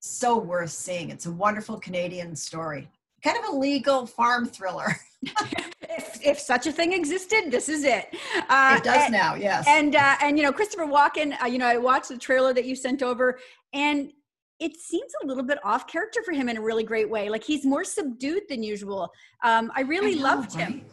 so 0.00 0.36
worth 0.38 0.70
seeing. 0.70 1.08
It's 1.10 1.24
a 1.24 1.32
wonderful 1.32 1.80
Canadian 1.80 2.36
story, 2.36 2.90
kind 3.24 3.38
of 3.38 3.54
a 3.54 3.56
legal 3.56 4.06
farm 4.06 4.46
thriller. 4.46 4.96
if, 5.22 6.20
if 6.22 6.38
such 6.38 6.66
a 6.66 6.72
thing 6.72 6.92
existed, 6.92 7.50
this 7.50 7.70
is 7.70 7.84
it. 7.84 8.14
Uh, 8.50 8.74
it 8.76 8.84
does 8.84 9.04
and, 9.04 9.12
now, 9.12 9.34
yes. 9.34 9.64
And 9.66 9.96
uh, 9.96 10.16
and 10.20 10.36
you 10.36 10.44
know, 10.44 10.52
Christopher 10.52 10.84
Walken. 10.84 11.40
Uh, 11.42 11.46
you 11.46 11.58
know, 11.58 11.66
I 11.66 11.78
watched 11.78 12.10
the 12.10 12.18
trailer 12.18 12.52
that 12.52 12.66
you 12.66 12.76
sent 12.76 13.02
over, 13.02 13.38
and 13.72 14.12
it 14.60 14.76
seems 14.76 15.12
a 15.22 15.26
little 15.26 15.44
bit 15.44 15.58
off 15.64 15.86
character 15.86 16.22
for 16.22 16.32
him 16.32 16.48
in 16.48 16.56
a 16.56 16.60
really 16.60 16.84
great 16.84 17.08
way. 17.08 17.30
Like 17.30 17.44
he's 17.44 17.64
more 17.64 17.84
subdued 17.84 18.42
than 18.48 18.62
usual. 18.62 19.12
Um, 19.44 19.70
I 19.74 19.82
really 19.82 20.12
I 20.12 20.16
know, 20.16 20.22
loved 20.22 20.54
right? 20.56 20.68
him. 20.68 20.84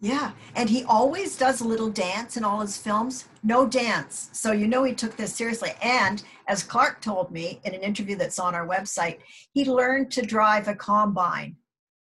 Yeah, 0.00 0.32
and 0.54 0.68
he 0.68 0.84
always 0.84 1.36
does 1.36 1.62
a 1.62 1.66
little 1.66 1.88
dance 1.88 2.36
in 2.36 2.44
all 2.44 2.60
his 2.60 2.76
films. 2.76 3.26
No 3.42 3.66
dance. 3.66 4.28
So 4.32 4.52
you 4.52 4.66
know 4.66 4.84
he 4.84 4.92
took 4.92 5.16
this 5.16 5.34
seriously. 5.34 5.72
And 5.82 6.22
as 6.46 6.62
Clark 6.62 7.00
told 7.00 7.30
me 7.30 7.60
in 7.64 7.72
an 7.72 7.80
interview 7.80 8.14
that's 8.16 8.38
on 8.38 8.54
our 8.54 8.68
website, 8.68 9.20
he 9.52 9.64
learned 9.64 10.10
to 10.12 10.22
drive 10.22 10.68
a 10.68 10.74
combine 10.74 11.56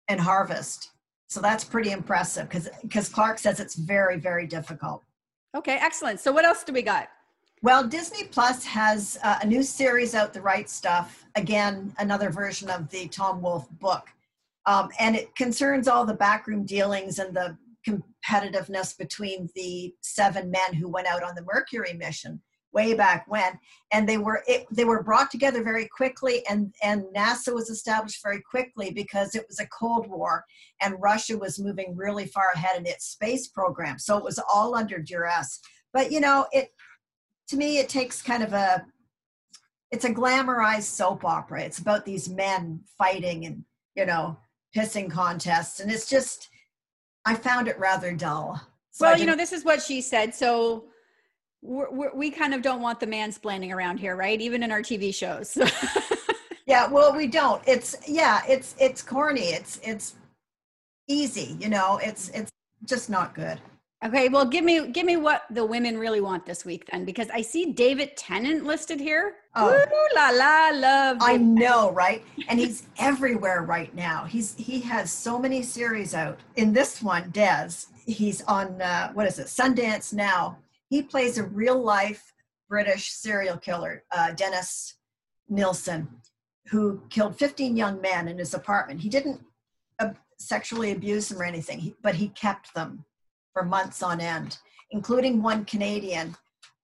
and 0.08 0.20
harvest. 0.20 0.90
So 1.28 1.40
that's 1.40 1.62
pretty 1.62 1.92
impressive 1.92 2.48
because 2.48 2.68
because 2.82 3.08
Clark 3.08 3.38
says 3.38 3.60
it's 3.60 3.76
very 3.76 4.18
very 4.18 4.46
difficult. 4.46 5.02
Okay, 5.56 5.78
excellent. 5.80 6.18
So 6.18 6.32
what 6.32 6.44
else 6.44 6.64
do 6.64 6.72
we 6.72 6.82
got? 6.82 7.08
Well, 7.64 7.86
Disney 7.86 8.24
Plus 8.24 8.64
has 8.64 9.20
uh, 9.22 9.38
a 9.40 9.46
new 9.46 9.62
series 9.62 10.16
out, 10.16 10.32
The 10.32 10.40
Right 10.40 10.68
Stuff. 10.68 11.24
Again, 11.36 11.94
another 11.98 12.28
version 12.28 12.68
of 12.68 12.90
the 12.90 13.06
Tom 13.06 13.40
Wolfe 13.40 13.70
book. 13.78 14.08
Um, 14.66 14.88
and 14.98 15.14
it 15.14 15.32
concerns 15.36 15.86
all 15.86 16.04
the 16.04 16.12
backroom 16.12 16.66
dealings 16.66 17.20
and 17.20 17.32
the 17.32 17.56
competitiveness 17.86 18.98
between 18.98 19.48
the 19.54 19.94
seven 20.00 20.50
men 20.50 20.74
who 20.74 20.88
went 20.88 21.06
out 21.06 21.22
on 21.22 21.36
the 21.36 21.44
Mercury 21.44 21.92
mission 21.92 22.42
way 22.72 22.94
back 22.94 23.26
when. 23.28 23.56
And 23.92 24.08
they 24.08 24.18
were 24.18 24.42
it, 24.48 24.66
they 24.72 24.84
were 24.84 25.04
brought 25.04 25.30
together 25.30 25.62
very 25.62 25.86
quickly, 25.86 26.44
and 26.48 26.74
and 26.82 27.04
NASA 27.14 27.54
was 27.54 27.70
established 27.70 28.24
very 28.24 28.40
quickly 28.40 28.90
because 28.90 29.36
it 29.36 29.44
was 29.46 29.60
a 29.60 29.66
Cold 29.66 30.08
War, 30.08 30.44
and 30.80 31.00
Russia 31.00 31.38
was 31.38 31.60
moving 31.60 31.94
really 31.94 32.26
far 32.26 32.46
ahead 32.56 32.76
in 32.78 32.86
its 32.86 33.06
space 33.06 33.46
program. 33.46 34.00
So 34.00 34.18
it 34.18 34.24
was 34.24 34.40
all 34.52 34.74
under 34.74 34.98
duress. 34.98 35.60
But 35.92 36.10
you 36.10 36.20
know, 36.20 36.46
it 36.52 36.70
to 37.52 37.58
me, 37.58 37.78
it 37.78 37.90
takes 37.90 38.22
kind 38.22 38.42
of 38.42 38.54
a 38.54 38.84
it's 39.90 40.06
a 40.06 40.10
glamorized 40.10 40.84
soap 40.84 41.22
opera. 41.22 41.62
It's 41.62 41.78
about 41.78 42.06
these 42.06 42.26
men 42.30 42.80
fighting 42.96 43.44
and, 43.44 43.62
you 43.94 44.06
know, 44.06 44.38
pissing 44.74 45.10
contests. 45.10 45.80
And 45.80 45.90
it's 45.90 46.08
just, 46.08 46.48
I 47.26 47.34
found 47.34 47.68
it 47.68 47.78
rather 47.78 48.12
dull. 48.12 48.58
So 48.90 49.06
well, 49.06 49.18
you 49.18 49.26
know, 49.26 49.36
this 49.36 49.52
is 49.52 49.66
what 49.66 49.82
she 49.82 50.00
said. 50.00 50.34
So 50.34 50.86
we're, 51.60 51.90
we're, 51.90 52.14
we 52.14 52.30
kind 52.30 52.54
of 52.54 52.62
don't 52.62 52.80
want 52.80 53.00
the 53.00 53.06
mansplaining 53.06 53.70
around 53.70 53.98
here, 53.98 54.16
right? 54.16 54.40
Even 54.40 54.62
in 54.62 54.72
our 54.72 54.80
TV 54.80 55.14
shows. 55.14 55.58
yeah, 56.66 56.88
well, 56.88 57.14
we 57.14 57.26
don't. 57.26 57.62
It's 57.66 57.94
yeah, 58.08 58.40
it's 58.48 58.74
it's 58.78 59.02
corny. 59.02 59.48
It's 59.48 59.78
it's 59.82 60.16
easy. 61.06 61.56
You 61.60 61.68
know, 61.68 62.00
it's 62.02 62.30
it's 62.30 62.50
just 62.86 63.08
not 63.08 63.34
good. 63.34 63.60
Okay, 64.04 64.28
well, 64.28 64.44
give 64.44 64.64
me 64.64 64.88
give 64.88 65.06
me 65.06 65.16
what 65.16 65.44
the 65.50 65.64
women 65.64 65.96
really 65.96 66.20
want 66.20 66.44
this 66.44 66.64
week 66.64 66.88
then, 66.90 67.04
because 67.04 67.28
I 67.30 67.40
see 67.40 67.72
David 67.72 68.16
Tennant 68.16 68.64
listed 68.64 68.98
here. 68.98 69.36
Oh, 69.54 69.70
Ooh, 69.70 70.16
la 70.16 70.30
la, 70.30 70.70
love. 70.74 71.18
I 71.20 71.36
know, 71.36 71.92
right? 71.92 72.24
And 72.48 72.58
he's 72.58 72.88
everywhere 72.98 73.62
right 73.62 73.94
now. 73.94 74.24
He's 74.24 74.54
he 74.56 74.80
has 74.80 75.12
so 75.12 75.38
many 75.38 75.62
series 75.62 76.14
out. 76.14 76.40
In 76.56 76.72
this 76.72 77.00
one, 77.00 77.30
Des, 77.30 77.70
he's 78.04 78.42
on 78.42 78.82
uh, 78.82 79.12
what 79.12 79.28
is 79.28 79.38
it? 79.38 79.46
Sundance 79.46 80.12
now. 80.12 80.58
He 80.88 81.02
plays 81.02 81.38
a 81.38 81.44
real 81.44 81.80
life 81.80 82.32
British 82.68 83.12
serial 83.12 83.56
killer, 83.56 84.02
uh, 84.10 84.32
Dennis 84.32 84.94
Nilsen, 85.48 86.08
who 86.66 87.00
killed 87.08 87.38
15 87.38 87.76
young 87.76 88.00
men 88.00 88.26
in 88.26 88.38
his 88.38 88.52
apartment. 88.52 89.00
He 89.00 89.08
didn't 89.08 89.40
uh, 90.00 90.10
sexually 90.38 90.90
abuse 90.90 91.28
them 91.28 91.40
or 91.40 91.44
anything, 91.44 91.94
but 92.02 92.16
he 92.16 92.28
kept 92.30 92.74
them 92.74 93.04
for 93.52 93.64
months 93.64 94.02
on 94.02 94.20
end, 94.20 94.58
including 94.90 95.42
one 95.42 95.64
Canadian 95.64 96.34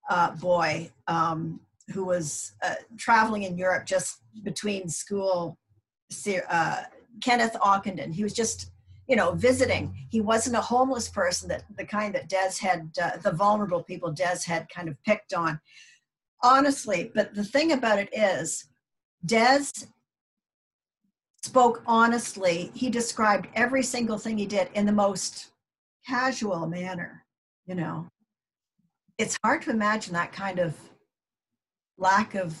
uh, 0.09 0.31
boy 0.35 0.91
um, 1.07 1.59
who 1.93 2.05
was 2.05 2.53
uh, 2.63 2.75
traveling 2.97 3.43
in 3.43 3.57
Europe 3.57 3.85
just 3.85 4.21
between 4.43 4.89
school. 4.89 5.57
Uh, 6.49 6.83
Kenneth 7.21 7.55
Ockenden. 7.61 8.13
He 8.13 8.23
was 8.23 8.33
just, 8.33 8.71
you 9.07 9.15
know, 9.15 9.33
visiting. 9.33 9.93
He 10.09 10.21
wasn't 10.21 10.55
a 10.55 10.61
homeless 10.61 11.09
person 11.09 11.49
that 11.49 11.63
the 11.77 11.85
kind 11.85 12.13
that 12.15 12.29
Des 12.29 12.53
had, 12.59 12.89
uh, 13.01 13.17
the 13.17 13.31
vulnerable 13.31 13.83
people 13.83 14.11
Des 14.11 14.39
had 14.45 14.67
kind 14.69 14.87
of 14.87 15.01
picked 15.03 15.33
on. 15.33 15.59
Honestly, 16.41 17.11
but 17.13 17.35
the 17.35 17.43
thing 17.43 17.73
about 17.73 17.99
it 17.99 18.09
is, 18.13 18.65
Des 19.25 19.65
spoke 21.43 21.83
honestly. 21.85 22.71
He 22.73 22.89
described 22.89 23.47
every 23.55 23.83
single 23.83 24.17
thing 24.17 24.37
he 24.37 24.45
did 24.45 24.69
in 24.73 24.85
the 24.85 24.91
most 24.91 25.49
casual 26.09 26.67
manner, 26.67 27.23
you 27.65 27.75
know. 27.75 28.07
It's 29.17 29.37
hard 29.43 29.61
to 29.63 29.69
imagine 29.69 30.13
that 30.13 30.31
kind 30.31 30.59
of 30.59 30.75
lack 31.97 32.35
of 32.35 32.57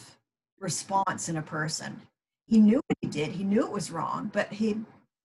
response 0.59 1.29
in 1.29 1.37
a 1.37 1.41
person. 1.41 1.99
He 2.45 2.59
knew 2.59 2.77
what 2.77 2.97
he 3.01 3.07
did, 3.07 3.31
he 3.31 3.43
knew 3.43 3.63
it 3.63 3.71
was 3.71 3.91
wrong, 3.91 4.29
but 4.33 4.51
he 4.51 4.77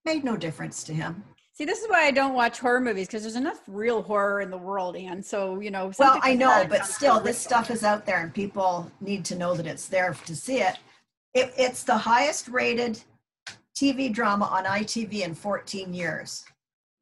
made 0.04 0.24
no 0.24 0.36
difference 0.36 0.84
to 0.84 0.94
him. 0.94 1.22
See, 1.52 1.64
this 1.64 1.80
is 1.82 1.88
why 1.88 2.04
I 2.04 2.10
don't 2.10 2.34
watch 2.34 2.58
horror 2.58 2.80
movies 2.80 3.06
because 3.06 3.22
there's 3.22 3.36
enough 3.36 3.60
real 3.68 4.02
horror 4.02 4.40
in 4.40 4.50
the 4.50 4.58
world, 4.58 4.96
and 4.96 5.24
so 5.24 5.60
you 5.60 5.70
know. 5.70 5.92
Well, 5.98 6.18
I 6.20 6.34
know, 6.34 6.66
but 6.68 6.84
still, 6.84 7.20
this 7.20 7.38
stuff 7.38 7.70
is 7.70 7.84
out 7.84 8.04
there, 8.04 8.22
and 8.22 8.34
people 8.34 8.90
need 9.00 9.24
to 9.26 9.36
know 9.36 9.54
that 9.54 9.66
it's 9.66 9.86
there 9.86 10.16
to 10.26 10.34
see 10.34 10.60
it. 10.60 10.78
it 11.32 11.54
it's 11.56 11.84
the 11.84 11.96
highest 11.96 12.48
rated 12.48 13.00
TV 13.76 14.12
drama 14.12 14.46
on 14.46 14.64
ITV 14.64 15.20
in 15.20 15.34
14 15.34 15.94
years. 15.94 16.44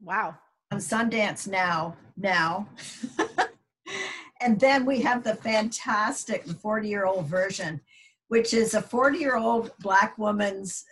Wow 0.03 0.37
on 0.73 0.79
Sundance 0.79 1.47
now, 1.47 1.95
now. 2.17 2.67
and 4.41 4.59
then 4.59 4.87
we 4.87 5.03
have 5.03 5.23
the 5.23 5.35
fantastic 5.35 6.47
40 6.47 6.89
year 6.89 7.05
old 7.05 7.27
version, 7.27 7.79
which 8.29 8.55
is 8.55 8.73
a 8.73 8.81
40 8.81 9.19
year 9.19 9.37
old 9.37 9.73
Black 9.81 10.17
woman's 10.17 10.83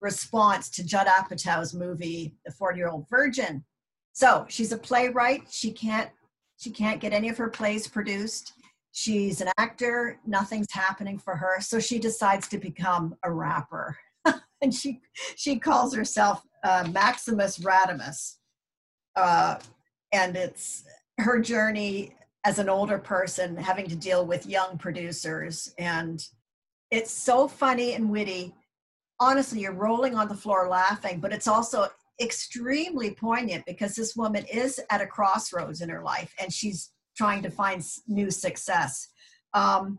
response 0.00 0.70
to 0.70 0.86
Judd 0.86 1.08
Apatow's 1.08 1.74
movie, 1.74 2.36
The 2.44 2.52
40 2.52 2.78
Year 2.78 2.88
Old 2.88 3.08
Virgin. 3.10 3.64
So 4.12 4.46
she's 4.48 4.70
a 4.70 4.78
playwright. 4.78 5.42
She 5.50 5.72
can't 5.72 6.10
she 6.58 6.70
can't 6.70 7.00
get 7.00 7.12
any 7.12 7.28
of 7.28 7.36
her 7.36 7.50
plays 7.50 7.88
produced. 7.88 8.52
She's 8.92 9.40
an 9.40 9.48
actor. 9.58 10.20
Nothing's 10.24 10.72
happening 10.72 11.18
for 11.18 11.36
her. 11.36 11.60
So 11.60 11.80
she 11.80 11.98
decides 11.98 12.46
to 12.48 12.58
become 12.58 13.16
a 13.24 13.32
rapper. 13.32 13.96
and 14.62 14.72
she 14.72 15.00
she 15.34 15.58
calls 15.58 15.94
herself 15.96 16.42
uh, 16.62 16.88
Maximus 16.92 17.58
Radimus 17.58 18.36
uh, 19.16 19.58
and 20.12 20.36
it's 20.36 20.84
her 21.18 21.40
journey 21.40 22.14
as 22.44 22.58
an 22.58 22.68
older 22.68 22.98
person 22.98 23.56
having 23.56 23.88
to 23.88 23.96
deal 23.96 24.24
with 24.24 24.46
young 24.46 24.78
producers. 24.78 25.74
And 25.78 26.24
it's 26.90 27.10
so 27.10 27.48
funny 27.48 27.94
and 27.94 28.10
witty. 28.10 28.54
Honestly 29.18 29.60
you're 29.60 29.72
rolling 29.72 30.14
on 30.14 30.28
the 30.28 30.34
floor 30.34 30.68
laughing 30.68 31.20
but 31.20 31.32
it's 31.32 31.48
also 31.48 31.88
extremely 32.20 33.10
poignant 33.10 33.64
because 33.66 33.94
this 33.94 34.14
woman 34.14 34.44
is 34.52 34.80
at 34.90 35.00
a 35.00 35.06
crossroads 35.06 35.80
in 35.80 35.88
her 35.88 36.02
life 36.02 36.32
and 36.40 36.52
she's 36.52 36.92
trying 37.16 37.42
to 37.42 37.50
find 37.50 37.82
new 38.06 38.30
success. 38.30 39.08
Um, 39.54 39.98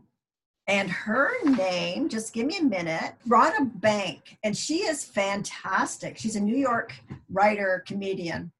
and 0.68 0.90
her 0.90 1.32
name 1.44 2.08
just 2.08 2.32
give 2.32 2.46
me 2.46 2.58
a 2.58 2.62
minute 2.62 3.14
Radha 3.26 3.64
Blank 3.64 4.38
and 4.44 4.56
she 4.56 4.78
is 4.78 5.04
fantastic. 5.04 6.16
She's 6.16 6.36
a 6.36 6.40
new 6.40 6.56
york 6.56 6.94
writer 7.28 7.82
comedian 7.86 8.52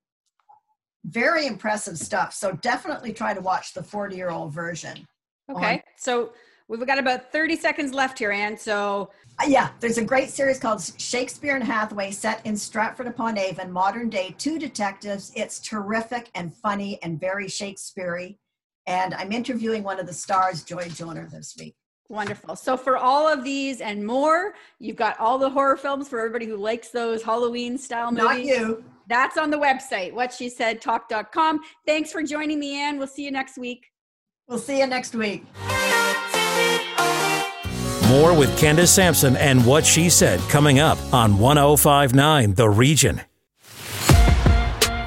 very 1.09 1.47
impressive 1.47 1.99
stuff. 1.99 2.33
So 2.35 2.53
definitely 2.53 3.13
try 3.13 3.35
to 3.35 3.41
watch 3.41 3.75
the 3.75 3.83
40 3.83 4.17
year 4.17 4.31
old 4.31 4.53
version. 4.53 5.07
Okay. 5.51 5.75
On- 5.75 5.83
so 5.97 6.33
we've 6.69 6.85
got 6.87 6.99
about 6.99 7.33
30 7.33 7.57
seconds 7.57 7.95
left 7.95 8.19
here, 8.19 8.31
Anne. 8.31 8.57
So 8.57 9.11
uh, 9.41 9.47
yeah, 9.47 9.71
there's 9.81 9.99
a 9.99 10.05
great 10.05 10.31
series 10.31 10.59
called 10.59 10.83
Shakespeare 10.99 11.55
and 11.55 11.65
Hathaway 11.65 12.11
set 12.11 12.45
in 12.45 12.57
Stratford 12.57 13.07
upon 13.07 13.39
Avon, 13.39 13.73
modern 13.73 14.11
day, 14.11 14.35
two 14.39 14.59
detectives. 14.59 15.33
It's 15.35 15.61
terrific 15.61 16.31
and 16.35 16.55
funny 16.55 16.99
and 17.03 17.19
very 17.19 17.49
Shakespeare 17.49 18.35
And 18.87 19.15
I'm 19.15 19.33
interviewing 19.33 19.83
one 19.83 19.99
of 19.99 20.07
the 20.07 20.13
stars, 20.13 20.63
Jo 20.63 20.81
Joyner, 20.81 21.29
this 21.31 21.57
week. 21.59 21.75
Wonderful. 22.11 22.57
So 22.57 22.77
for 22.77 22.97
all 22.97 23.29
of 23.29 23.45
these 23.45 23.83
and 23.83 24.05
more, 24.05 24.55
you've 24.79 24.97
got 24.97 25.19
all 25.21 25.39
the 25.39 25.51
horror 25.51 25.77
films 25.77 26.09
for 26.09 26.19
everybody 26.19 26.47
who 26.47 26.57
likes 26.57 26.89
those 26.89 27.23
Halloween 27.23 27.77
style 27.77 28.11
movies. 28.11 28.25
Not 28.25 28.45
you. 28.45 28.85
That's 29.09 29.39
on 29.39 29.51
the 29.51 29.57
website, 29.57 30.13
what 30.13 30.33
she 30.33 30.51
said 30.51 30.83
talk.com. 30.83 31.61
Thanks 31.87 32.13
for 32.13 32.23
joining 32.23 32.59
me, 32.61 32.79
Anne. 32.79 32.99
We'll 32.99 33.07
see 33.07 33.25
you 33.25 33.31
next 33.31 33.57
week. 33.57 33.87
We'll 34.47 34.59
see 34.59 34.81
you 34.81 34.87
next 34.87 35.15
week. 35.15 35.45
More 38.09 38.37
with 38.37 38.57
Candace 38.59 38.91
Sampson 38.91 39.37
and 39.37 39.65
what 39.67 39.85
she 39.85 40.09
said 40.09 40.41
coming 40.49 40.79
up 40.79 40.99
on 41.13 41.39
1059 41.39 42.55
The 42.55 42.69
Region. 42.69 43.21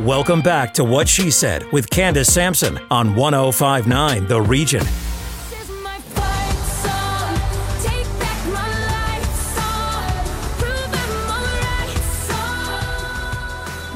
Welcome 0.02 0.42
back 0.42 0.74
to 0.76 0.84
What 0.84 1.08
She 1.08 1.30
Said 1.30 1.72
with 1.72 1.88
Candace 1.90 2.34
Sampson 2.34 2.80
on 2.90 3.16
1059 3.16 4.28
The 4.28 4.42
Region. 4.42 4.84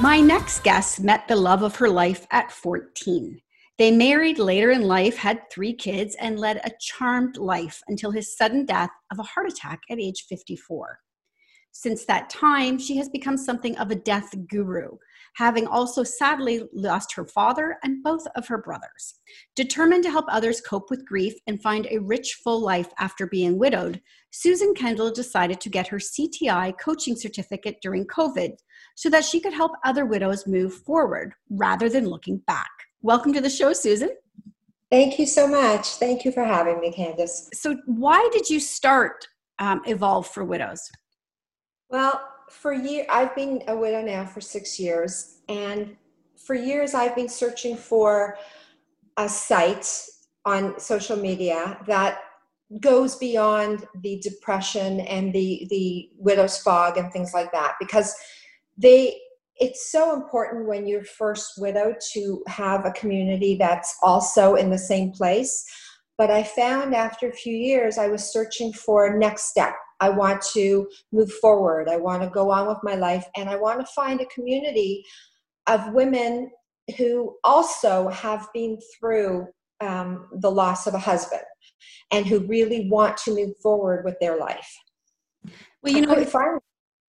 My 0.05 0.19
next 0.19 0.63
guest 0.63 0.99
met 0.99 1.27
the 1.27 1.35
love 1.35 1.63
of 1.63 1.77
her 1.77 1.89
life 1.89 2.27
at 2.29 2.51
14. 2.51 3.41
They 3.79 3.89
married 3.89 4.37
later 4.37 4.69
in 4.69 4.83
life, 4.83 5.17
had 5.17 5.49
three 5.49 5.73
kids, 5.73 6.15
and 6.21 6.39
led 6.39 6.57
a 6.57 6.69
charmed 6.79 7.37
life 7.37 7.81
until 7.87 8.11
his 8.11 8.37
sudden 8.37 8.67
death 8.67 8.91
of 9.11 9.17
a 9.17 9.23
heart 9.23 9.49
attack 9.49 9.79
at 9.89 9.99
age 9.99 10.25
54. 10.29 10.99
Since 11.71 12.05
that 12.05 12.29
time, 12.29 12.77
she 12.77 12.97
has 12.97 13.09
become 13.09 13.35
something 13.35 13.75
of 13.79 13.89
a 13.89 13.95
death 13.95 14.31
guru, 14.47 14.89
having 15.37 15.65
also 15.65 16.03
sadly 16.03 16.61
lost 16.71 17.15
her 17.15 17.25
father 17.25 17.77
and 17.83 18.03
both 18.03 18.27
of 18.35 18.47
her 18.47 18.59
brothers. 18.59 19.15
Determined 19.55 20.03
to 20.03 20.11
help 20.11 20.25
others 20.29 20.61
cope 20.61 20.91
with 20.91 21.07
grief 21.07 21.33
and 21.47 21.59
find 21.63 21.87
a 21.89 21.97
rich, 21.97 22.41
full 22.43 22.61
life 22.61 22.89
after 22.99 23.25
being 23.25 23.57
widowed, 23.57 23.99
Susan 24.29 24.75
Kendall 24.75 25.11
decided 25.11 25.59
to 25.61 25.69
get 25.69 25.87
her 25.87 25.97
CTI 25.97 26.77
coaching 26.79 27.15
certificate 27.15 27.77
during 27.81 28.05
COVID 28.05 28.51
so 28.95 29.09
that 29.09 29.25
she 29.25 29.39
could 29.39 29.53
help 29.53 29.73
other 29.83 30.05
widows 30.05 30.47
move 30.47 30.73
forward 30.73 31.33
rather 31.49 31.89
than 31.89 32.07
looking 32.07 32.37
back. 32.47 32.69
Welcome 33.01 33.33
to 33.33 33.41
the 33.41 33.49
show, 33.49 33.73
Susan. 33.73 34.09
Thank 34.89 35.19
you 35.19 35.25
so 35.25 35.47
much. 35.47 35.87
Thank 35.87 36.25
you 36.25 36.31
for 36.31 36.43
having 36.43 36.79
me, 36.79 36.91
Candace. 36.91 37.49
So, 37.53 37.75
why 37.85 38.27
did 38.31 38.49
you 38.49 38.59
start 38.59 39.27
um, 39.59 39.81
Evolve 39.85 40.27
for 40.27 40.43
Widows? 40.43 40.89
Well, 41.89 42.21
for 42.49 42.73
years, 42.73 43.05
I've 43.09 43.35
been 43.35 43.63
a 43.67 43.75
widow 43.75 44.01
now 44.01 44.25
for 44.25 44.41
six 44.41 44.79
years, 44.79 45.41
and 45.49 45.95
for 46.37 46.55
years 46.55 46.93
I've 46.93 47.15
been 47.15 47.29
searching 47.29 47.75
for 47.75 48.37
a 49.17 49.27
site 49.27 49.87
on 50.45 50.79
social 50.79 51.15
media 51.15 51.77
that 51.87 52.19
goes 52.79 53.15
beyond 53.15 53.85
the 54.01 54.19
depression 54.19 54.99
and 55.01 55.33
the 55.33 55.67
the 55.69 56.09
widow's 56.17 56.57
fog 56.57 56.97
and 56.97 57.11
things 57.11 57.33
like 57.33 57.51
that 57.51 57.75
because 57.79 58.15
they 58.77 59.17
it's 59.57 59.89
so 59.89 60.13
important 60.13 60.67
when 60.67 60.85
you're 60.85 61.05
first 61.05 61.53
widowed 61.57 61.95
to 62.13 62.43
have 62.47 62.85
a 62.85 62.91
community 62.91 63.55
that's 63.57 63.95
also 64.03 64.55
in 64.55 64.69
the 64.69 64.77
same 64.77 65.11
place 65.11 65.63
But 66.17 66.31
I 66.31 66.43
found 66.43 66.95
after 66.95 67.29
a 67.29 67.33
few 67.33 67.55
years, 67.55 67.97
I 67.97 68.07
was 68.07 68.31
searching 68.31 68.71
for 68.71 69.17
next 69.17 69.49
step. 69.49 69.73
I 69.99 70.09
want 70.09 70.41
to 70.53 70.87
move 71.11 71.31
forward. 71.33 71.89
I 71.89 71.97
want 71.97 72.23
to 72.23 72.29
go 72.29 72.51
on 72.51 72.67
with 72.67 72.77
my 72.83 72.95
life. 72.95 73.25
And 73.35 73.49
I 73.49 73.55
want 73.55 73.79
to 73.79 73.93
find 73.93 74.21
a 74.21 74.25
community 74.27 75.03
of 75.67 75.93
women 75.93 76.51
who 76.97 77.35
also 77.43 78.09
have 78.09 78.47
been 78.53 78.77
through 78.97 79.47
um, 79.81 80.27
the 80.39 80.51
loss 80.51 80.87
of 80.87 80.93
a 80.93 80.99
husband 80.99 81.41
and 82.11 82.25
who 82.25 82.39
really 82.47 82.87
want 82.89 83.17
to 83.17 83.35
move 83.35 83.51
forward 83.61 84.05
with 84.05 84.15
their 84.21 84.37
life. 84.37 84.69
Well, 85.81 85.93
you 85.93 86.01
know, 86.01 86.15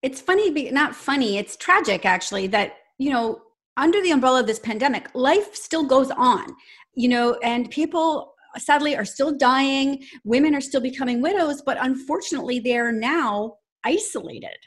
it's, 0.02 0.20
funny, 0.20 0.70
not 0.70 0.94
funny, 0.94 1.38
it's 1.38 1.56
tragic 1.56 2.04
actually 2.04 2.46
that, 2.48 2.74
you 2.98 3.10
know, 3.10 3.40
under 3.76 4.02
the 4.02 4.10
umbrella 4.10 4.40
of 4.40 4.46
this 4.46 4.58
pandemic, 4.58 5.08
life 5.14 5.54
still 5.54 5.84
goes 5.84 6.10
on, 6.10 6.54
you 6.94 7.08
know, 7.08 7.38
and 7.42 7.70
people 7.70 8.34
sadly 8.58 8.96
are 8.96 9.04
still 9.04 9.36
dying. 9.36 10.04
Women 10.24 10.54
are 10.54 10.60
still 10.60 10.80
becoming 10.80 11.22
widows, 11.22 11.62
but 11.64 11.78
unfortunately, 11.80 12.60
they're 12.60 12.92
now 12.92 13.54
isolated. 13.84 14.58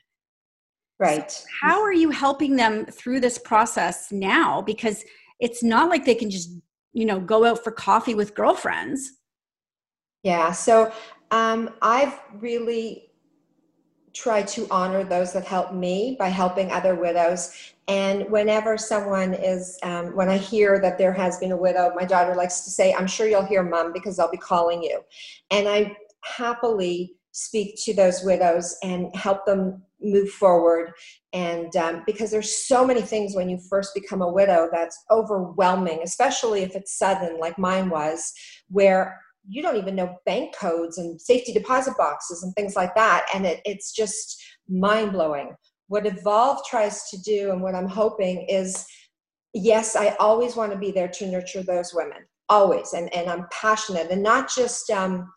Right. 1.00 1.30
So 1.30 1.46
how 1.62 1.82
are 1.82 1.94
you 1.94 2.10
helping 2.10 2.56
them 2.56 2.86
through 2.86 3.20
this 3.20 3.38
process 3.38 4.12
now? 4.12 4.62
Because 4.62 5.04
it's 5.40 5.62
not 5.62 5.90
like 5.90 6.06
they 6.06 6.16
can 6.16 6.30
just, 6.30 6.50
you 6.94 7.06
know, 7.06 7.20
go 7.20 7.46
out 7.46 7.64
for 7.64 7.72
coffee 7.72 8.16
with 8.16 8.34
girlfriends. 8.34 9.12
Yeah. 10.24 10.52
So 10.54 10.92
um, 11.32 11.72
I've 11.82 12.18
really 12.40 13.05
tried 14.16 14.48
to 14.48 14.68
honor 14.72 15.04
those 15.04 15.34
that 15.34 15.46
help 15.46 15.74
me 15.74 16.16
by 16.18 16.30
helping 16.30 16.72
other 16.72 16.96
widows. 16.96 17.52
And 17.88 18.30
whenever 18.32 18.78
someone 18.78 19.34
is, 19.34 19.78
um, 19.84 20.16
when 20.16 20.30
I 20.30 20.38
hear 20.38 20.80
that 20.80 20.98
there 20.98 21.14
has 21.14 21.38
been 21.38 21.52
a 21.52 21.58
widow, 21.58 21.92
my 21.96 22.06
daughter 22.06 22.34
likes 22.34 22.62
to 22.62 22.72
say, 22.72 22.94
I'm 22.94 23.08
sure 23.08 23.28
you'll 23.28 23.46
hear 23.46 23.62
mom 23.62 23.94
because 23.94 24.18
I'll 24.18 24.32
be 24.32 24.38
calling 24.38 24.82
you. 24.82 25.02
And 25.52 25.68
I 25.68 25.96
happily 26.24 27.14
speak 27.32 27.76
to 27.84 27.94
those 27.94 28.24
widows 28.24 28.78
and 28.82 29.14
help 29.16 29.46
them 29.46 29.84
move 30.02 30.30
forward 30.30 30.94
and 31.34 31.76
um, 31.76 32.04
because 32.06 32.32
there's 32.32 32.66
so 32.66 32.86
many 32.86 33.02
things 33.02 33.36
when 33.36 33.50
you 33.50 33.58
first 33.70 33.94
become 33.94 34.22
a 34.22 34.32
widow 34.32 34.70
that's 34.72 35.04
overwhelming 35.10 36.00
especially 36.04 36.62
if 36.62 36.76
it's 36.76 36.98
sudden 36.98 37.40
like 37.40 37.58
mine 37.58 37.90
was 37.90 38.34
where 38.70 39.20
you 39.48 39.62
don't 39.62 39.78
even 39.78 39.96
know 39.96 40.16
bank 40.26 40.56
codes 40.56 40.98
and 40.98 41.20
safety 41.22 41.54
deposit 41.54 41.96
boxes 41.98 42.44
and 42.44 42.54
things 42.56 42.76
like 42.76 42.96
that. 42.96 43.26
And 43.34 43.46
it, 43.46 43.62
it's 43.66 43.92
just 43.92 44.44
mind-blowing. 44.68 45.56
What 45.88 46.06
evolve 46.06 46.60
tries 46.66 47.10
to 47.12 47.18
do 47.22 47.52
and 47.52 47.62
what 47.62 47.76
i'm 47.76 47.88
hoping 47.88 48.46
is 48.50 48.86
yes 49.54 49.96
i 49.96 50.16
always 50.20 50.56
want 50.56 50.72
to 50.72 50.78
be 50.78 50.92
there 50.92 51.08
to 51.08 51.28
nurture 51.28 51.64
those 51.64 51.94
women 51.94 52.26
always. 52.50 52.94
And, 52.94 53.14
and 53.14 53.30
i'm 53.30 53.46
passionate. 53.52 54.10
And 54.10 54.24
not 54.24 54.50
just 54.54 54.90
um, 54.90 55.32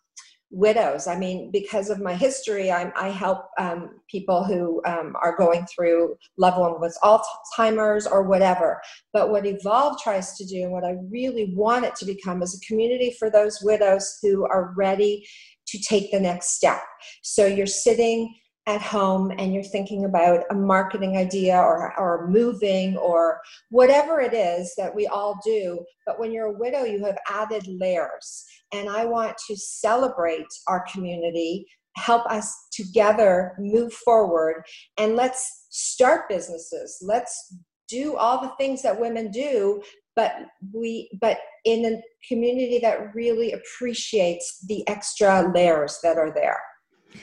widows. 0.51 1.07
I 1.07 1.19
mean, 1.19 1.51
because 1.51 1.91
of 1.91 2.01
my 2.01 2.15
history, 2.15 2.71
I'm, 2.73 2.93
i 2.97 3.09
help 3.09 3.47
um, 3.59 4.01
people 4.11 4.45
who 4.45 4.83
um, 4.87 5.15
are 5.23 5.37
going 5.37 5.67
through 5.67 6.17
loved 6.39 6.59
one 6.59 6.81
with 6.81 6.97
Alzheimer's 7.03 8.07
or 8.07 8.23
whatever. 8.23 8.81
But 9.13 9.31
what 9.31 9.47
Evolve 9.47 10.01
tries 10.03 10.37
to 10.37 10.47
do, 10.47 10.63
and 10.63 10.73
what 10.73 10.85
I 10.85 10.97
really 11.11 11.53
want 11.55 11.85
it 11.85 11.95
to 11.97 12.07
become, 12.07 12.43
is 12.43 12.55
a 12.55 12.67
community 12.67 13.15
for 13.19 13.31
those 13.31 13.59
widows 13.63 14.19
who 14.23 14.45
are 14.45 14.75
ready 14.77 15.27
to 15.69 15.79
take 15.79 16.11
the 16.11 16.21
next 16.21 16.57
step. 16.57 16.81
So 17.23 17.47
you're 17.47 17.67
sitting 17.67 18.35
at 18.69 18.83
home 18.83 19.33
and 19.39 19.55
you're 19.55 19.63
thinking 19.63 20.05
about 20.05 20.45
a 20.51 20.55
marketing 20.55 21.17
idea 21.17 21.57
or, 21.57 21.99
or 21.99 22.29
moving 22.29 22.99
or 22.99 23.41
whatever 23.71 24.21
it 24.21 24.35
is 24.35 24.75
that 24.77 24.95
we 24.95 25.07
all 25.07 25.41
do. 25.43 25.83
But 26.07 26.21
when 26.21 26.33
you're 26.33 26.55
a 26.55 26.59
widow, 26.59 26.85
you 26.85 27.03
have 27.07 27.17
added 27.31 27.67
layers. 27.67 28.45
And 28.73 28.89
I 28.89 29.05
want 29.05 29.37
to 29.49 29.57
celebrate 29.57 30.47
our 30.67 30.85
community, 30.93 31.67
help 31.97 32.27
us 32.27 32.55
together 32.73 33.55
move 33.59 33.93
forward, 33.93 34.63
and 34.99 35.17
let's 35.17 35.67
start 35.71 36.29
businesses. 36.29 36.99
Let's 37.03 37.55
do 37.89 38.17
all 38.17 38.43
the 38.43 38.53
things 38.59 38.83
that 38.83 39.01
women 39.01 39.31
do 39.31 39.83
but 40.15 40.33
we 40.75 41.09
but 41.21 41.39
in 41.65 41.85
a 41.87 42.03
community 42.29 42.81
that 42.81 43.15
really 43.15 43.53
appreciates 43.53 44.63
the 44.67 44.87
extra 44.87 45.51
layers 45.55 46.01
that 46.03 46.19
are 46.19 46.35
there 46.35 46.59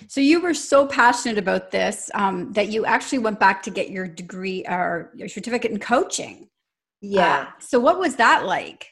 so 0.07 0.21
you 0.21 0.39
were 0.39 0.53
so 0.53 0.85
passionate 0.85 1.37
about 1.37 1.71
this 1.71 2.09
um, 2.13 2.51
that 2.53 2.69
you 2.69 2.85
actually 2.85 3.19
went 3.19 3.39
back 3.39 3.63
to 3.63 3.69
get 3.69 3.89
your 3.89 4.07
degree 4.07 4.65
or 4.67 5.11
your 5.15 5.27
certificate 5.27 5.71
in 5.71 5.79
coaching. 5.79 6.49
Yeah. 7.01 7.47
Uh, 7.47 7.51
so 7.59 7.79
what 7.79 7.99
was 7.99 8.15
that 8.15 8.45
like? 8.45 8.87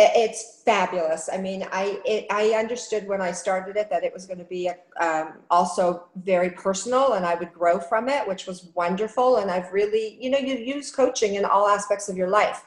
It's 0.00 0.62
fabulous. 0.64 1.28
I 1.32 1.38
mean, 1.38 1.66
I 1.72 2.00
it, 2.04 2.26
I 2.30 2.50
understood 2.50 3.08
when 3.08 3.20
I 3.20 3.32
started 3.32 3.76
it 3.76 3.90
that 3.90 4.04
it 4.04 4.12
was 4.12 4.26
going 4.26 4.38
to 4.38 4.44
be 4.44 4.70
um, 5.00 5.38
also 5.50 6.04
very 6.16 6.50
personal, 6.50 7.14
and 7.14 7.26
I 7.26 7.34
would 7.34 7.52
grow 7.52 7.80
from 7.80 8.08
it, 8.08 8.26
which 8.26 8.46
was 8.46 8.70
wonderful. 8.74 9.38
And 9.38 9.50
I've 9.50 9.72
really, 9.72 10.16
you 10.20 10.30
know, 10.30 10.38
you 10.38 10.54
use 10.54 10.90
coaching 10.90 11.34
in 11.34 11.44
all 11.44 11.68
aspects 11.68 12.08
of 12.08 12.16
your 12.16 12.28
life. 12.28 12.64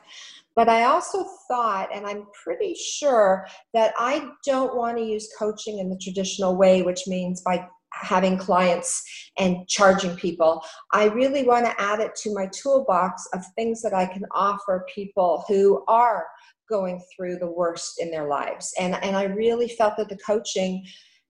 But 0.56 0.68
I 0.68 0.84
also 0.84 1.24
thought, 1.48 1.90
and 1.94 2.06
I'm 2.06 2.26
pretty 2.44 2.76
sure, 2.76 3.48
that 3.74 3.94
I 3.98 4.32
don't 4.46 4.76
want 4.76 4.98
to 4.98 5.04
use 5.04 5.30
coaching 5.40 5.80
in 5.80 5.90
the 5.90 5.98
traditional 5.98 6.58
way, 6.58 6.82
which 6.82 7.08
means 7.08 7.42
by 7.42 7.66
having 7.94 8.38
clients 8.38 9.04
and 9.38 9.68
charging 9.68 10.16
people. 10.16 10.64
I 10.92 11.06
really 11.06 11.44
want 11.44 11.66
to 11.66 11.82
add 11.82 12.00
it 12.00 12.16
to 12.24 12.34
my 12.34 12.48
toolbox 12.48 13.28
of 13.34 13.42
things 13.56 13.82
that 13.82 13.94
I 13.94 14.06
can 14.06 14.26
offer 14.34 14.86
people 14.94 15.46
who 15.48 15.84
are 15.88 16.26
going 16.72 17.00
through 17.16 17.38
the 17.38 17.52
worst 17.52 18.00
in 18.00 18.10
their 18.10 18.28
lives. 18.28 18.74
And, 18.80 18.96
and 19.04 19.16
I 19.16 19.26
really 19.26 19.70
felt 19.70 19.98
that 19.98 20.10
the 20.10 20.18
coaching 20.26 20.84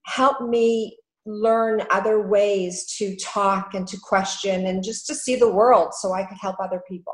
helped 0.05 0.43
me 0.43 0.97
learn 1.25 1.83
other 1.91 2.27
ways 2.27 2.95
to 2.97 3.15
talk 3.17 3.73
and 3.73 3.87
to 3.87 3.97
question 4.01 4.67
and 4.67 4.83
just 4.83 5.05
to 5.07 5.15
see 5.15 5.35
the 5.35 5.51
world 5.51 5.93
so 5.93 6.13
I 6.13 6.23
could 6.23 6.37
help 6.39 6.55
other 6.59 6.81
people. 6.87 7.13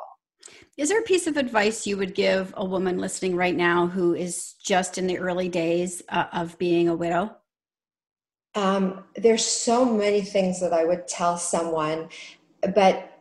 Is 0.77 0.89
there 0.89 0.99
a 0.99 1.03
piece 1.03 1.27
of 1.27 1.37
advice 1.37 1.87
you 1.87 1.97
would 1.97 2.13
give 2.13 2.53
a 2.55 2.63
woman 2.63 2.99
listening 2.99 3.35
right 3.35 3.55
now 3.55 3.87
who 3.87 4.13
is 4.13 4.53
just 4.63 4.97
in 4.97 5.07
the 5.07 5.17
early 5.17 5.49
days 5.49 6.03
uh, 6.09 6.25
of 6.31 6.57
being 6.59 6.87
a 6.87 6.95
widow? 6.95 7.35
Um, 8.55 9.03
there's 9.15 9.45
so 9.45 9.85
many 9.85 10.21
things 10.21 10.59
that 10.61 10.73
I 10.73 10.85
would 10.85 11.07
tell 11.07 11.37
someone, 11.37 12.09
but 12.75 13.16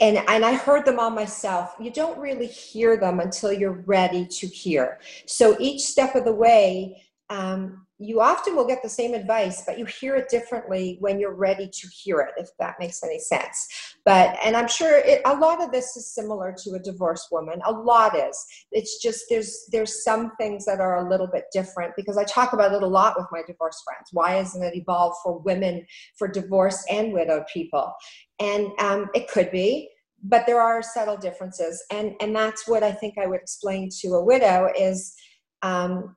and 0.00 0.18
and 0.28 0.44
I 0.44 0.54
heard 0.54 0.84
them 0.84 0.98
all 0.98 1.10
myself. 1.10 1.74
You 1.80 1.90
don't 1.90 2.18
really 2.18 2.46
hear 2.46 2.96
them 2.96 3.20
until 3.20 3.52
you're 3.52 3.82
ready 3.86 4.26
to 4.26 4.46
hear. 4.46 5.00
So 5.26 5.56
each 5.58 5.82
step 5.82 6.14
of 6.14 6.24
the 6.24 6.32
way, 6.32 7.02
um, 7.30 7.85
you 7.98 8.20
often 8.20 8.54
will 8.54 8.66
get 8.66 8.82
the 8.82 8.88
same 8.90 9.14
advice, 9.14 9.62
but 9.66 9.78
you 9.78 9.86
hear 9.86 10.16
it 10.16 10.28
differently 10.28 10.98
when 11.00 11.18
you're 11.18 11.34
ready 11.34 11.66
to 11.66 11.88
hear 11.88 12.20
it, 12.20 12.34
if 12.36 12.50
that 12.58 12.76
makes 12.78 13.02
any 13.02 13.18
sense. 13.18 13.96
But, 14.04 14.36
and 14.44 14.54
I'm 14.54 14.68
sure 14.68 14.98
it, 14.98 15.22
a 15.24 15.34
lot 15.34 15.62
of 15.62 15.72
this 15.72 15.96
is 15.96 16.12
similar 16.12 16.54
to 16.62 16.74
a 16.74 16.78
divorced 16.78 17.28
woman. 17.32 17.58
A 17.64 17.72
lot 17.72 18.14
is. 18.14 18.44
It's 18.70 19.02
just 19.02 19.24
there's 19.30 19.66
there's 19.72 20.04
some 20.04 20.32
things 20.38 20.66
that 20.66 20.78
are 20.78 21.06
a 21.06 21.08
little 21.08 21.26
bit 21.26 21.44
different 21.52 21.94
because 21.96 22.18
I 22.18 22.24
talk 22.24 22.52
about 22.52 22.74
it 22.74 22.82
a 22.82 22.86
lot 22.86 23.14
with 23.16 23.26
my 23.32 23.40
divorced 23.46 23.82
friends. 23.84 24.10
Why 24.12 24.38
isn't 24.40 24.62
it 24.62 24.76
evolved 24.76 25.16
for 25.24 25.38
women, 25.38 25.86
for 26.18 26.28
divorced 26.28 26.86
and 26.90 27.14
widowed 27.14 27.46
people? 27.52 27.94
And 28.38 28.68
um, 28.78 29.08
it 29.14 29.28
could 29.28 29.50
be, 29.50 29.88
but 30.22 30.44
there 30.46 30.60
are 30.60 30.82
subtle 30.82 31.16
differences, 31.16 31.82
and 31.90 32.14
and 32.20 32.36
that's 32.36 32.68
what 32.68 32.82
I 32.82 32.92
think 32.92 33.16
I 33.16 33.26
would 33.26 33.40
explain 33.40 33.88
to 34.02 34.08
a 34.08 34.24
widow 34.24 34.70
is. 34.78 35.14
Um, 35.62 36.14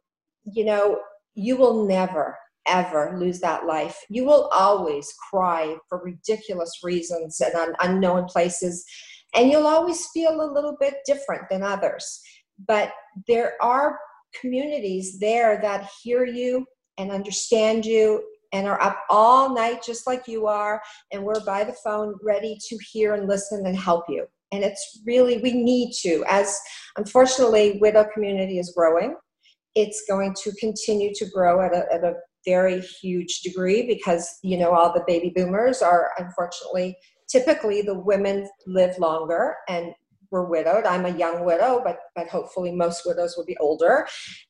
you 0.52 0.66
know, 0.66 1.00
you 1.36 1.58
will 1.58 1.86
never 1.86 2.36
ever 2.70 3.18
lose 3.18 3.40
that 3.40 3.66
life. 3.66 3.98
You 4.10 4.26
will 4.26 4.50
always 4.54 5.14
cry 5.30 5.76
for 5.90 6.02
ridiculous 6.04 6.72
reasons 6.84 7.42
and 7.42 7.56
un- 7.56 7.76
unknown 7.82 8.26
places, 8.26 8.86
and 9.36 9.50
you'll 9.50 9.68
always 9.68 10.08
feel 10.14 10.42
a 10.42 10.54
little 10.54 10.78
bit 10.80 10.96
different 11.06 11.44
than 11.50 11.64
others. 11.64 12.22
But 12.68 12.92
there 13.28 13.54
are 13.62 13.98
communities 14.40 15.20
there 15.20 15.60
that 15.62 15.90
hear 16.04 16.26
you 16.26 16.66
and 16.98 17.12
understand 17.12 17.86
you 17.86 18.24
and 18.52 18.68
are 18.68 18.82
up 18.82 19.04
all 19.10 19.54
night 19.54 19.84
just 19.84 20.08
like 20.08 20.28
you 20.28 20.48
are, 20.48 20.82
and 21.12 21.24
we're 21.24 21.44
by 21.46 21.64
the 21.64 21.76
phone 21.84 22.16
ready 22.24 22.58
to 22.68 22.78
hear 22.92 23.14
and 23.14 23.28
listen 23.28 23.66
and 23.66 23.78
help 23.78 24.06
you. 24.10 24.26
And 24.52 24.64
it's 24.64 25.02
really, 25.06 25.38
we 25.38 25.54
need 25.54 25.94
to, 26.02 26.24
as 26.28 26.60
unfortunately, 26.98 27.78
widow 27.80 28.06
community 28.12 28.58
is 28.58 28.74
growing 28.76 29.16
it's 29.80 30.04
going 30.10 30.36
to 30.44 30.52
continue 30.60 31.12
to 31.16 31.26
grow 31.30 31.62
at 31.62 31.74
a, 31.74 31.86
at 31.94 32.04
a 32.04 32.16
very 32.46 32.82
huge 32.82 33.40
degree 33.42 33.88
because 33.88 34.28
you 34.44 34.58
know 34.58 34.72
all 34.72 34.94
the 34.94 35.04
baby 35.08 35.32
boomers 35.36 35.82
are 35.82 36.12
unfortunately 36.18 36.96
typically 37.30 37.82
the 37.82 37.98
women 37.98 38.50
live 38.68 38.98
longer 38.98 39.56
and 39.68 39.94
we're 40.32 40.48
widowed. 40.48 40.86
I'm 40.86 41.06
a 41.06 41.18
young 41.18 41.46
widow 41.46 41.82
but 41.84 41.98
but 42.16 42.28
hopefully 42.28 42.72
most 42.72 43.04
widows 43.06 43.36
will 43.38 43.46
be 43.46 43.58
older. 43.60 44.08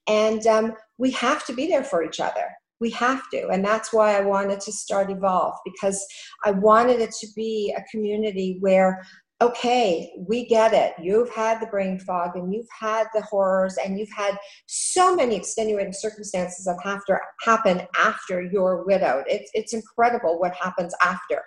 And 0.08 0.46
um, 0.48 0.74
we 0.98 1.12
have 1.12 1.46
to 1.46 1.54
be 1.54 1.68
there 1.68 1.84
for 1.84 2.04
each 2.04 2.20
other. 2.20 2.48
We 2.80 2.90
have 2.92 3.22
to. 3.32 3.50
And 3.50 3.64
that's 3.64 3.94
why 3.94 4.18
i 4.18 4.22
wanted 4.22 4.60
to 4.62 4.72
start 4.72 5.12
evolve 5.12 5.56
because 5.66 6.04
i 6.46 6.52
wanted 6.52 7.00
it 7.02 7.12
to 7.22 7.28
be 7.36 7.74
a 7.78 7.84
community 7.92 8.58
where 8.62 9.04
okay, 9.42 10.12
we 10.28 10.46
get 10.46 10.74
it. 10.74 10.94
You've 11.02 11.30
had 11.30 11.62
the 11.62 11.68
brain 11.68 11.98
fog 12.00 12.36
and 12.36 12.54
you've 12.54 12.68
had 12.78 13.08
the 13.14 13.22
horrors 13.22 13.78
and 13.78 13.98
you've 13.98 14.12
had 14.16 14.38
so 14.66 15.16
many 15.16 15.36
extenuating 15.36 15.94
circumstances 15.94 16.66
that 16.66 16.78
have 16.84 17.06
to 17.06 17.18
happen 17.42 17.82
after 17.98 18.42
you're 18.42 18.84
widowed. 18.86 19.24
It's, 19.28 19.50
it's 19.54 19.74
incredible 19.74 20.40
what 20.40 20.54
happens 20.56 20.94
after. 21.02 21.42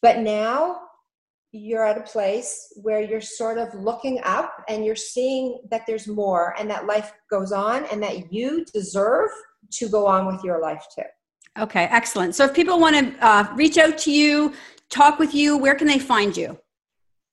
But 0.00 0.20
now 0.20 0.78
you're 1.52 1.84
at 1.84 1.98
a 1.98 2.02
place 2.02 2.72
where 2.82 3.00
you're 3.00 3.20
sort 3.20 3.58
of 3.58 3.72
looking 3.74 4.20
up 4.24 4.64
and 4.68 4.84
you're 4.84 4.96
seeing 4.96 5.60
that 5.70 5.82
there's 5.86 6.06
more 6.06 6.54
and 6.58 6.70
that 6.70 6.86
life 6.86 7.12
goes 7.30 7.52
on 7.52 7.84
and 7.86 8.02
that 8.02 8.32
you 8.32 8.64
deserve 8.72 9.30
to 9.72 9.88
go 9.88 10.06
on 10.06 10.26
with 10.26 10.42
your 10.42 10.60
life 10.60 10.84
too. 10.94 11.02
Okay, 11.58 11.84
excellent. 11.84 12.34
So 12.34 12.44
if 12.44 12.54
people 12.54 12.78
want 12.78 12.96
to 12.96 13.26
uh, 13.26 13.52
reach 13.54 13.78
out 13.78 13.96
to 13.98 14.12
you, 14.12 14.54
talk 14.90 15.18
with 15.18 15.34
you, 15.34 15.56
where 15.56 15.74
can 15.74 15.86
they 15.86 15.98
find 15.98 16.36
you? 16.36 16.58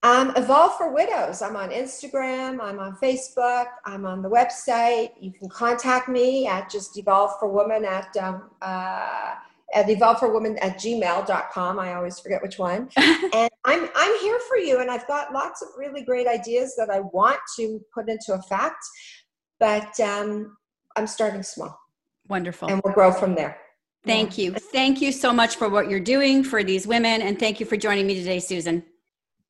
Um, 0.04 0.34
Evolve 0.36 0.78
for 0.78 0.93
Widows. 0.93 1.41
I'm 1.41 1.56
on 1.56 1.70
Instagram. 1.70 2.60
I'm 2.62 2.78
on 2.78 2.97
Facebook. 2.97 3.68
I'm 3.86 4.06
on 4.06 4.22
the 4.22 4.30
website. 4.30 5.12
You 5.18 5.32
can 5.32 5.47
contact 5.47 6.10
me 6.10 6.45
at 6.45 6.70
just 6.70 6.97
Evolve 6.97 7.39
for 7.39 7.49
Woman 7.49 7.86
at 7.86 8.16
um, 8.18 8.49
uh, 8.62 9.36
at 9.74 9.89
Evolve 9.89 10.20
for 10.20 10.32
Woman 10.32 10.58
at 10.60 10.78
gmail.com. 10.78 11.80
I 11.80 11.93
always 11.93 12.20
forget 12.20 12.41
which 12.41 12.60
one. 12.60 12.89
and 12.97 13.49
I'm 13.64 13.89
I'm 13.95 14.20
here 14.20 14.39
for 14.49 14.58
you. 14.58 14.82
And 14.82 14.91
I've 14.91 15.08
got 15.08 15.32
lots 15.32 15.62
of 15.62 15.70
really 15.78 16.04
great 16.04 16.28
ideas 16.28 16.76
that 16.78 16.89
I 16.89 16.99
want 16.99 17.39
to 17.58 17.80
put 17.93 18.10
into 18.10 18.34
effect. 18.34 18.84
But 19.58 19.97
um, 20.01 20.58
I'm 20.97 21.08
starting 21.08 21.43
small. 21.43 21.80
Wonderful. 22.28 22.70
And 22.70 22.82
we'll 22.84 22.93
grow 22.93 23.14
from 23.14 23.36
there. 23.36 23.58
Thank 24.06 24.38
yeah. 24.38 24.45
you. 24.45 24.51
Thank 24.51 25.01
you 25.01 25.14
so 25.14 25.32
much 25.32 25.56
for 25.56 25.70
what 25.70 25.89
you're 25.89 26.01
doing 26.01 26.43
for 26.43 26.62
these 26.62 26.86
women. 26.86 27.22
And 27.22 27.39
thank 27.39 27.62
you 27.62 27.66
for 27.66 27.78
joining 27.78 28.06
me 28.06 28.16
today, 28.16 28.39
Susan. 28.41 28.84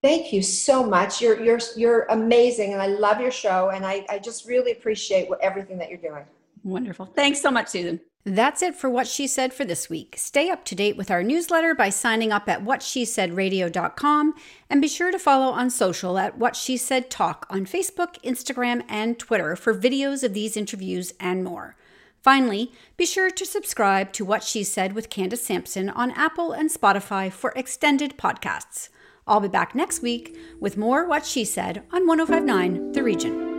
Thank 0.03 0.33
you 0.33 0.41
so 0.41 0.85
much. 0.85 1.21
You're 1.21 1.41
you're 1.41 1.61
you're 1.77 2.03
amazing, 2.09 2.73
and 2.73 2.81
I 2.81 2.87
love 2.87 3.21
your 3.21 3.31
show, 3.31 3.69
and 3.69 3.85
I, 3.85 4.05
I 4.09 4.19
just 4.19 4.45
really 4.45 4.73
appreciate 4.73 5.29
what 5.29 5.39
everything 5.39 5.77
that 5.77 5.87
you're 5.87 5.97
doing. 5.97 6.25
Wonderful. 6.63 7.05
Thanks 7.05 7.41
so 7.41 7.49
much, 7.49 7.69
Susan. 7.69 8.01
That's 8.25 8.61
it 8.61 8.75
for 8.75 8.89
what 8.89 9.07
she 9.07 9.27
said 9.27 9.53
for 9.53 9.63
this 9.63 9.89
week. 9.89 10.15
Stay 10.17 10.49
up 10.49 10.65
to 10.65 10.75
date 10.75 10.97
with 10.97 11.09
our 11.09 11.23
newsletter 11.23 11.73
by 11.73 11.89
signing 11.89 12.33
up 12.33 12.49
at 12.49 12.65
whatshesaid.radio.com 12.65 14.33
and 14.69 14.81
be 14.81 14.87
sure 14.89 15.11
to 15.11 15.19
follow 15.19 15.51
on 15.51 15.69
social 15.69 16.17
at 16.17 16.37
What 16.37 16.57
She 16.57 16.75
Said 16.75 17.09
Talk 17.09 17.45
on 17.49 17.65
Facebook, 17.65 18.21
Instagram, 18.23 18.83
and 18.89 19.17
Twitter 19.17 19.55
for 19.55 19.73
videos 19.73 20.23
of 20.23 20.33
these 20.33 20.55
interviews 20.57 21.13
and 21.19 21.43
more. 21.45 21.75
Finally, 22.21 22.71
be 22.95 23.05
sure 23.05 23.29
to 23.29 23.45
subscribe 23.45 24.13
to 24.13 24.23
What 24.23 24.43
She 24.43 24.63
Said 24.63 24.93
with 24.93 25.09
Candace 25.09 25.45
Sampson 25.45 25.89
on 25.89 26.11
Apple 26.11 26.53
and 26.53 26.69
Spotify 26.69 27.29
for 27.29 27.51
extended 27.57 28.17
podcasts. 28.17 28.87
I'll 29.25 29.39
be 29.39 29.47
back 29.47 29.73
next 29.75 30.01
week 30.01 30.37
with 30.59 30.75
more 30.77 31.07
What 31.07 31.25
She 31.25 31.45
Said 31.45 31.83
on 31.91 32.05
1059 32.07 32.91
The 32.91 33.03
Region. 33.03 33.51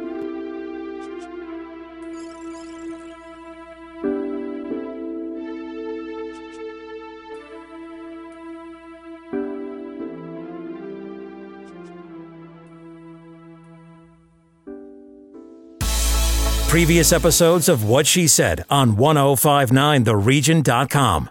Previous 16.68 17.12
episodes 17.12 17.68
of 17.68 17.84
What 17.84 18.04
She 18.04 18.26
Said 18.26 18.64
on 18.68 18.96
1059theregion.com. 18.96 21.30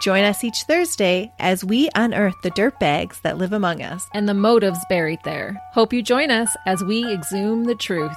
Join 0.00 0.24
us 0.24 0.44
each 0.44 0.62
Thursday 0.62 1.32
as 1.38 1.64
we 1.64 1.88
unearth 1.94 2.34
the 2.42 2.50
dirt 2.50 2.78
bags 2.80 3.20
that 3.22 3.38
live 3.38 3.52
among 3.52 3.82
us 3.82 4.06
and 4.12 4.28
the 4.28 4.34
motives 4.34 4.78
buried 4.88 5.20
there. 5.24 5.60
Hope 5.72 5.92
you 5.92 6.02
join 6.02 6.30
us 6.30 6.54
as 6.66 6.82
we 6.82 7.10
exhume 7.12 7.64
the 7.64 7.74
truth. 7.74 8.16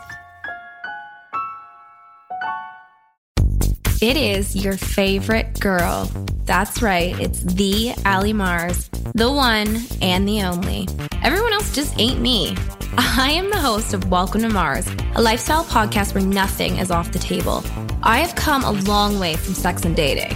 It 4.02 4.16
is 4.16 4.56
your 4.56 4.78
favorite 4.78 5.60
girl. 5.60 6.12
That's 6.46 6.82
right, 6.82 7.20
it's 7.20 7.42
the 7.42 7.94
Ali 8.06 8.32
Mars, 8.34 8.90
the 9.16 9.32
one 9.32 9.82
and 10.02 10.28
the 10.28 10.44
only. 10.44 10.88
Everyone 11.24 11.52
else 11.54 11.74
just 11.74 12.00
ain't 12.00 12.22
me. 12.22 12.56
I 12.98 13.32
am 13.32 13.50
the 13.50 13.60
host 13.60 13.94
of 13.94 14.10
Welcome 14.10 14.42
to 14.42 14.50
Mars, 14.50 14.88
a 15.16 15.22
lifestyle 15.22 15.66
podcast 15.66 16.14
where 16.16 16.24
nothing 16.24 16.78
is 16.78 16.92
off 16.92 17.12
the 17.12 17.20
table. 17.20 17.64
I 18.04 18.20
have 18.20 18.36
come 18.36 18.64
a 18.64 18.72
long 18.72 19.20
way 19.20 19.36
from 19.36 19.54
sex 19.54 19.84
and 19.84 19.96
dating 19.96 20.36